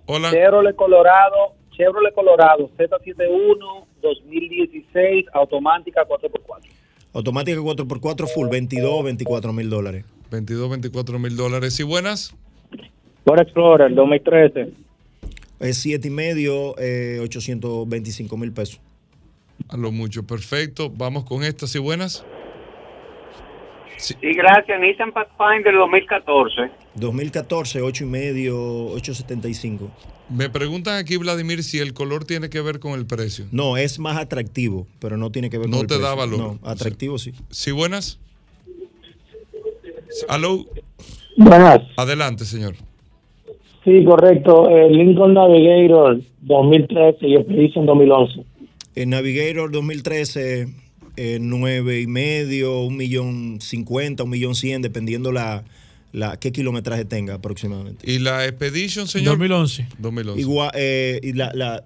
[0.06, 0.30] Hola.
[0.30, 6.68] Chevrolet Colorado, Chevrolet Colorado Z71 2016, automática 4x4.
[7.12, 10.04] Automática 4x4 full, 22, 24 mil dólares.
[10.30, 11.74] 22, 24 mil dólares.
[11.74, 12.34] Sí, buenas.
[13.24, 14.72] Ford Explorer 2013.
[15.60, 18.80] Es siete y medio, eh, 825 mil pesos.
[19.68, 20.90] A lo mucho, perfecto.
[20.90, 21.66] Vamos con esta.
[21.66, 22.24] Sí, buenas.
[23.96, 24.80] Sí, gracias.
[24.80, 26.70] Nissan Pathfinder 2014.
[26.96, 29.90] 2014, 8 y medio, 875.
[30.30, 33.46] Me preguntan aquí, Vladimir, si el color tiene que ver con el precio.
[33.52, 36.38] No, es más atractivo, pero no tiene que ver No con el te da precio.
[36.38, 36.58] valor.
[36.62, 37.32] No, atractivo sí.
[37.50, 38.18] Sí, buenas.
[40.28, 40.64] Aló.
[41.36, 41.80] Buenas.
[41.96, 42.74] Adelante, señor.
[43.84, 44.68] Sí, correcto.
[44.68, 48.44] El Lincoln Navigator 2013 y Expedition 2011.
[48.94, 50.68] El Navigator 2013,
[51.16, 55.64] eh, nueve y medio, un millón cincuenta, un millón cien, dependiendo la,
[56.12, 58.10] la qué kilometraje tenga aproximadamente.
[58.10, 59.32] ¿Y la Expedition, señor?
[59.32, 59.88] 2011.
[59.98, 60.40] 2011.
[60.40, 61.82] Igual, eh, y la, la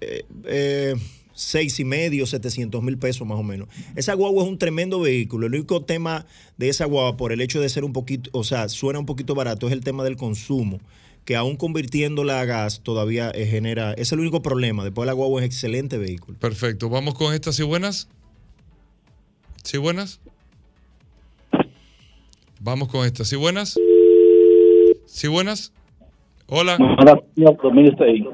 [0.00, 0.94] eh, eh,
[1.34, 3.68] seis y medio, 700 mil pesos más o menos.
[3.94, 5.46] Esa guagua es un tremendo vehículo.
[5.46, 6.26] El único tema
[6.56, 9.34] de esa guagua, por el hecho de ser un poquito, o sea, suena un poquito
[9.34, 10.80] barato, es el tema del consumo.
[11.26, 13.92] Que aún convirtiéndola a gas todavía eh, genera.
[13.92, 14.84] Ese es el único problema.
[14.84, 16.38] Después la guagua es excelente vehículo.
[16.38, 16.88] Perfecto.
[16.88, 17.52] Vamos con esta.
[17.52, 18.08] ¿Sí buenas?
[19.62, 20.20] ¿Sí buenas?
[22.60, 23.24] Vamos con esta.
[23.24, 23.76] ¿Sí buenas?
[25.04, 25.72] ¿Sí buenas?
[26.46, 26.78] Hola.
[26.78, 28.24] Mazda Demio 2006.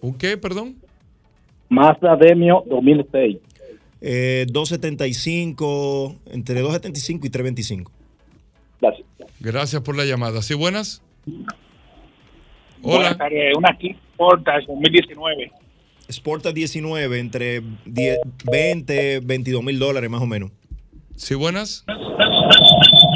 [0.00, 0.76] ¿Un qué, perdón?
[1.68, 3.38] Mazda Demio 2006.
[4.00, 7.92] Eh, 275, entre 275 y 325.
[8.80, 9.06] Gracias.
[9.40, 10.40] Gracias por la llamada.
[10.42, 11.02] ¿Sí buenas?
[12.82, 13.56] Buenas tardes.
[13.56, 15.52] Una Kia Sportage 2019.
[16.10, 18.18] Sporta 19, entre 10,
[18.50, 20.50] 20, 22 mil dólares más o menos.
[21.16, 21.84] ¿Sí buenas?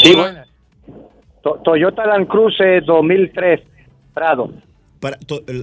[0.03, 0.49] Sí, buenas.
[1.43, 3.61] To- Toyota Land Cruiser 2003,
[4.13, 4.53] Prado.
[5.01, 5.19] Para,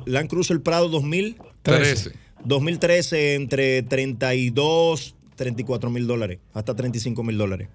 [0.06, 1.42] Land Cruiser Prado 2013.
[1.64, 2.12] 13.
[2.46, 7.70] 2013 entre 32, 34 mil dólares, hasta 35 mil dólares.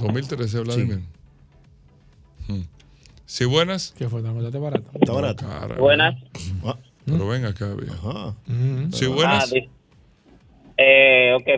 [0.00, 0.98] 2013, Vladimir.
[2.48, 2.62] Hmm.
[3.26, 3.94] ¿Sí buenas?
[3.96, 4.20] ¿Qué fue?
[4.20, 4.90] ¿Está barato?
[4.94, 5.46] Está barato.
[5.46, 6.14] Cara, Buenas.
[6.64, 6.76] Ah,
[7.06, 8.10] Pero ven acá, viejo.
[8.10, 8.34] ajá.
[8.92, 9.50] ¿Sí Ah, buenas?
[9.50, 9.68] di-
[10.76, 11.48] eh, ok,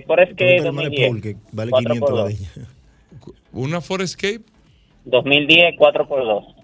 [0.66, 1.08] hermano 2010.
[1.10, 2.36] Paul, que vale Cuatro 500 por la de.
[3.52, 4.42] ¿Una Forescape?
[5.04, 6.54] 2010, 4x2.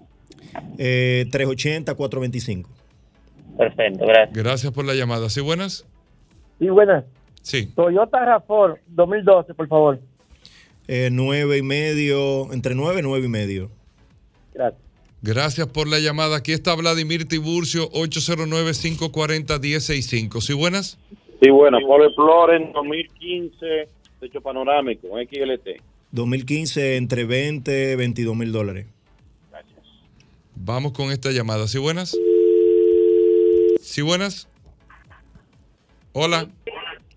[0.77, 2.69] Eh, 380, 425.
[3.57, 4.33] Perfecto, gracias.
[4.37, 5.29] Gracias por la llamada.
[5.29, 5.85] ¿Sí buenas?
[6.59, 7.05] Sí, buenas.
[7.41, 7.67] Sí.
[7.75, 9.99] Toyota RAV4 2012, por favor.
[10.87, 13.69] Eh, 9 y medio, entre 9 y 9 y medio.
[14.53, 14.81] Gracias.
[15.23, 16.35] Gracias por la llamada.
[16.35, 20.41] Aquí está Vladimir Tiburcio, 809-540-1065.
[20.41, 20.99] ¿Sí buenas?
[21.41, 23.87] Sí, bueno, Ford Explorer en 2015,
[24.19, 25.81] techo panorámico, XLT.
[26.11, 28.85] 2015 entre 20 y 22 mil dólares.
[30.55, 31.69] Vamos con esta llamada.
[31.69, 32.17] ¿Sí buenas?
[33.79, 34.49] ¿Sí buenas?
[36.11, 36.49] Hola.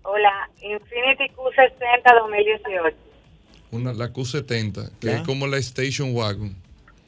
[0.03, 2.95] Hola, Infinity Q60 2018.
[3.71, 6.55] Una, la Q70, que es como la Station Wagon.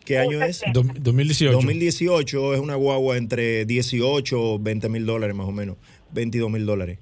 [0.06, 0.64] ¿Qué año es?
[0.74, 1.54] 2018.
[1.54, 5.78] 2018 es una guagua entre 18 o 20 mil dólares más o menos.
[6.12, 7.00] 22 mil dólares.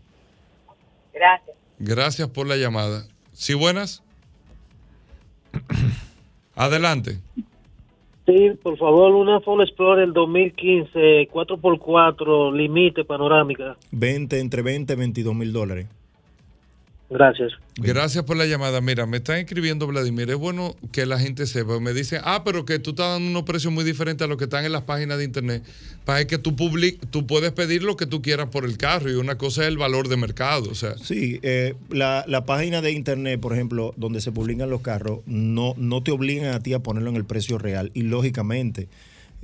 [1.14, 1.58] Gracias.
[1.80, 3.08] Gracias por la llamada.
[3.34, 4.04] ¿Sí buenas?
[6.56, 7.20] Adelante.
[8.26, 13.78] Sí, por favor, una Ford Explorer 2015, 4x4, límite panorámica.
[13.92, 15.88] 20, entre 20 y 22 mil dólares.
[17.10, 17.54] Gracias.
[17.78, 18.82] Gracias por la llamada.
[18.82, 20.30] Mira, me están escribiendo Vladimir.
[20.30, 21.80] Es bueno que la gente sepa.
[21.80, 24.44] Me dicen, ah, pero que tú estás dando unos precios muy diferentes a los que
[24.44, 25.64] están en las páginas de internet.
[26.04, 29.14] Para que tú public, tú puedes pedir lo que tú quieras por el carro y
[29.14, 30.70] una cosa es el valor de mercado.
[30.70, 34.82] O sea, Sí, eh, la, la página de internet, por ejemplo, donde se publican los
[34.82, 37.92] carros, no, no te obligan a ti a ponerlo en el precio real.
[37.94, 38.90] Y lógicamente,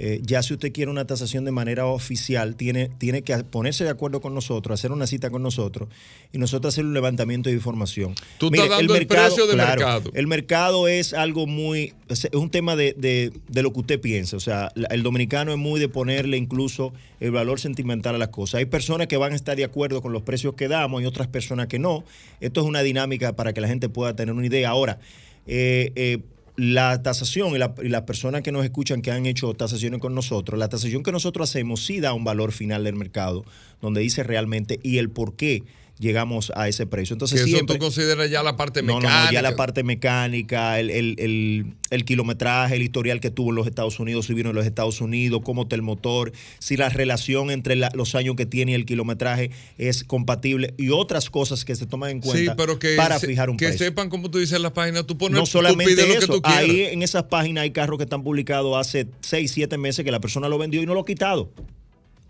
[0.06, 3.90] eh, ya si usted quiere una tasación de manera oficial, tiene, tiene que ponerse de
[3.90, 5.88] acuerdo con nosotros, hacer una cita con nosotros
[6.34, 8.14] y nosotros hacer un levantamiento de información.
[8.38, 10.12] Tú estás dando el precio de mercado.
[10.14, 14.36] El mercado es algo muy, es un tema de, de- de lo que usted piensa.
[14.36, 18.56] O sea, el dominicano es muy de ponerle incluso el valor sentimental a las cosas.
[18.60, 21.28] Hay personas que van a estar de acuerdo con los precios que damos y otras
[21.28, 22.04] personas que no.
[22.42, 24.70] Esto es una dinámica para que la gente pueda tener una idea.
[24.70, 25.00] Ahora,
[25.48, 26.20] eh, eh,
[26.56, 30.14] la tasación y, la- y las personas que nos escuchan que han hecho tasaciones con
[30.14, 33.44] nosotros, la tasación que nosotros hacemos sí da un valor final del mercado,
[33.82, 35.64] donde dice realmente y el por qué
[36.04, 37.14] llegamos a ese precio.
[37.16, 39.26] Entonces, que eso tú consideras ya la parte no, no, mecánica.
[39.26, 43.56] no, ya la parte mecánica, el, el- el- el kilometraje, el historial que tuvo en
[43.56, 46.90] los Estados Unidos, si vino en los Estados Unidos, cómo está el motor, si la
[46.90, 51.66] relación entre la- los años que tiene y el kilometraje es compatible y otras cosas
[51.66, 53.86] que se toman en Sí, cuenta pero que, para se- fijar un que precio.
[53.88, 56.18] sepan como tú dices en las páginas, tú pones No tú solamente pides lo que
[56.20, 56.62] eso, tú quieras.
[56.64, 60.20] ahí en esas páginas hay carros que están publicados hace 6, 7 meses que la
[60.20, 61.52] persona lo vendió y no lo ha quitado.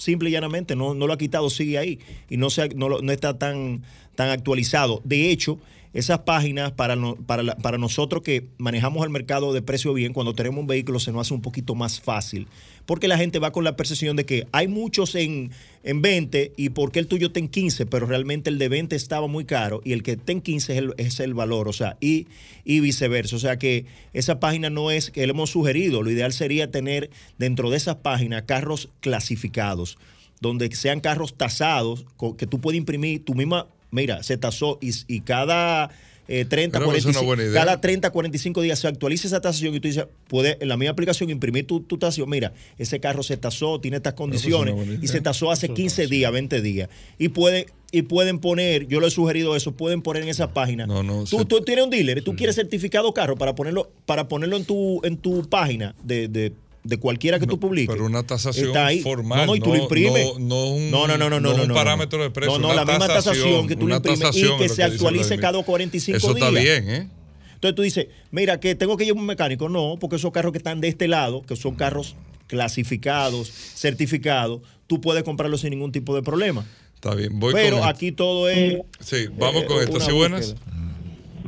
[0.03, 1.99] Simple y llanamente, no, no lo ha quitado, sigue ahí
[2.29, 3.83] y no, se, no, no está tan,
[4.15, 5.01] tan actualizado.
[5.05, 5.59] De hecho,
[5.93, 10.33] esas páginas para, no- para, para nosotros que manejamos el mercado de precio bien, cuando
[10.33, 12.47] tenemos un vehículo se nos hace un poquito más fácil.
[12.85, 15.51] Porque la gente va con la percepción de que hay muchos en,
[15.83, 19.27] en 20 y porque el tuyo está en 15, pero realmente el de 20 estaba
[19.27, 21.95] muy caro y el que está en 15 es el, es el valor, o sea,
[22.01, 22.27] y,
[22.65, 23.37] y viceversa.
[23.37, 27.09] O sea que esa página no es que le hemos sugerido, lo ideal sería tener
[27.37, 29.97] dentro de esas páginas carros clasificados,
[30.41, 32.05] donde sean carros tasados,
[32.37, 35.89] que tú puedes imprimir tu misma, mira, se tasó y, y cada...
[36.27, 37.53] eh, 30, Pero es una 45, buena idea.
[37.65, 40.91] cada 30, 45 días se actualiza esa tasación y tú dices, puedes en la misma
[40.93, 42.29] aplicación imprimir tu, tu tasación.
[42.29, 46.31] Mira, ese carro se tasó, tiene estas condiciones buena y se tasó hace 15 días,
[46.31, 46.89] 20 días.
[47.17, 50.87] Y pueden, y pueden poner, yo le he sugerido eso, pueden poner en esa página.
[50.87, 51.25] No, no.
[51.25, 54.65] Tú, se- tú tienes un dealer tú quieres certificado carro para ponerlo, para ponerlo en
[54.65, 56.53] tu, en tu página de, de,
[56.83, 57.93] de cualquiera que tú publiques.
[57.95, 59.01] Pero una tasación Está ahí.
[59.01, 59.39] formal.
[59.39, 60.33] No, no, y tú lo imprimes.
[60.37, 62.25] No, no un, No, no, no, no, no, un no, no, parámetro no.
[62.25, 62.51] de precio.
[62.53, 65.63] No, no, una la misma tasación que tú lo imprimes y que se actualice cada
[65.63, 66.63] 45 Eso está días.
[66.63, 67.09] bien, ¿eh?
[67.55, 69.69] Entonces tú dices, mira, que tengo que llevar un mecánico.
[69.69, 72.15] No, porque esos carros que están de este lado, que son carros
[72.47, 76.65] clasificados, certificados, tú puedes comprarlos sin ningún tipo de problema.
[76.95, 77.39] Está bien.
[77.39, 78.79] Voy Pero con aquí todo es.
[78.99, 80.55] Sí, vamos eh, con una ¿Sí buenas?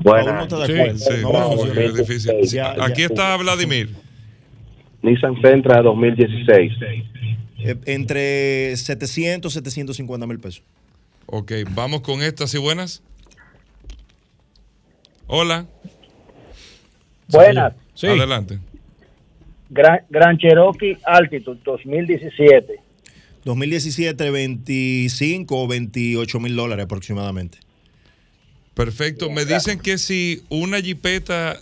[0.03, 0.97] Paul no está de Sí, acuerdo.
[0.99, 1.91] sí, No, no, no, no.
[1.93, 2.31] difícil.
[2.43, 2.85] Ya, ya.
[2.85, 3.95] Aquí está Vladimir.
[5.05, 6.73] Nissan Sentra 2016.
[7.59, 10.63] Eh, entre 700 750 mil pesos.
[11.27, 12.47] Ok, vamos con esta.
[12.47, 13.01] ¿Sí buenas?
[15.27, 15.65] Hola.
[17.29, 17.73] Buenas.
[17.93, 18.07] Sí.
[18.07, 18.59] Adelante.
[19.69, 22.79] Gran, Gran Cherokee Altitude 2017.
[23.43, 27.59] 2017, 25 o 28 mil dólares aproximadamente.
[28.73, 29.29] Perfecto.
[29.29, 31.57] Me dicen que si una jipeta,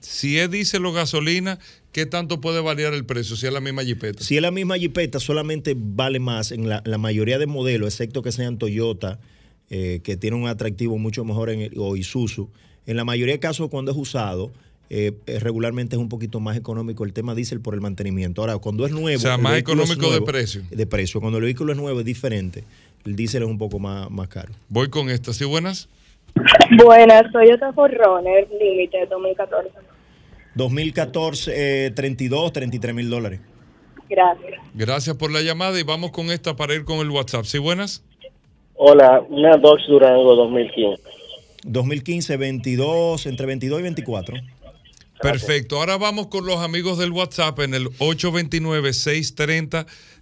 [0.00, 1.58] si es diésel o gasolina,
[1.92, 4.22] ¿qué tanto puede variar el precio si es la misma jipeta?
[4.22, 8.22] Si es la misma jipeta, solamente vale más en la, la mayoría de modelos, excepto
[8.22, 9.18] que sean Toyota,
[9.70, 12.48] eh, que tienen un atractivo mucho mejor, en el- o Isuzu.
[12.86, 14.50] En la mayoría de casos, cuando es usado,
[14.90, 18.42] eh, eh, regularmente es un poquito más económico el tema diésel por el mantenimiento.
[18.42, 19.16] Ahora, cuando es nuevo.
[19.18, 20.62] O sea, más económico de precio.
[20.70, 21.20] De precio.
[21.20, 22.64] Cuando el vehículo es nuevo es diferente.
[23.06, 24.52] El diésel es un poco más, más caro.
[24.68, 25.32] Voy con esta.
[25.32, 25.88] ¿Sí buenas?
[26.84, 29.70] Buenas, Toyota Forerunner Límite 2014.
[30.54, 33.40] 2014, eh, 32, 33 mil dólares.
[34.08, 34.60] Gracias.
[34.74, 37.44] Gracias por la llamada y vamos con esta para ir con el WhatsApp.
[37.44, 38.04] ¿Sí buenas?
[38.74, 41.02] Hola, una Dodge Durango 2015.
[41.64, 44.36] 2015, 22, entre 22 y 24.
[45.22, 45.76] Perfecto.
[45.78, 47.88] Ahora vamos con los amigos del WhatsApp en el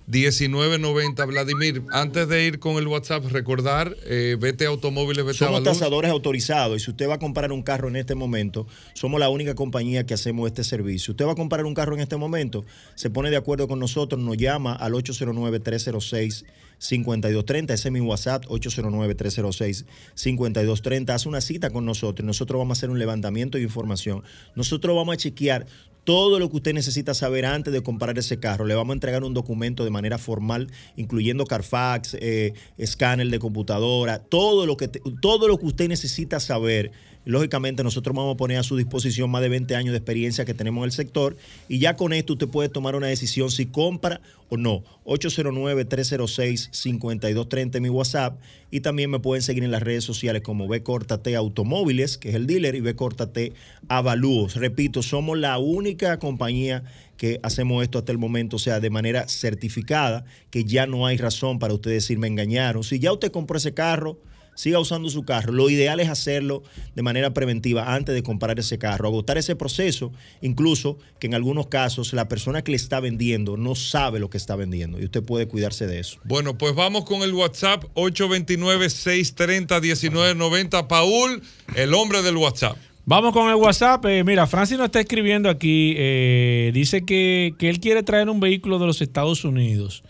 [0.08, 1.26] 829-630-1990.
[1.26, 6.80] Vladimir, antes de ir con el WhatsApp, recordar, eh, vete automóviles, vete Somos tasadores autorizados
[6.80, 10.06] y si usted va a comprar un carro en este momento, somos la única compañía
[10.06, 11.12] que hacemos este servicio.
[11.12, 12.64] Usted va a comprar un carro en este momento,
[12.94, 21.10] se pone de acuerdo con nosotros, nos llama al 809-306-5230, ese es mi WhatsApp, 809-306-5230,
[21.10, 24.24] hace una cita con nosotros y nosotros vamos a hacer un levantamiento de información.
[24.54, 25.66] Nosotros vamos a chequear
[26.04, 28.64] todo lo que usted necesita saber antes de comprar ese carro.
[28.64, 34.18] Le vamos a entregar un documento de manera formal, incluyendo Carfax, eh, escáner de computadora,
[34.18, 36.92] todo lo, que te- todo lo que usted necesita saber.
[37.26, 40.54] Lógicamente, nosotros vamos a poner a su disposición más de 20 años de experiencia que
[40.54, 41.36] tenemos en el sector
[41.68, 44.82] y ya con esto usted puede tomar una decisión si compra o no.
[45.04, 48.40] 809-306-5230 en mi WhatsApp
[48.70, 52.46] y también me pueden seguir en las redes sociales como T Automóviles, que es el
[52.46, 53.52] dealer, y T
[53.88, 54.54] Avalúos.
[54.54, 56.84] Repito, somos la única compañía
[57.18, 61.18] que hacemos esto hasta el momento, o sea, de manera certificada, que ya no hay
[61.18, 62.82] razón para usted decir me engañaron.
[62.82, 64.16] Si ya usted compró ese carro,
[64.60, 65.52] siga usando su carro.
[65.52, 66.62] Lo ideal es hacerlo
[66.94, 70.12] de manera preventiva antes de comprar ese carro, agotar ese proceso,
[70.42, 74.36] incluso que en algunos casos la persona que le está vendiendo no sabe lo que
[74.36, 76.18] está vendiendo y usted puede cuidarse de eso.
[76.24, 80.86] Bueno, pues vamos con el WhatsApp 829-630-1990.
[80.86, 81.42] Paul,
[81.74, 82.76] el hombre del WhatsApp.
[83.06, 84.04] Vamos con el WhatsApp.
[84.06, 85.94] Eh, mira, Francis nos está escribiendo aquí.
[85.96, 90.02] eh, dice que, que él quiere traer un vehículo de los Estados Unidos,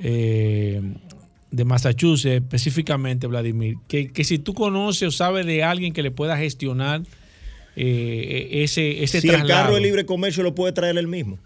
[0.00, 0.82] eh,
[1.50, 3.76] de Massachusetts específicamente, Vladimir.
[3.88, 7.02] Que, que si tú conoces o sabes de alguien que le pueda gestionar
[7.76, 9.62] eh, ese, ese si el traslado.
[9.62, 11.38] carro de libre comercio lo puede traer él mismo.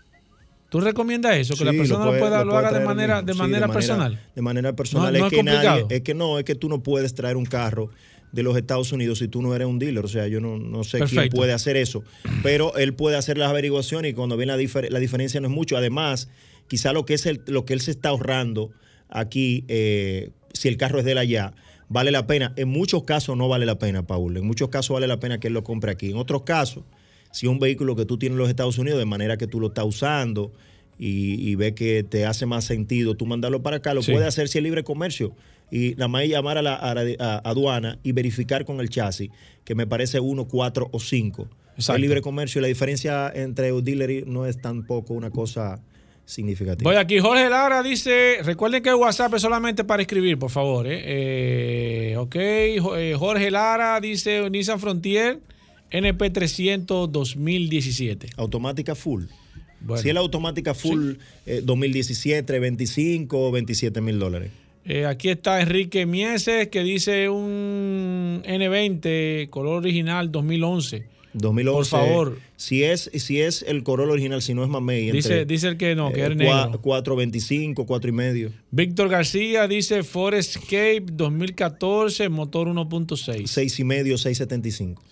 [0.70, 1.54] ¿Tú recomiendas eso?
[1.54, 4.18] Que la persona lo, puede- pueda, lo, haga de manera, de Sí, manera personal.
[4.34, 5.12] De manera personal.
[5.12, 7.36] No- no es, es que nadie- es que no, es que tú no puedes traer
[7.36, 7.90] un carro
[8.32, 10.02] de los Estados Unidos si tú no eres un dealer.
[10.02, 12.02] O sea, yo no, no sé quién puede hacer eso.
[12.42, 15.54] Pero él puede hacer las averiguaciones y cuando viene la, difer- la diferencia no es
[15.54, 15.76] mucho.
[15.76, 16.30] Además,
[16.68, 18.70] quizá lo que, es el, lo que él se está ahorrando
[19.12, 21.54] aquí, eh, si el carro es de él allá,
[21.88, 22.52] vale la pena.
[22.56, 24.36] En muchos casos no vale la pena, Paul.
[24.36, 26.10] En muchos casos vale la pena que él lo compre aquí.
[26.10, 26.84] En otros casos,
[27.30, 29.60] si es un vehículo que tú tienes en los Estados Unidos, de manera que tú
[29.60, 30.52] lo estás usando
[30.98, 34.12] y, y ve que te hace más sentido tú mandarlo para acá, lo Sí.
[34.12, 35.34] puede hacer si es libre comercio.
[35.70, 39.30] Y nada más llamar a la a la- a aduana y verificar con el chasis,
[39.64, 41.48] que me parece uno, cuatro o cinco.
[41.76, 41.94] Exacto.
[41.96, 45.82] Es libre comercio y la diferencia entre un dealer y no es tampoco una cosa
[46.24, 46.90] significativa.
[46.90, 50.86] Voy aquí, Jorge Lara dice, recuerden que el WhatsApp es solamente para escribir, por favor.
[50.86, 51.02] ¿eh?
[51.04, 55.40] Eh, ok, eh, Jorge Lara dice Nissan Frontier
[55.92, 58.30] NP300 2017.
[58.36, 59.24] Automática full.
[59.80, 60.02] Bueno.
[60.02, 64.50] Si es la automática full eh, 2017, 25 o 27 mil dólares.
[64.84, 71.04] Eh, aquí está Enrique Mieses que dice un N20 color original 2011.
[71.34, 71.90] 2011.
[71.90, 72.38] Por favor.
[72.56, 75.10] Si es, si es el Corolla original, si no es Mamey.
[75.10, 76.80] Dice, dice el que no, que eh, es negro.
[76.80, 78.52] 425, 4 y medio.
[78.70, 83.46] Víctor García dice Forest Escape 2014, motor 1.6.
[83.46, 85.02] 6 y medio, 675.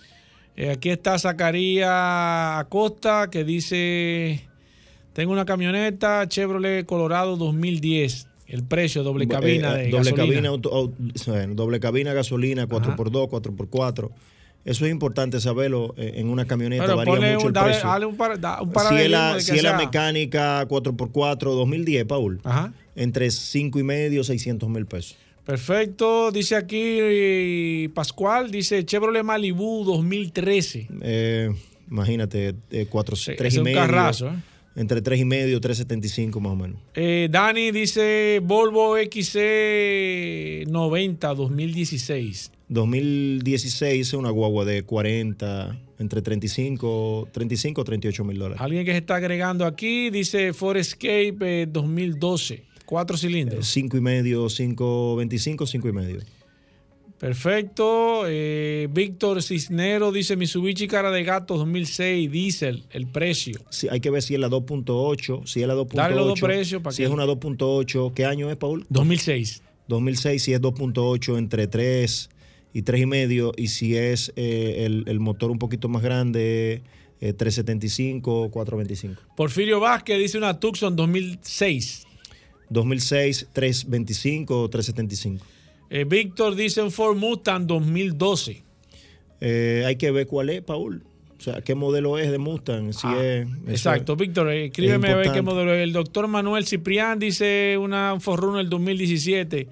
[0.57, 4.41] Eh, aquí está Zacarías Acosta que dice,
[5.13, 10.25] tengo una camioneta Chevrolet Colorado 2010, el precio doble cabina Eh, de doble gasolina.
[10.25, 10.93] cabina, auto- au-
[11.27, 14.11] bueno, doble cabina, gasolina, 4x2, 4x4.
[14.63, 16.83] Eso es importante saberlo eh, en una camioneta.
[16.83, 17.89] Pero varía ponle mucho el dale- precio.
[17.89, 22.39] dale un, par- da- un si es la, si es la mecánica 4x4 2010, Paul,
[22.43, 22.71] Ajá.
[22.95, 25.17] entre 5 y medio, 600 mil pesos.
[25.43, 30.87] Perfecto, dice aquí eh, Pascual, dice Chevrolet Malibu 2013.
[31.01, 31.49] Eh,
[31.89, 32.55] imagínate,
[32.89, 33.77] 4, Sí, 3 es y un medio.
[33.79, 34.33] carrazo, ¿eh?
[34.75, 36.77] Entre 3 y medio, 375 más o menos.
[36.95, 42.51] Eh, Dani dice Volvo XC 90 2016.
[42.69, 48.61] 2016 es una guagua de 40, entre 35, 35 o 38 mil dólares.
[48.61, 53.67] Alguien que se está agregando aquí dice Forescape eh, 2012, cuatro cilindros.
[53.67, 56.19] 5 y medio, 5, 25, 5 y medio.
[57.21, 58.23] Perfecto.
[58.25, 63.61] Eh, Víctor Cisnero dice Mitsubishi Cara de Gato 2006, diésel, el precio.
[63.69, 65.93] Sí, hay que ver si es la 2.8, si es la 2.8.
[65.93, 68.87] Dale los dos precios para Si que- es una 2.8, ¿qué año es, Paul?
[68.89, 69.61] 2006.
[69.87, 72.31] 2006, si es 2.8 entre 3
[72.73, 76.81] y 3 y medio, y si es eh, el, el motor un poquito más grande,
[77.19, 79.21] eh, 375, 425.
[79.37, 82.07] Porfirio Vázquez dice una Tucson 2006.
[82.71, 85.45] 2006, 325 o 375.
[85.93, 88.63] Eh, Víctor dice un Ford Mustang 2012.
[89.41, 91.03] Eh, hay que ver cuál es, Paul.
[91.37, 92.93] O sea, qué modelo es de Mustang.
[92.93, 95.83] Si es, eso Exacto, es- Víctor, escríbeme a ver qué modelo es.
[95.83, 99.67] El doctor Manuel Ciprián dice una Forrunner 2017.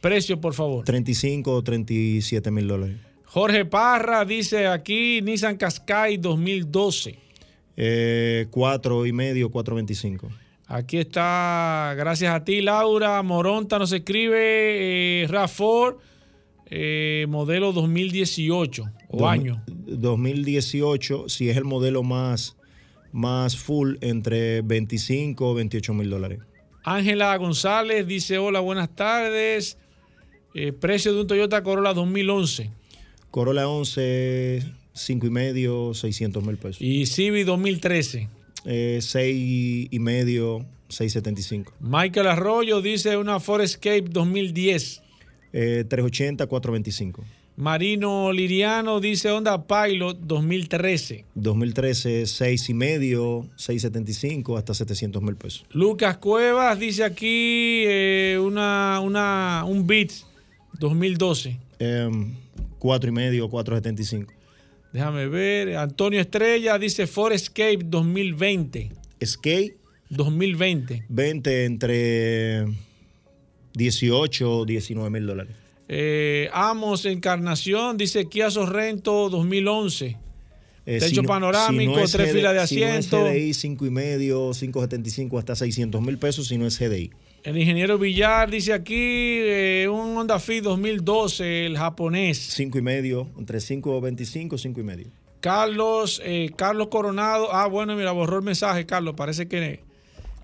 [0.00, 0.84] Precio, por favor.
[0.84, 2.96] 35 o 37 mil dólares.
[3.24, 7.18] Jorge Parra dice aquí Nissan Qashqai 2012.
[7.76, 10.28] Eh, cuatro y medio, 4.25.
[10.68, 13.22] Aquí está, gracias a ti, Laura.
[13.22, 15.96] Moronta nos escribe eh, RAV4,
[16.70, 19.62] eh, modelo 2018 o Dos- año.
[19.68, 22.56] 2018, si es el modelo más,
[23.12, 26.40] más full, entre 25 o 28 mil dólares.
[26.82, 29.78] Ángela González dice: Hola, buenas tardes.
[30.54, 32.70] Eh, precio de un Toyota Corolla 2011
[33.30, 34.62] Corolla 11,
[34.94, 36.80] 5 y medio, 600 mil pesos.
[36.80, 38.28] y Civic 2013.
[38.66, 41.72] Eh, 6 y medio, 675.
[41.80, 45.02] Michael Arroyo dice: Una Ford Escape 2010.
[45.52, 47.24] Eh, 380, 425.
[47.56, 51.24] Marino Liriano dice: Honda Pilot 2013.
[51.34, 55.64] 2013, 6 y medio, 675 hasta 700 mil pesos.
[55.70, 60.10] Lucas Cuevas dice aquí eh, una, una, un Beat
[60.80, 61.58] 2012.
[61.78, 62.34] Em,
[62.78, 64.35] 4 y medio, 475.
[64.96, 65.76] Déjame ver.
[65.76, 68.90] Antonio Estrella dice Ford Escape 2020.
[69.20, 69.76] Escape
[70.08, 71.04] 2020.
[71.10, 72.64] 20 entre
[73.74, 75.54] 18 19 mil dólares.
[75.88, 80.16] Eh, Amos Encarnación dice Kia Sorrento 2011.
[80.86, 83.26] Eh, Techo si no- panorámico, si no es tres filas de Si no asiento.
[83.26, 87.10] es GDI, 5 y medio, 575 hasta 600 mil pesos, si no es GDI.
[87.46, 92.38] El ingeniero Villar dice aquí eh, un Honda Fit 2012, el japonés.
[92.38, 95.06] 5 y medio, entre 5.25, 5 y medio.
[95.38, 97.54] Carlos, eh, Carlos Coronado.
[97.54, 99.14] Ah, bueno, mira, borró el mensaje, Carlos.
[99.16, 99.84] Parece que.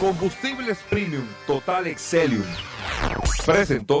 [0.00, 2.42] Combustibles Premium Total Excelium
[3.44, 4.00] presentó.